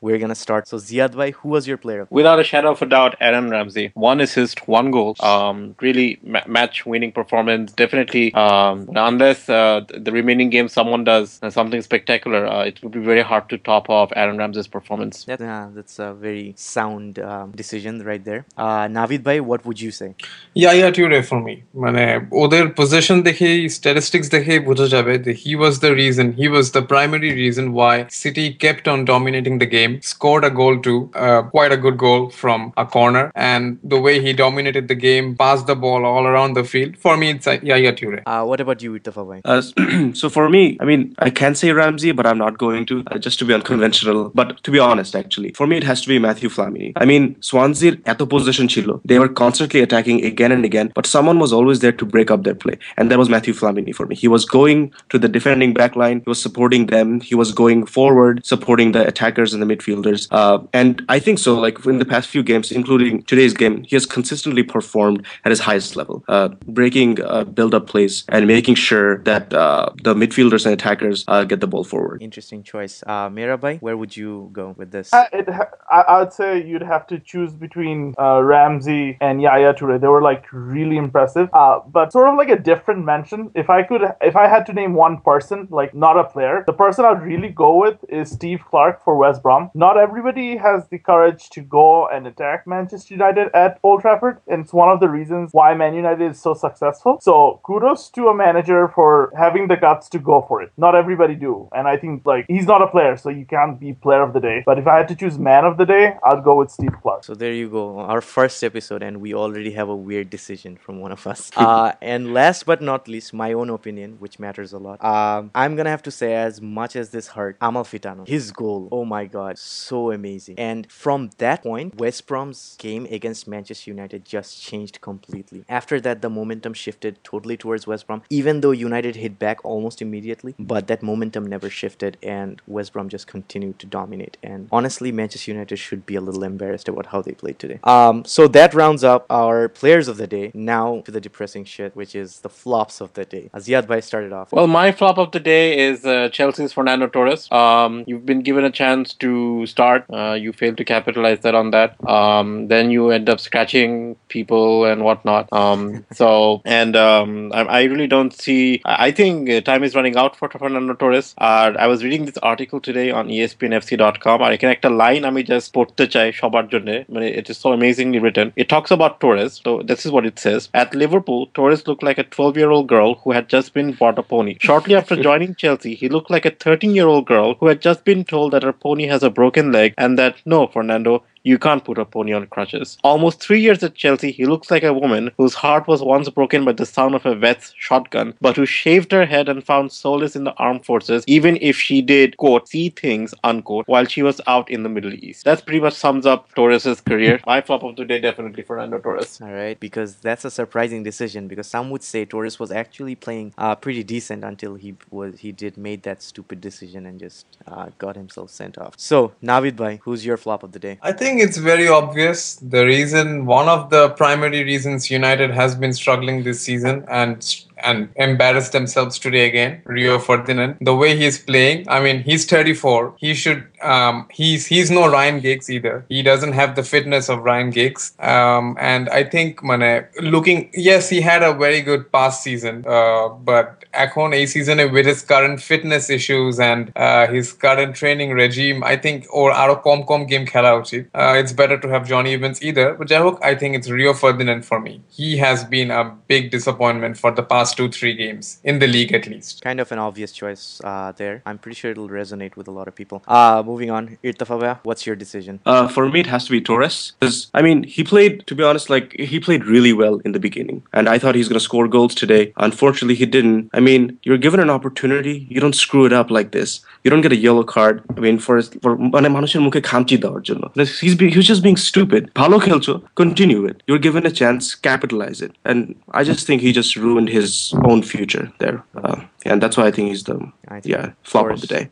we're 0.00 0.18
going 0.18 0.30
to 0.30 0.34
start. 0.34 0.66
So, 0.68 0.76
Ziad 0.78 1.14
Bhai, 1.14 1.32
who 1.32 1.48
was 1.48 1.66
your 1.66 1.76
player? 1.76 2.06
Without 2.10 2.40
a 2.40 2.44
shadow 2.44 2.70
of 2.72 2.82
a 2.82 2.86
doubt, 2.86 3.16
Aaron 3.20 3.50
Ramsey. 3.50 3.90
One 3.94 4.20
assist, 4.20 4.66
one 4.66 4.90
goal. 4.90 5.16
Um, 5.20 5.74
really 5.80 6.18
ma- 6.22 6.46
match 6.46 6.86
winning 6.86 7.12
performance. 7.12 7.72
Definitely, 7.72 8.32
um, 8.34 8.88
unless 8.94 9.48
uh, 9.48 9.82
the 10.06 10.12
remaining 10.12 10.50
game 10.50 10.68
someone 10.68 11.04
does 11.04 11.38
uh, 11.42 11.50
something 11.50 11.82
spectacular, 11.82 12.46
uh, 12.46 12.64
it 12.64 12.82
would 12.82 12.92
be 12.92 13.00
very 13.00 13.22
hard 13.22 13.48
to 13.50 13.58
top 13.58 13.90
off 13.90 14.10
Aaron 14.16 14.38
Ramsey's 14.38 14.66
performance. 14.66 15.26
Yeah, 15.28 15.36
ah, 15.40 15.68
that's 15.74 15.98
a 15.98 16.14
very 16.14 16.54
sound 16.56 17.18
um, 17.18 17.52
decision 17.52 18.02
right 18.04 18.24
there. 18.24 18.46
Uh, 18.56 18.86
Navid 18.86 19.22
Bhai, 19.22 19.40
what 19.40 19.64
would 19.66 19.80
you 19.80 19.90
say? 19.90 20.14
Yeah, 20.54 20.72
yeah, 20.72 20.90
Toure 20.90 21.24
for 21.24 21.40
me. 21.40 21.54
মানে 21.84 22.04
ওদের 22.42 22.64
position 22.80 23.18
দেখে 23.28 23.48
statistics 23.76 24.28
But 24.34 24.64
বোঝা 24.68 24.86
যাবে 24.94 25.14
যে 25.26 25.32
he 25.44 25.52
was 25.62 25.74
the 25.84 25.92
reason. 26.02 26.26
He 26.40 26.48
was 26.56 26.66
the 26.76 26.84
primary 26.92 27.32
reason 27.42 27.64
why 27.78 27.94
City 28.24 28.46
kept 28.64 28.84
on 28.92 28.98
dominating 29.12 29.56
the 29.62 29.70
game 29.78 29.89
scored 30.00 30.44
a 30.44 30.50
goal 30.50 30.78
too 30.80 31.10
uh, 31.14 31.42
quite 31.42 31.72
a 31.72 31.76
good 31.76 31.96
goal 31.98 32.28
from 32.30 32.72
a 32.76 32.86
corner 32.86 33.24
and 33.34 33.78
the 33.82 34.00
way 34.00 34.20
he 34.20 34.32
dominated 34.32 34.88
the 34.88 34.94
game 34.94 35.34
passed 35.36 35.66
the 35.66 35.74
ball 35.74 36.04
all 36.04 36.26
around 36.26 36.54
the 36.54 36.64
field 36.64 36.96
for 36.96 37.16
me 37.16 37.30
it's 37.30 37.46
uh, 37.46 37.58
Yaya 37.62 37.92
Toure 37.92 38.22
Uh, 38.26 38.44
what 38.44 38.60
about 38.60 38.82
you, 38.82 38.92
Itafa 38.98 39.22
bhai? 39.28 39.40
Uh, 39.44 40.12
so 40.20 40.28
for 40.28 40.48
me, 40.48 40.62
I 40.80 40.84
mean, 40.84 41.14
I 41.18 41.30
can 41.30 41.54
say 41.54 41.72
Ramsey, 41.72 42.12
but 42.12 42.26
I'm 42.26 42.38
not 42.38 42.58
going 42.58 42.86
to, 42.86 43.02
uh, 43.10 43.18
just 43.18 43.38
to 43.40 43.44
be 43.44 43.54
unconventional. 43.54 44.30
But 44.40 44.62
to 44.64 44.70
be 44.70 44.78
honest, 44.78 45.16
actually, 45.16 45.52
for 45.52 45.66
me, 45.66 45.76
it 45.78 45.84
has 45.84 46.02
to 46.02 46.08
be 46.08 46.18
Mathieu 46.18 46.50
Flamini. 46.56 46.92
I 46.96 47.04
mean, 47.04 47.36
Swansea 47.40 47.96
at 48.06 48.18
the 48.18 48.26
position 48.26 48.68
chilo, 48.68 49.00
they 49.04 49.18
were 49.18 49.28
constantly 49.28 49.80
attacking 49.80 50.24
again 50.24 50.52
and 50.52 50.64
again, 50.64 50.92
but 50.94 51.06
someone 51.06 51.38
was 51.38 51.52
always 51.52 51.80
there 51.80 51.92
to 51.92 52.04
break 52.04 52.30
up 52.30 52.44
their 52.44 52.54
play, 52.54 52.78
and 52.96 53.10
that 53.10 53.18
was 53.18 53.28
Mathieu 53.28 53.54
Flamini 53.54 53.94
for 53.94 54.06
me. 54.06 54.16
He 54.16 54.28
was 54.28 54.44
going 54.44 54.92
to 55.08 55.18
the 55.18 55.28
defending 55.28 55.74
back 55.74 55.96
line, 55.96 56.22
he 56.24 56.30
was 56.30 56.42
supporting 56.42 56.86
them, 56.86 57.20
he 57.20 57.34
was 57.34 57.52
going 57.52 57.86
forward, 57.86 58.44
supporting 58.44 58.92
the 58.92 59.06
attackers 59.06 59.54
in 59.54 59.60
the 59.60 59.66
midfielders. 59.80 60.28
Uh, 60.30 60.66
and 60.72 61.02
I 61.08 61.18
think 61.18 61.38
so, 61.38 61.58
like 61.58 61.84
in 61.86 61.98
the 61.98 62.04
past 62.04 62.28
few 62.28 62.42
games, 62.42 62.70
including 62.72 63.22
today's 63.22 63.54
game, 63.54 63.84
he 63.84 63.96
has 63.96 64.06
consistently 64.06 64.62
performed 64.62 65.26
at 65.44 65.50
his 65.50 65.60
highest 65.60 65.96
level, 65.96 66.24
uh, 66.28 66.48
breaking 66.66 67.20
uh, 67.22 67.44
build-up 67.44 67.86
plays 67.86 68.24
and 68.28 68.46
making 68.46 68.74
sure 68.74 69.18
that 69.18 69.52
uh, 69.52 69.90
the 70.02 70.14
midfielders 70.14 70.64
and 70.66 70.74
attackers 70.74 71.24
uh, 71.28 71.44
get 71.44 71.60
the 71.60 71.66
ball 71.66 71.84
forward. 71.84 72.22
Interesting 72.22 72.62
choice. 72.62 73.02
Uh, 73.06 73.28
Mera 73.30 73.58
bhai, 73.58 73.78
where 73.78 73.96
would 73.96 74.16
you 74.16 74.50
go 74.52 74.74
with 74.76 74.90
this? 74.90 75.12
Uh, 75.12 75.24
it, 75.32 75.48
ha- 75.48 75.70
I, 75.90 76.00
I 76.00 76.18
would 76.20 76.32
say 76.32 76.64
you'd 76.64 76.82
have 76.82 77.06
to 77.08 77.18
choose 77.18 77.52
between 77.52 78.14
uh, 78.18 78.42
Ramsey 78.42 79.18
and 79.20 79.42
Yaya 79.42 79.74
Toure. 79.74 80.00
They 80.00 80.08
were 80.08 80.22
like 80.22 80.46
really 80.52 80.96
impressive, 80.96 81.48
uh, 81.52 81.80
but 81.86 82.12
sort 82.12 82.28
of 82.28 82.36
like 82.36 82.48
a 82.48 82.58
different 82.58 83.04
mention. 83.04 83.50
If 83.54 83.70
I 83.70 83.82
could, 83.82 84.02
if 84.20 84.36
I 84.36 84.48
had 84.48 84.66
to 84.66 84.72
name 84.72 84.94
one 84.94 85.20
person, 85.20 85.68
like 85.70 85.94
not 85.94 86.18
a 86.18 86.24
player, 86.24 86.64
the 86.66 86.72
person 86.72 87.04
I'd 87.04 87.22
really 87.22 87.48
go 87.48 87.76
with 87.76 87.98
is 88.08 88.30
Steve 88.30 88.60
Clarke 88.68 89.02
for 89.04 89.16
West 89.16 89.42
Brom. 89.42 89.69
Not 89.74 89.96
everybody 89.96 90.56
has 90.56 90.88
the 90.88 90.98
courage 90.98 91.50
to 91.50 91.60
go 91.60 92.06
and 92.08 92.26
attack 92.26 92.66
Manchester 92.66 93.14
United 93.14 93.48
at 93.54 93.78
Old 93.82 94.00
Trafford, 94.00 94.38
and 94.46 94.64
it's 94.64 94.72
one 94.72 94.88
of 94.88 95.00
the 95.00 95.08
reasons 95.08 95.50
why 95.52 95.74
Man 95.74 95.94
United 95.94 96.30
is 96.30 96.40
so 96.40 96.54
successful. 96.54 97.18
So 97.20 97.60
kudos 97.62 98.10
to 98.10 98.28
a 98.28 98.34
manager 98.34 98.88
for 98.94 99.32
having 99.36 99.68
the 99.68 99.76
guts 99.76 100.08
to 100.10 100.18
go 100.18 100.44
for 100.48 100.62
it. 100.62 100.72
Not 100.76 100.94
everybody 100.94 101.34
do, 101.34 101.68
and 101.74 101.86
I 101.86 101.96
think 101.96 102.26
like 102.26 102.46
he's 102.48 102.66
not 102.66 102.82
a 102.82 102.86
player, 102.86 103.16
so 103.16 103.28
you 103.30 103.44
can't 103.44 103.78
be 103.78 103.92
player 103.92 104.22
of 104.22 104.32
the 104.32 104.40
day. 104.40 104.62
But 104.66 104.78
if 104.78 104.86
I 104.86 104.96
had 104.98 105.08
to 105.08 105.14
choose 105.14 105.38
man 105.38 105.64
of 105.64 105.76
the 105.76 105.86
day, 105.86 106.16
I'd 106.24 106.42
go 106.42 106.56
with 106.56 106.70
Steve 106.70 106.94
Clarke. 107.02 107.24
So 107.24 107.34
there 107.34 107.52
you 107.52 107.68
go, 107.68 108.00
our 108.00 108.20
first 108.20 108.62
episode, 108.64 109.02
and 109.02 109.20
we 109.20 109.34
already 109.34 109.72
have 109.72 109.88
a 109.88 109.96
weird 109.96 110.30
decision 110.30 110.76
from 110.76 111.00
one 111.00 111.12
of 111.12 111.26
us. 111.26 111.50
Uh, 111.70 111.92
and 112.00 112.34
last 112.34 112.64
but 112.66 112.80
not 112.82 113.06
least, 113.06 113.32
my 113.32 113.52
own 113.52 113.70
opinion, 113.70 114.16
which 114.18 114.38
matters 114.38 114.72
a 114.72 114.78
lot. 114.78 115.02
Um, 115.04 115.50
I'm 115.54 115.76
gonna 115.76 115.90
have 115.90 116.02
to 116.04 116.10
say, 116.10 116.34
as 116.34 116.60
much 116.60 116.96
as 116.96 117.10
this 117.10 117.28
hurt, 117.28 117.58
Amalfitano, 117.60 118.26
his 118.26 118.50
goal, 118.50 118.88
oh 118.90 119.04
my 119.04 119.26
god, 119.26 119.58
so 119.60 120.10
amazing. 120.10 120.58
And 120.58 120.90
from 120.90 121.30
that 121.38 121.62
point, 121.62 121.96
West 121.96 122.26
Brom's 122.26 122.76
game 122.78 123.06
against 123.10 123.46
Manchester 123.46 123.90
United 123.90 124.24
just 124.24 124.60
changed 124.62 125.00
completely. 125.00 125.64
After 125.68 126.00
that, 126.00 126.22
the 126.22 126.30
momentum 126.30 126.74
shifted 126.74 127.22
totally 127.22 127.56
towards 127.56 127.86
West 127.86 128.06
Brom, 128.06 128.22
even 128.30 128.60
though 128.60 128.70
United 128.70 129.16
hit 129.16 129.38
back 129.38 129.64
almost 129.64 130.00
immediately. 130.00 130.54
But 130.58 130.86
that 130.88 131.02
momentum 131.02 131.46
never 131.46 131.68
shifted, 131.68 132.16
and 132.22 132.60
West 132.66 132.92
Brom 132.92 133.08
just 133.08 133.26
continued 133.26 133.78
to 133.80 133.86
dominate. 133.86 134.36
And 134.42 134.68
honestly, 134.72 135.12
Manchester 135.12 135.50
United 135.52 135.76
should 135.76 136.06
be 136.06 136.16
a 136.16 136.20
little 136.20 136.44
embarrassed 136.44 136.88
about 136.88 137.06
how 137.06 137.20
they 137.22 137.32
played 137.32 137.58
today. 137.58 137.80
Um, 137.84 138.24
so 138.24 138.48
that 138.48 138.74
rounds 138.74 139.04
up 139.04 139.26
our 139.30 139.68
players 139.68 140.08
of 140.08 140.16
the 140.16 140.26
day. 140.26 140.50
Now 140.54 141.02
to 141.04 141.10
the 141.10 141.20
depressing 141.20 141.64
shit, 141.64 141.94
which 141.94 142.14
is 142.14 142.40
the 142.40 142.48
flops 142.48 143.00
of 143.00 143.12
the 143.14 143.24
day. 143.24 143.50
Aziad 143.54 143.86
Bhai 143.86 144.00
started 144.00 144.32
off. 144.32 144.52
Well, 144.52 144.66
my 144.66 144.92
flop 144.92 145.18
of 145.18 145.32
the 145.32 145.40
day 145.40 145.78
is 145.78 146.04
uh, 146.04 146.28
Chelsea's 146.30 146.72
Fernando 146.72 147.06
Torres. 147.06 147.50
Um, 147.52 148.04
you've 148.06 148.26
been 148.26 148.42
given 148.42 148.64
a 148.64 148.70
chance 148.70 149.14
to 149.14 149.39
to 149.39 149.65
start. 149.65 150.05
Uh, 150.11 150.33
you 150.33 150.51
failed 150.51 150.77
to 150.77 150.83
capitalize 150.83 151.39
that 151.41 151.55
on 151.55 151.71
that. 151.71 151.95
Um, 152.07 152.67
then 152.67 152.91
you 152.91 153.11
end 153.11 153.29
up 153.29 153.39
scratching 153.39 154.15
people 154.27 154.85
and 154.85 155.03
whatnot. 155.03 155.51
Um, 155.53 156.05
so 156.11 156.61
and 156.65 156.95
um, 156.95 157.51
I, 157.53 157.61
I 157.61 157.83
really 157.83 158.07
don't 158.07 158.33
see. 158.33 158.81
I 158.83 159.05
I 159.05 159.11
think 159.11 159.51
uh, 159.51 159.61
time 159.61 159.83
is 159.83 159.93
running 159.93 160.15
out 160.17 160.35
for 160.35 160.49
Fernando 160.49 160.95
Torres. 160.95 161.35
Uh, 161.37 161.73
I 161.77 161.85
was 161.85 162.03
reading 162.03 162.25
this 162.25 162.37
article 162.37 162.79
today 162.81 163.11
on 163.11 163.29
E 163.29 163.37
ESPNFC.com 163.45 164.37
আর 164.45 164.51
এখানে 164.55 164.71
একটা 164.77 164.89
line 165.01 165.21
আমি 165.31 165.41
just 165.51 165.69
পড়তে 165.77 166.03
চাই 166.15 166.27
সবার 166.41 166.65
জন্য 166.73 166.89
মানে 167.13 167.27
it 167.39 167.45
is 167.51 167.57
so 167.63 167.69
amazingly 167.77 168.19
written. 168.23 168.47
It 168.61 168.67
talks 168.73 168.91
about 168.97 169.13
Torres. 169.23 169.51
So 169.63 169.71
this 169.89 170.01
is 170.05 170.09
what 170.15 170.25
it 170.29 170.37
says. 170.45 170.61
At 170.81 170.89
Liverpool, 171.03 171.41
Torres 171.57 171.81
looked 171.87 172.05
like 172.09 172.19
a 172.23 172.27
12-year-old 172.35 172.87
girl 172.95 173.09
who 173.21 173.29
had 173.37 173.45
just 173.55 173.69
been 173.77 173.89
bought 173.99 174.17
a 174.23 174.25
pony. 174.33 174.53
Shortly 174.69 174.93
after 175.01 175.15
joining 175.29 175.51
Chelsea, 175.61 175.93
he 176.01 176.07
looked 176.15 176.31
like 176.35 176.45
a 176.51 176.55
13-year-old 176.65 177.25
girl 177.33 177.49
who 177.57 177.65
had 177.71 177.79
just 177.89 178.01
been 178.09 178.23
told 178.33 178.49
that 178.53 178.65
her 178.67 178.75
pony 178.85 179.05
has 179.13 179.23
a 179.27 179.28
broken 179.30 179.72
leg 179.72 179.94
and 179.98 180.18
that 180.18 180.36
no, 180.44 180.66
Fernando, 180.66 181.22
you 181.42 181.58
can't 181.58 181.84
put 181.84 181.98
a 181.98 182.04
pony 182.04 182.32
on 182.32 182.46
crutches. 182.46 182.98
Almost 183.02 183.40
three 183.40 183.60
years 183.60 183.82
at 183.82 183.94
Chelsea, 183.94 184.30
he 184.30 184.46
looks 184.46 184.70
like 184.70 184.82
a 184.82 184.92
woman 184.92 185.30
whose 185.36 185.54
heart 185.54 185.86
was 185.86 186.02
once 186.02 186.28
broken 186.28 186.64
by 186.64 186.72
the 186.72 186.86
sound 186.86 187.14
of 187.14 187.26
a 187.26 187.34
vet's 187.34 187.72
shotgun, 187.76 188.34
but 188.40 188.56
who 188.56 188.66
shaved 188.66 189.12
her 189.12 189.26
head 189.26 189.48
and 189.48 189.64
found 189.64 189.92
solace 189.92 190.36
in 190.36 190.44
the 190.44 190.54
armed 190.54 190.84
forces, 190.84 191.24
even 191.26 191.58
if 191.60 191.76
she 191.76 192.02
did, 192.02 192.36
quote, 192.36 192.68
see 192.68 192.90
things, 192.90 193.34
unquote, 193.44 193.86
while 193.88 194.04
she 194.04 194.22
was 194.22 194.40
out 194.46 194.70
in 194.70 194.82
the 194.82 194.88
Middle 194.88 195.14
East. 195.14 195.44
That 195.44 195.64
pretty 195.64 195.80
much 195.80 195.94
sums 195.94 196.26
up 196.26 196.52
Torres' 196.54 197.00
career. 197.00 197.40
My 197.46 197.60
flop 197.60 197.82
of 197.82 197.96
the 197.96 198.04
day, 198.04 198.20
definitely 198.20 198.62
Fernando 198.62 198.98
Torres. 198.98 199.40
All 199.40 199.52
right, 199.52 199.78
because 199.78 200.16
that's 200.16 200.44
a 200.44 200.50
surprising 200.50 201.02
decision. 201.02 201.48
Because 201.48 201.66
some 201.66 201.90
would 201.90 202.02
say 202.02 202.24
Torres 202.24 202.58
was 202.58 202.70
actually 202.70 203.14
playing 203.14 203.54
uh, 203.58 203.74
pretty 203.74 204.02
decent 204.02 204.44
until 204.44 204.74
he 204.74 204.96
was 205.10 205.38
he 205.38 205.52
did 205.52 205.76
made 205.76 206.02
that 206.02 206.22
stupid 206.22 206.60
decision 206.60 207.06
and 207.06 207.20
just 207.20 207.46
uh, 207.66 207.90
got 207.98 208.16
himself 208.16 208.50
sent 208.50 208.78
off. 208.78 208.94
So 208.96 209.32
Navid 209.42 209.76
Bhai, 209.76 210.00
who's 210.02 210.24
your 210.26 210.36
flop 210.36 210.62
of 210.62 210.72
the 210.72 210.78
day? 210.78 210.98
I 211.02 211.12
think 211.12 211.29
it's 211.38 211.56
very 211.58 211.86
obvious. 211.86 212.56
The 212.56 212.84
reason, 212.84 213.46
one 213.46 213.68
of 213.68 213.90
the 213.90 214.10
primary 214.10 214.64
reasons 214.64 215.10
United 215.10 215.50
has 215.50 215.74
been 215.74 215.92
struggling 215.92 216.42
this 216.42 216.60
season 216.60 217.04
and 217.08 217.64
and 217.82 218.08
embarrass 218.16 218.70
themselves 218.70 219.18
today 219.18 219.46
again. 219.46 219.82
Rio 219.84 220.18
Ferdinand, 220.18 220.76
the 220.80 220.94
way 220.94 221.16
he's 221.16 221.38
playing, 221.38 221.88
I 221.88 222.00
mean, 222.00 222.22
he's 222.22 222.46
34. 222.46 223.14
He 223.18 223.34
should, 223.34 223.66
um, 223.82 224.26
he's 224.30 224.66
he's 224.66 224.90
no 224.90 225.10
Ryan 225.10 225.40
Giggs 225.40 225.70
either. 225.70 226.04
He 226.08 226.22
doesn't 226.22 226.52
have 226.52 226.76
the 226.76 226.82
fitness 226.82 227.28
of 227.28 227.40
Ryan 227.40 227.70
Giggs. 227.70 228.12
Um, 228.18 228.76
and 228.78 229.08
I 229.08 229.24
think, 229.24 229.62
Mane, 229.62 230.06
looking, 230.20 230.70
yes, 230.74 231.08
he 231.08 231.20
had 231.20 231.42
a 231.42 231.52
very 231.54 231.80
good 231.80 232.10
past 232.12 232.42
season, 232.42 232.84
uh, 232.86 233.28
but 233.28 233.84
Akhon 233.94 234.34
A 234.34 234.46
season 234.46 234.78
with 234.92 235.06
his 235.06 235.22
current 235.22 235.60
fitness 235.60 236.10
issues 236.10 236.60
and 236.60 236.92
uh, 236.96 237.26
his 237.26 237.52
current 237.52 237.96
training 237.96 238.30
regime, 238.30 238.84
I 238.84 238.96
think, 238.96 239.26
or 239.30 239.48
আরো 239.62 239.74
com 239.86 239.98
কম 240.10 240.20
game 240.32 240.46
khela 240.52 240.72
উচিত 240.82 241.02
uh, 241.14 241.34
it's 241.40 241.52
better 241.52 241.78
to 241.78 241.88
have 241.88 242.06
Jonny 242.06 242.34
Evans 242.34 242.62
either. 242.62 242.94
But 242.94 243.08
Jahok, 243.08 243.36
I 243.42 243.54
think 243.54 243.76
it's 243.76 243.88
Rio 243.90 244.12
Ferdinand 244.14 244.62
for 244.64 244.80
me. 244.80 245.02
He 245.08 245.36
has 245.36 245.64
been 245.64 245.90
a 245.90 246.04
big 246.32 246.50
disappointment 246.50 247.14
for 247.22 247.30
the 247.30 247.42
past 247.42 247.69
two 247.77 247.89
three 247.89 248.13
games 248.13 248.59
in 248.63 248.79
the 248.79 248.87
league 248.87 249.13
at 249.13 249.27
least 249.27 249.61
Kind 249.61 249.79
of 249.79 249.91
an 249.91 249.99
obvious 249.99 250.31
choice 250.31 250.81
uh, 250.83 251.11
there. 251.11 251.41
I'm 251.45 251.57
pretty 251.57 251.75
sure 251.75 251.91
it'll 251.91 252.09
resonate 252.09 252.55
with 252.55 252.67
a 252.67 252.71
lot 252.71 252.87
of 252.87 252.95
people. 252.95 253.23
Uh, 253.27 253.63
moving 253.65 253.91
on, 253.91 254.17
Irtafabia, 254.23 254.79
what's 254.83 255.05
your 255.07 255.15
decision? 255.15 255.59
Uh, 255.65 255.87
for 255.87 256.09
me, 256.09 256.19
it 256.19 256.27
has 256.27 256.45
to 256.45 256.51
be 256.51 256.61
Torres. 256.61 257.13
'Cause, 257.19 257.47
I 257.53 257.61
mean, 257.61 257.83
he 257.83 258.03
played, 258.03 258.45
to 258.47 258.55
be 258.55 258.63
honest, 258.63 258.89
like 258.89 259.13
he 259.31 259.39
played 259.39 259.65
really 259.65 259.93
well 259.93 260.21
in 260.25 260.31
the 260.31 260.39
beginning, 260.39 260.81
and 260.93 261.09
I 261.09 261.17
thought 261.17 261.35
he's 261.35 261.47
going 261.47 261.59
to 261.59 261.67
score 261.69 261.87
goals 261.87 262.15
today. 262.15 262.53
Unfortunately, 262.57 263.15
he 263.15 263.25
didn't. 263.25 263.69
I 263.73 263.79
mean, 263.79 264.17
you're 264.23 264.37
given 264.37 264.59
an 264.59 264.69
opportunity, 264.69 265.47
you 265.49 265.59
don't 265.59 265.75
screw 265.75 266.05
it 266.05 266.13
up 266.13 266.29
like 266.31 266.51
this. 266.51 266.81
You 267.03 267.11
don't 267.11 267.21
get 267.21 267.31
a 267.31 267.35
yellow 267.35 267.63
card. 267.63 268.03
I 268.17 268.19
mean, 268.19 268.37
for 268.39 268.61
for 268.83 268.97
মানে 269.15 269.29
মানুষের 269.29 269.61
মুখে 269.65 269.81
খামচি 269.81 270.17
দেওয়ার 270.23 270.41
জন্য. 270.49 270.63
He's 271.05 271.15
being, 271.19 271.31
he's 271.35 271.47
just 271.53 271.63
being 271.67 271.79
stupid. 271.89 272.23
ভালো 272.41 272.59
খেলছো, 272.59 272.93
continue 273.21 273.61
it. 273.71 273.77
You're 273.87 274.03
given 274.07 274.23
a 274.31 274.33
chance, 274.41 274.63
capitalize 274.89 275.39
it. 275.45 275.51
And 275.69 275.79
I 276.19 276.21
just 276.23 276.41
think 276.47 276.61
he 276.61 276.71
just 276.81 276.91
ruined 277.05 277.29
his 277.37 277.58
own 277.90 278.02
future 278.02 278.52
there. 278.58 278.78
Uh, 278.94 279.16
and 279.44 279.62
that's 279.62 279.76
why 279.76 279.86
I 279.86 279.92
think 279.94 280.08
he's 280.08 280.24
the 280.24 280.38
I 280.68 280.80
think 280.80 280.92
yeah 280.94 281.04
flop 281.22 281.50
of 281.50 281.60
the 281.60 281.66
day. 281.76 281.84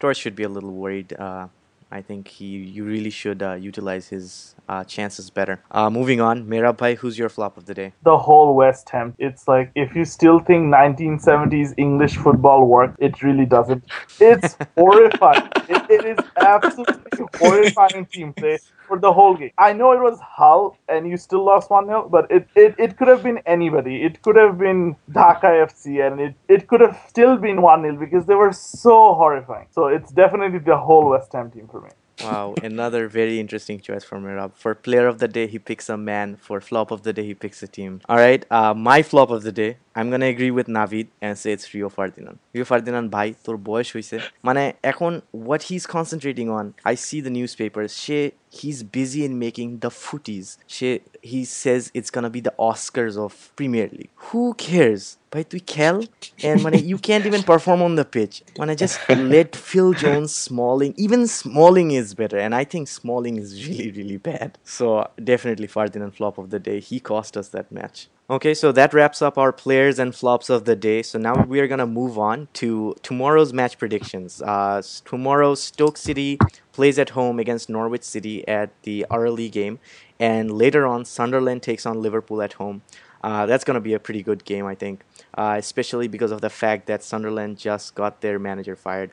Torres 0.00 0.18
should 0.22 0.36
be 0.42 0.42
a 0.42 0.48
little 0.56 0.72
worried. 0.82 1.12
Uh, 1.26 1.46
I 1.92 2.00
think 2.08 2.28
he 2.28 2.46
you 2.76 2.84
really 2.84 3.10
should 3.10 3.42
uh, 3.42 3.52
utilize 3.70 4.08
his 4.08 4.54
uh, 4.68 4.82
chances 4.84 5.28
better. 5.38 5.56
Uh, 5.70 5.90
moving 5.90 6.20
on, 6.28 6.46
Merab 6.46 6.78
Bhai, 6.78 6.94
who's 6.94 7.18
your 7.18 7.28
flop 7.28 7.56
of 7.58 7.66
the 7.66 7.74
day? 7.74 7.92
the 8.02 8.16
whole 8.26 8.54
West 8.54 8.88
Ham. 8.90 9.14
It's 9.18 9.46
like 9.46 9.70
if 9.74 9.94
you 9.94 10.04
still 10.06 10.38
think 10.48 10.72
1970s 10.74 11.74
English 11.76 12.16
football 12.16 12.66
worked, 12.66 12.96
it 13.08 13.22
really 13.22 13.44
doesn't. 13.44 13.84
It's 14.20 14.56
horrifying. 14.78 15.48
It, 15.68 15.82
it 15.96 16.04
is 16.12 16.18
absolutely 16.36 17.26
horrifying 17.38 18.06
team 18.06 18.32
play 18.32 18.58
for 18.92 18.98
the 18.98 19.12
whole 19.12 19.34
game. 19.34 19.52
I 19.56 19.72
know 19.72 19.92
it 19.92 20.02
was 20.08 20.18
Hull 20.20 20.76
and 20.86 21.08
you 21.08 21.16
still 21.16 21.44
lost 21.44 21.70
1 21.70 21.86
0, 21.86 22.08
but 22.10 22.30
it, 22.30 22.46
it, 22.54 22.74
it 22.78 22.98
could 22.98 23.08
have 23.08 23.22
been 23.22 23.38
anybody. 23.46 24.02
It 24.02 24.20
could 24.20 24.36
have 24.36 24.58
been 24.58 24.96
Dhaka 25.10 25.50
FC 25.68 26.06
and 26.06 26.20
it, 26.20 26.34
it 26.48 26.68
could 26.68 26.82
have 26.82 26.98
still 27.08 27.38
been 27.38 27.62
1 27.62 27.82
0 27.82 27.96
because 27.96 28.26
they 28.26 28.34
were 28.34 28.52
so 28.52 29.14
horrifying. 29.14 29.68
So 29.70 29.86
it's 29.86 30.12
definitely 30.12 30.58
the 30.58 30.76
whole 30.76 31.08
West 31.08 31.32
Ham 31.32 31.50
team 31.50 31.68
for 31.72 31.80
me. 31.80 31.88
Wow, 32.22 32.54
another 32.62 33.08
very 33.08 33.40
interesting 33.40 33.80
choice 33.80 34.04
from 34.04 34.24
Merab. 34.24 34.52
For 34.54 34.74
player 34.74 35.06
of 35.06 35.18
the 35.18 35.26
day, 35.26 35.46
he 35.46 35.58
picks 35.58 35.88
a 35.88 35.96
man. 35.96 36.36
For 36.36 36.60
flop 36.60 36.90
of 36.90 37.02
the 37.02 37.12
day, 37.12 37.24
he 37.24 37.34
picks 37.34 37.62
a 37.62 37.66
team. 37.66 38.00
All 38.08 38.16
right, 38.16 38.44
uh, 38.50 38.74
my 38.74 39.02
flop 39.02 39.30
of 39.30 39.42
the 39.42 39.50
day, 39.50 39.78
I 39.96 40.00
am 40.04 40.08
gonna 40.14 40.22
agree 40.32 40.48
with 40.56 40.68
Navid 40.80 41.06
and 41.12 41.36
say 41.42 41.48
it's 41.54 41.66
Rio 41.74 41.88
Ferdinand 41.96 42.34
Rio 42.54 42.66
Ferdinand 42.70 43.04
ভাই 43.16 43.28
তোর 43.46 43.56
বয়স 43.68 43.88
হয়েছে। 43.94 44.16
মানে 44.48 44.62
এখন 44.92 45.12
what 45.46 45.62
he 45.68 45.74
is 45.80 45.84
concentrating 45.96 46.46
on 46.58 46.66
I 46.90 46.94
see 47.06 47.16
the 47.26 47.32
newspaper 47.60 47.82
say 48.02 48.18
he 48.58 48.68
is 48.74 48.80
busy 48.96 49.20
in 49.28 49.34
making 49.46 49.66
the 49.84 49.90
foot 50.04 50.24
is 50.38 50.46
say 50.76 50.88
he 51.30 51.40
says 51.62 51.80
it's 51.98 52.10
can 52.16 52.24
be 52.36 52.40
the 52.48 52.54
Oscars 52.72 53.14
of 53.26 53.30
Premier 53.58 53.88
League 53.98 54.08
who 54.26 54.40
cares 54.66 55.04
ভাই, 55.32 55.44
তুই 55.52 55.62
খেল 55.74 55.96
and 56.42 56.58
মানে 56.66 56.78
you 56.90 56.96
can't 57.08 57.24
even 57.30 57.42
perform 57.50 57.80
on 57.88 57.92
the 58.00 58.06
page 58.16 58.30
মানে 58.60 58.72
just 58.82 58.96
let 59.32 59.50
Phil 59.68 59.90
Jones 60.04 60.22
Smalling 60.44 60.90
even 61.06 61.22
Smalling 61.40 61.86
is 62.00 62.06
better 62.20 62.38
and 62.40 62.54
I 62.60 62.64
think 62.72 62.84
Smalling 62.98 63.32
is 63.42 63.48
really 63.66 63.90
really 63.98 64.18
bad 64.28 64.50
so 64.76 64.86
definitely 65.30 65.68
Ferdinand 65.76 66.10
flop 66.18 66.34
of 66.40 66.44
the 66.52 66.60
day 66.68 66.74
he 66.88 66.96
cost 67.10 67.34
us 67.40 67.46
that 67.54 67.68
match 67.78 67.94
Okay, 68.32 68.54
so 68.54 68.72
that 68.72 68.94
wraps 68.94 69.20
up 69.20 69.36
our 69.36 69.52
players 69.52 69.98
and 69.98 70.14
flops 70.14 70.48
of 70.48 70.64
the 70.64 70.74
day. 70.74 71.02
So 71.02 71.18
now 71.18 71.44
we 71.44 71.60
are 71.60 71.66
gonna 71.66 71.86
move 71.86 72.18
on 72.18 72.48
to 72.54 72.96
tomorrow's 73.02 73.52
match 73.52 73.76
predictions. 73.76 74.40
Uh, 74.40 74.80
tomorrow, 75.04 75.54
Stoke 75.54 75.98
City 75.98 76.38
plays 76.72 76.98
at 76.98 77.10
home 77.10 77.38
against 77.38 77.68
Norwich 77.68 78.02
City 78.02 78.48
at 78.48 78.70
the 78.84 79.04
early 79.12 79.50
game, 79.50 79.80
and 80.18 80.50
later 80.50 80.86
on, 80.86 81.04
Sunderland 81.04 81.62
takes 81.62 81.84
on 81.84 82.00
Liverpool 82.00 82.40
at 82.40 82.54
home. 82.54 82.80
Uh, 83.22 83.44
that's 83.44 83.64
gonna 83.64 83.82
be 83.82 83.92
a 83.92 83.98
pretty 83.98 84.22
good 84.22 84.46
game, 84.46 84.64
I 84.64 84.76
think, 84.76 85.04
uh, 85.36 85.56
especially 85.58 86.08
because 86.08 86.30
of 86.30 86.40
the 86.40 86.48
fact 86.48 86.86
that 86.86 87.02
Sunderland 87.02 87.58
just 87.58 87.94
got 87.94 88.22
their 88.22 88.38
manager 88.38 88.76
fired. 88.76 89.10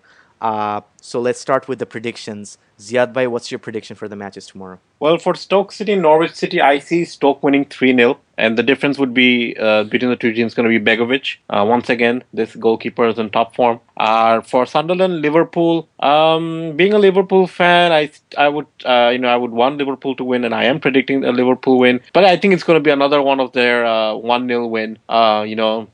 So 1.02 1.20
let's 1.20 1.40
start 1.40 1.68
with 1.68 1.80
the 1.80 1.86
predictions. 1.86 2.58
Ziad 2.80 3.14
Bhai, 3.14 3.28
what's 3.28 3.52
your 3.52 3.60
prediction 3.60 3.96
for 3.96 4.08
the 4.08 4.16
matches 4.16 4.48
tomorrow? 4.48 4.80
Well, 5.00 5.18
for 5.18 5.36
Stoke 5.36 5.72
City, 5.72 5.94
and 5.94 6.02
Norwich 6.02 6.34
City, 6.34 6.62
I 6.62 6.80
see 6.80 7.06
Stoke 7.06 7.42
winning 7.44 7.66
3 7.66 7.96
0. 7.96 8.20
And 8.38 8.58
the 8.58 8.64
difference 8.64 8.98
would 8.98 9.14
be 9.14 9.54
uh, 9.60 9.84
between 9.84 10.12
the 10.12 10.16
two 10.16 10.32
teams 10.32 10.54
going 10.54 10.70
to 10.70 10.80
be 10.80 10.84
Begovic. 10.84 11.36
Uh, 11.50 11.66
once 11.68 11.90
again, 11.90 12.24
this 12.34 12.56
goalkeeper 12.56 13.06
is 13.10 13.20
in 13.20 13.30
top 13.32 13.54
form. 13.54 13.82
Uh, 13.98 14.40
for 14.40 14.66
Sunderland, 14.66 15.22
Liverpool, 15.22 15.90
um, 16.00 16.72
being 16.78 16.94
a 16.94 17.00
Liverpool 17.00 17.48
fan, 17.48 17.92
I 17.92 18.10
I 18.38 18.48
would 18.48 18.68
uh, 18.86 19.10
you 19.12 19.18
know 19.18 19.28
I 19.28 19.36
would 19.36 19.52
want 19.52 19.78
Liverpool 19.78 20.16
to 20.16 20.24
win, 20.24 20.46
and 20.46 20.56
I 20.56 20.64
am 20.64 20.80
predicting 20.80 21.26
a 21.26 21.34
Liverpool 21.34 21.80
win. 21.80 22.00
But 22.14 22.24
I 22.24 22.38
think 22.38 22.54
it's 22.54 22.64
going 22.64 22.78
to 22.78 22.84
be 22.84 22.92
another 22.92 23.22
one 23.22 23.42
of 23.42 23.52
their 23.52 23.86
uh, 23.86 24.16
one 24.16 24.48
0 24.48 24.68
win. 24.68 24.98
Uh, 25.10 25.44
you 25.46 25.58
know 25.58 25.90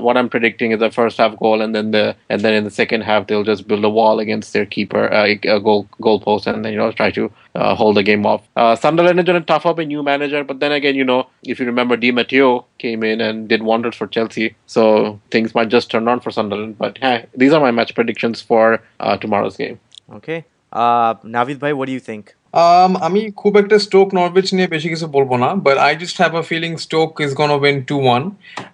what 0.00 0.16
I'm 0.16 0.30
predicting 0.30 0.70
is 0.70 0.80
a 0.80 0.90
first 0.90 1.18
half 1.18 1.38
goal, 1.38 1.60
and 1.60 1.74
then 1.74 1.90
the 1.90 2.16
and 2.30 2.40
then 2.40 2.54
in 2.54 2.64
the 2.64 2.70
second 2.70 3.02
half 3.02 3.26
they'll 3.26 3.44
just 3.44 3.68
build 3.68 3.84
a 3.84 3.90
wall 3.90 4.18
against 4.18 4.41
their 4.41 4.65
keeper, 4.65 5.11
uh, 5.13 5.25
a 5.25 5.59
goal 5.59 5.87
goal 6.01 6.19
post, 6.19 6.47
and 6.47 6.63
then 6.63 6.73
you 6.73 6.77
know 6.77 6.91
try 6.91 7.11
to 7.11 7.31
uh, 7.55 7.75
hold 7.75 7.95
the 7.97 8.03
game 8.03 8.25
off. 8.25 8.41
Uh, 8.55 8.75
Sunderland 8.75 9.19
is 9.19 9.25
going 9.25 9.39
to 9.39 9.45
tough 9.45 9.65
up 9.65 9.77
a 9.79 9.85
new 9.85 10.03
manager, 10.03 10.43
but 10.43 10.59
then 10.59 10.71
again, 10.71 10.95
you 10.95 11.03
know, 11.03 11.27
if 11.43 11.59
you 11.59 11.65
remember, 11.65 11.97
Di 11.97 12.11
Matteo 12.11 12.65
came 12.77 13.03
in 13.03 13.21
and 13.21 13.47
did 13.47 13.61
wonders 13.63 13.95
for 13.95 14.07
Chelsea, 14.07 14.55
so 14.65 15.19
things 15.31 15.55
might 15.55 15.69
just 15.69 15.89
turn 15.89 16.07
on 16.07 16.19
for 16.19 16.31
Sunderland. 16.31 16.77
But 16.77 16.97
hey, 16.97 17.25
these 17.35 17.53
are 17.53 17.59
my 17.59 17.71
match 17.71 17.95
predictions 17.95 18.41
for 18.41 18.81
uh, 18.99 19.17
tomorrow's 19.17 19.57
game. 19.57 19.79
Okay, 20.13 20.45
uh, 20.71 21.15
Navid 21.15 21.59
Bhai, 21.59 21.73
what 21.73 21.85
do 21.87 21.91
you 21.91 21.99
think? 21.99 22.35
Um, 22.53 22.91
আমি 23.07 23.31
খুব 23.31 23.57
একটা 23.57 23.79
stroke 23.79 24.07
Norwich 24.17 24.53
নিয়ে 24.53 24.67
বেশি 24.67 24.89
কিছু 24.89 25.07
বলবো 25.07 25.37
না 25.37 25.49
but 25.65 25.77
I 25.77 25.93
just 26.01 26.17
have 26.21 26.31
a 26.41 26.43
feeling 26.51 26.71
Stoke 26.85 27.09
is 27.25 27.31
gonna 27.33 27.55
win 27.63 27.77
two 27.89 27.97
one 28.05 28.23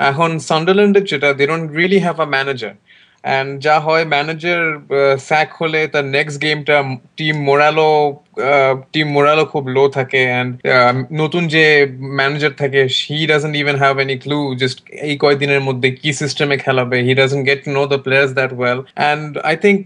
এখন 0.10 0.30
সান্ডারল্যান্ডের 0.50 1.06
যেটা 1.12 1.30
they 1.40 1.46
don't 1.52 1.68
really 1.78 2.00
have 2.06 2.18
a 2.26 2.28
manager 2.36 2.74
and 3.24 3.50
যা 3.62 3.76
হয় 3.80 4.06
ম্যানেজার 4.06 4.62
স্যাক 5.20 5.50
হলে 5.54 5.82
তার 5.88 6.06
নেক্সট 6.08 6.38
গেমটা 6.42 6.78
টিম 7.18 7.36
মোরালো 7.44 7.90
টিম 8.94 9.08
মোরালও 9.16 9.46
খুব 9.54 9.64
লো 9.78 9.84
থাকে 9.98 10.22
অ্যান্ড 10.32 10.52
নতুন 11.22 11.44
যে 11.56 11.64
ম্যানেজার 12.20 12.54
থাকে 12.62 12.82
he 13.02 13.20
doesn't 13.32 13.56
even 13.62 13.78
have 13.84 13.96
any 14.04 14.18
clue 14.24 14.40
just 14.62 14.78
এই 15.10 15.16
কয়দিনের 15.24 15.62
মধ্যে 15.68 15.90
কি 16.02 16.12
সিস্টেমে 16.22 16.56
খেলাবে 16.66 16.98
he 17.08 17.14
doesn't 17.22 17.44
gate 17.50 17.60
to 17.66 17.72
know 17.80 17.84
the 17.94 18.00
players 18.06 18.32
that 18.40 18.52
well 18.60 18.80
and 19.02 19.30
I 19.50 19.56
think 19.64 19.78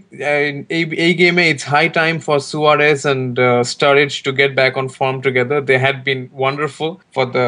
এই 0.76 0.82
এই 1.06 1.12
গেমে 1.20 1.44
it's 1.52 1.66
high 1.74 1.84
time 2.00 2.14
for 2.26 2.38
Suarez 2.52 3.00
and 3.06 3.32
Sturridge 3.74 4.10
to 4.26 4.30
get 4.40 4.50
back 4.60 4.72
on 4.80 4.86
form 4.98 5.16
together 5.24 5.60
they 5.70 5.74
had 5.84 5.98
been 6.08 6.20
wonderful 6.40 6.90
for 7.14 7.24
the 7.36 7.46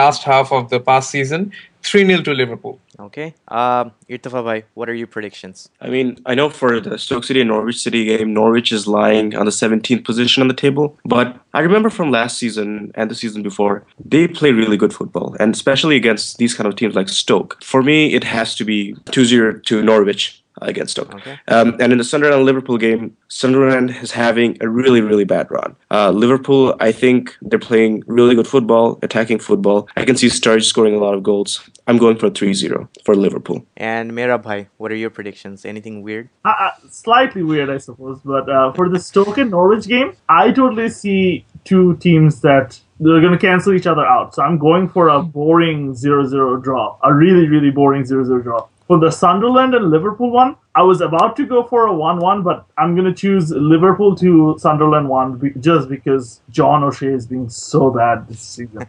last 0.00 0.22
half 0.30 0.46
of 0.58 0.62
the 0.72 0.80
past 0.90 1.08
season 1.14 1.42
3 1.82 2.06
0 2.06 2.24
to 2.24 2.34
Liverpool. 2.34 2.78
Okay. 2.98 3.34
Um, 3.48 3.92
Irtafa 4.08 4.44
bhai, 4.44 4.64
what 4.74 4.88
are 4.88 4.94
your 4.94 5.06
predictions? 5.06 5.70
I 5.80 5.88
mean, 5.88 6.18
I 6.26 6.34
know 6.34 6.50
for 6.50 6.80
the 6.80 6.98
Stoke 6.98 7.24
City 7.24 7.40
and 7.40 7.48
Norwich 7.48 7.78
City 7.78 8.04
game, 8.04 8.34
Norwich 8.34 8.72
is 8.72 8.86
lying 8.86 9.34
on 9.34 9.46
the 9.46 9.52
17th 9.52 10.04
position 10.15 10.41
on 10.41 10.47
the 10.47 10.53
table. 10.65 10.97
But 11.03 11.27
I 11.53 11.59
remember 11.59 11.89
from 11.89 12.09
last 12.11 12.37
season 12.37 12.91
and 12.95 13.11
the 13.11 13.15
season 13.15 13.43
before, 13.43 13.85
they 14.13 14.27
play 14.27 14.51
really 14.51 14.77
good 14.77 14.93
football, 14.93 15.35
and 15.39 15.53
especially 15.53 15.95
against 15.95 16.37
these 16.37 16.53
kind 16.53 16.67
of 16.67 16.75
teams 16.75 16.95
like 16.95 17.09
Stoke. 17.09 17.61
For 17.63 17.81
me, 17.83 18.13
it 18.13 18.23
has 18.23 18.55
to 18.55 18.63
be 18.65 18.95
2 19.11 19.25
0 19.25 19.59
to 19.67 19.83
Norwich 19.83 20.41
against 20.61 20.91
Stoke. 20.91 21.13
Okay. 21.15 21.39
Um, 21.47 21.75
and 21.79 21.91
in 21.91 21.97
the 21.97 22.03
Sunderland 22.03 22.45
Liverpool 22.45 22.77
game, 22.77 23.15
Sunderland 23.27 23.91
is 24.01 24.11
having 24.11 24.57
a 24.61 24.69
really, 24.69 25.01
really 25.01 25.25
bad 25.25 25.49
run. 25.49 25.75
Uh, 25.91 26.11
Liverpool, 26.11 26.75
I 26.79 26.91
think 26.91 27.35
they're 27.41 27.59
playing 27.59 28.03
really 28.07 28.35
good 28.35 28.47
football, 28.47 28.99
attacking 29.01 29.39
football. 29.39 29.87
I 29.95 30.05
can 30.05 30.15
see 30.15 30.27
Sturridge 30.27 30.63
scoring 30.63 30.95
a 30.95 30.99
lot 30.99 31.13
of 31.13 31.23
goals. 31.23 31.69
I'm 31.87 31.97
going 31.97 32.17
for 32.17 32.29
3 32.29 32.53
0 32.53 32.89
for 33.03 33.15
Liverpool. 33.15 33.65
And 33.77 34.13
Mera 34.13 34.39
bhai, 34.39 34.67
what 34.77 34.91
are 34.91 34.95
your 34.95 35.09
predictions? 35.09 35.65
Anything 35.65 36.01
weird? 36.01 36.29
Uh, 36.43 36.53
uh, 36.59 36.71
slightly 36.89 37.43
weird, 37.43 37.69
I 37.69 37.77
suppose. 37.77 38.19
But 38.23 38.49
uh, 38.49 38.73
for 38.73 38.89
the 38.89 38.99
Stoke 38.99 39.37
and 39.37 39.51
Norwich 39.51 39.87
game, 39.87 40.15
I 40.29 40.51
totally 40.51 40.89
see 40.89 41.45
two 41.63 41.97
teams 41.97 42.41
that 42.41 42.79
they're 42.99 43.19
going 43.19 43.33
to 43.33 43.37
cancel 43.37 43.73
each 43.73 43.87
other 43.87 44.05
out. 44.05 44.33
So 44.33 44.41
I'm 44.43 44.57
going 44.57 44.87
for 44.87 45.09
a 45.09 45.21
boring 45.21 45.93
0-0 45.93 46.63
draw, 46.63 46.97
a 47.03 47.13
really, 47.13 47.47
really 47.47 47.71
boring 47.71 48.03
0-0 48.03 48.41
draw. 48.43 48.67
For 48.87 48.99
the 48.99 49.11
Sunderland 49.11 49.73
and 49.73 49.89
Liverpool 49.89 50.31
one, 50.31 50.57
I 50.77 50.81
was 50.81 50.99
about 50.99 51.37
to 51.37 51.45
go 51.45 51.63
for 51.63 51.87
a 51.87 51.91
1-1, 51.91 52.43
but 52.43 52.65
I'm 52.77 52.95
going 52.95 53.05
to 53.05 53.13
choose 53.13 53.49
Liverpool 53.49 54.13
to 54.17 54.57
Sunderland 54.59 55.07
one 55.07 55.53
just 55.61 55.87
because 55.87 56.41
John 56.49 56.83
O'Shea 56.83 57.13
is 57.13 57.25
being 57.25 57.47
so 57.47 57.89
bad 57.89 58.27
this 58.27 58.41
season. 58.41 58.85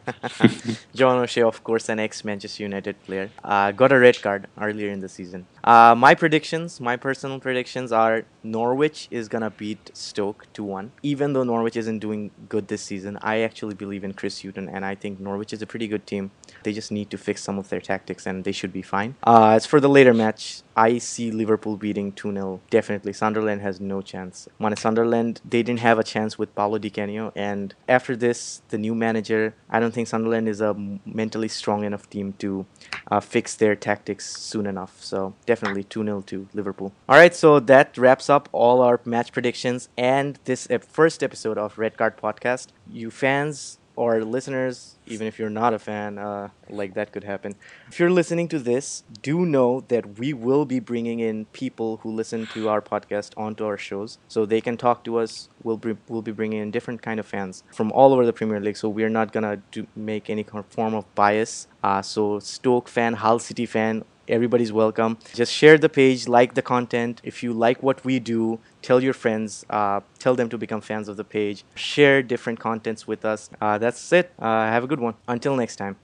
John 0.96 1.18
O'Shea, 1.18 1.42
of 1.42 1.62
course, 1.62 1.88
an 1.88 2.00
ex 2.00 2.24
Manchester 2.24 2.64
United 2.64 3.00
player, 3.04 3.30
uh, 3.44 3.70
got 3.70 3.92
a 3.92 4.00
red 4.00 4.20
card 4.20 4.48
earlier 4.60 4.90
in 4.90 4.98
the 4.98 5.08
season. 5.08 5.46
Uh, 5.62 5.94
my 5.96 6.16
predictions, 6.16 6.80
my 6.80 6.96
personal 6.96 7.38
predictions 7.38 7.92
are 7.92 8.24
Norwich 8.42 9.06
is 9.12 9.28
going 9.28 9.42
to 9.42 9.50
beat 9.50 9.90
Stoke 9.94 10.46
2 10.54 10.64
1. 10.64 10.90
Even 11.04 11.34
though 11.34 11.44
Norwich 11.44 11.76
isn't 11.76 12.00
doing 12.00 12.32
good 12.48 12.66
this 12.66 12.82
season, 12.82 13.16
I 13.22 13.42
actually 13.42 13.74
believe 13.74 14.02
in 14.02 14.12
Chris 14.12 14.42
Hughton, 14.42 14.68
and 14.68 14.84
I 14.84 14.96
think 14.96 15.20
Norwich 15.20 15.52
is 15.52 15.62
a 15.62 15.66
pretty 15.66 15.86
good 15.86 16.04
team. 16.04 16.32
They 16.64 16.72
just 16.72 16.90
need 16.90 17.10
to 17.10 17.18
fix 17.18 17.44
some 17.44 17.58
of 17.58 17.68
their 17.68 17.80
tactics, 17.80 18.26
and 18.26 18.42
they 18.42 18.52
should 18.52 18.72
be 18.72 18.82
fine. 18.82 19.14
Uh, 19.24 19.50
as 19.50 19.66
for 19.66 19.78
the 19.78 19.88
later 19.88 20.12
match, 20.12 20.62
I 20.76 20.98
see 20.98 21.30
Liverpool 21.30 21.76
beating 21.78 22.12
2 22.12 22.32
0. 22.32 22.60
Definitely. 22.68 23.14
Sunderland 23.14 23.62
has 23.62 23.80
no 23.80 24.02
chance. 24.02 24.48
Mane 24.58 24.76
Sunderland, 24.76 25.40
they 25.48 25.62
didn't 25.62 25.80
have 25.80 25.98
a 25.98 26.04
chance 26.04 26.38
with 26.38 26.54
Paolo 26.54 26.78
Di 26.78 26.90
Canio, 26.90 27.32
and 27.34 27.74
after 27.88 28.14
this, 28.14 28.60
the 28.68 28.78
new 28.78 28.94
manager, 28.94 29.54
I 29.70 29.80
don't 29.80 29.94
think 29.94 30.06
Sunderland 30.08 30.48
is 30.48 30.60
a 30.60 30.74
mentally 31.06 31.48
strong 31.48 31.84
enough 31.84 32.08
team 32.10 32.34
to 32.40 32.66
uh, 33.10 33.20
fix 33.20 33.56
their 33.56 33.74
tactics 33.74 34.36
soon 34.36 34.66
enough. 34.66 35.02
So 35.02 35.34
definitely 35.46 35.84
2 35.84 36.04
0 36.04 36.20
to 36.26 36.48
Liverpool. 36.52 36.92
All 37.08 37.16
right, 37.16 37.34
so 37.34 37.58
that 37.60 37.96
wraps 37.96 38.28
up 38.28 38.48
all 38.52 38.82
our 38.82 39.00
match 39.04 39.32
predictions 39.32 39.88
and 39.96 40.38
this 40.44 40.68
first 40.86 41.22
episode 41.22 41.56
of 41.56 41.78
Red 41.78 41.96
Card 41.96 42.18
Podcast. 42.18 42.68
You 42.90 43.10
fans 43.10 43.78
or 43.96 44.22
listeners, 44.22 44.96
even 45.06 45.26
if 45.26 45.38
you're 45.38 45.50
not 45.50 45.74
a 45.74 45.78
fan, 45.78 46.18
uh, 46.18 46.50
like 46.68 46.94
that 46.94 47.12
could 47.12 47.24
happen. 47.24 47.54
If 47.88 47.98
you're 47.98 48.10
listening 48.10 48.48
to 48.48 48.58
this, 48.58 49.02
do 49.22 49.44
know 49.46 49.84
that 49.88 50.18
we 50.18 50.32
will 50.32 50.64
be 50.66 50.80
bringing 50.80 51.20
in 51.20 51.46
people 51.46 51.98
who 51.98 52.12
listen 52.12 52.46
to 52.48 52.68
our 52.68 52.82
podcast 52.82 53.32
onto 53.36 53.64
our 53.64 53.78
shows, 53.78 54.18
so 54.28 54.46
they 54.46 54.60
can 54.60 54.76
talk 54.76 55.02
to 55.04 55.18
us. 55.18 55.48
We'll 55.62 55.78
be, 55.78 55.96
we'll 56.08 56.22
be 56.22 56.32
bringing 56.32 56.60
in 56.60 56.70
different 56.70 57.02
kind 57.02 57.18
of 57.18 57.26
fans 57.26 57.64
from 57.72 57.90
all 57.92 58.12
over 58.12 58.26
the 58.26 58.32
Premier 58.32 58.60
League, 58.60 58.76
so 58.76 58.88
we're 58.88 59.08
not 59.08 59.32
gonna 59.32 59.62
make 59.96 60.28
any 60.30 60.44
form 60.68 60.94
of 60.94 61.12
bias. 61.14 61.66
Uh, 61.82 62.02
so 62.02 62.38
Stoke 62.38 62.88
fan, 62.88 63.14
Hull 63.14 63.38
City 63.38 63.66
fan, 63.66 64.04
everybody's 64.28 64.72
welcome. 64.72 65.18
Just 65.34 65.52
share 65.52 65.78
the 65.78 65.88
page, 65.88 66.26
like 66.26 66.54
the 66.54 66.62
content. 66.62 67.20
If 67.22 67.42
you 67.42 67.52
like 67.52 67.82
what 67.82 68.04
we 68.04 68.18
do, 68.18 68.58
tell 68.82 69.02
your 69.02 69.12
friends, 69.14 69.64
uh, 69.70 70.00
tell 70.18 70.34
them 70.34 70.48
to 70.48 70.58
become 70.58 70.80
fans 70.80 71.08
of 71.08 71.16
the 71.16 71.24
page, 71.24 71.64
share 71.74 72.22
different 72.22 72.58
contents 72.58 73.06
with 73.06 73.24
us. 73.24 73.50
Uh, 73.60 73.78
that's 73.78 74.12
it. 74.12 74.32
Uh, 74.38 74.66
have 74.66 74.82
a 74.82 74.86
good 74.86 75.00
one. 75.00 75.14
Until 75.28 75.54
next 75.54 75.76
time. 75.76 75.94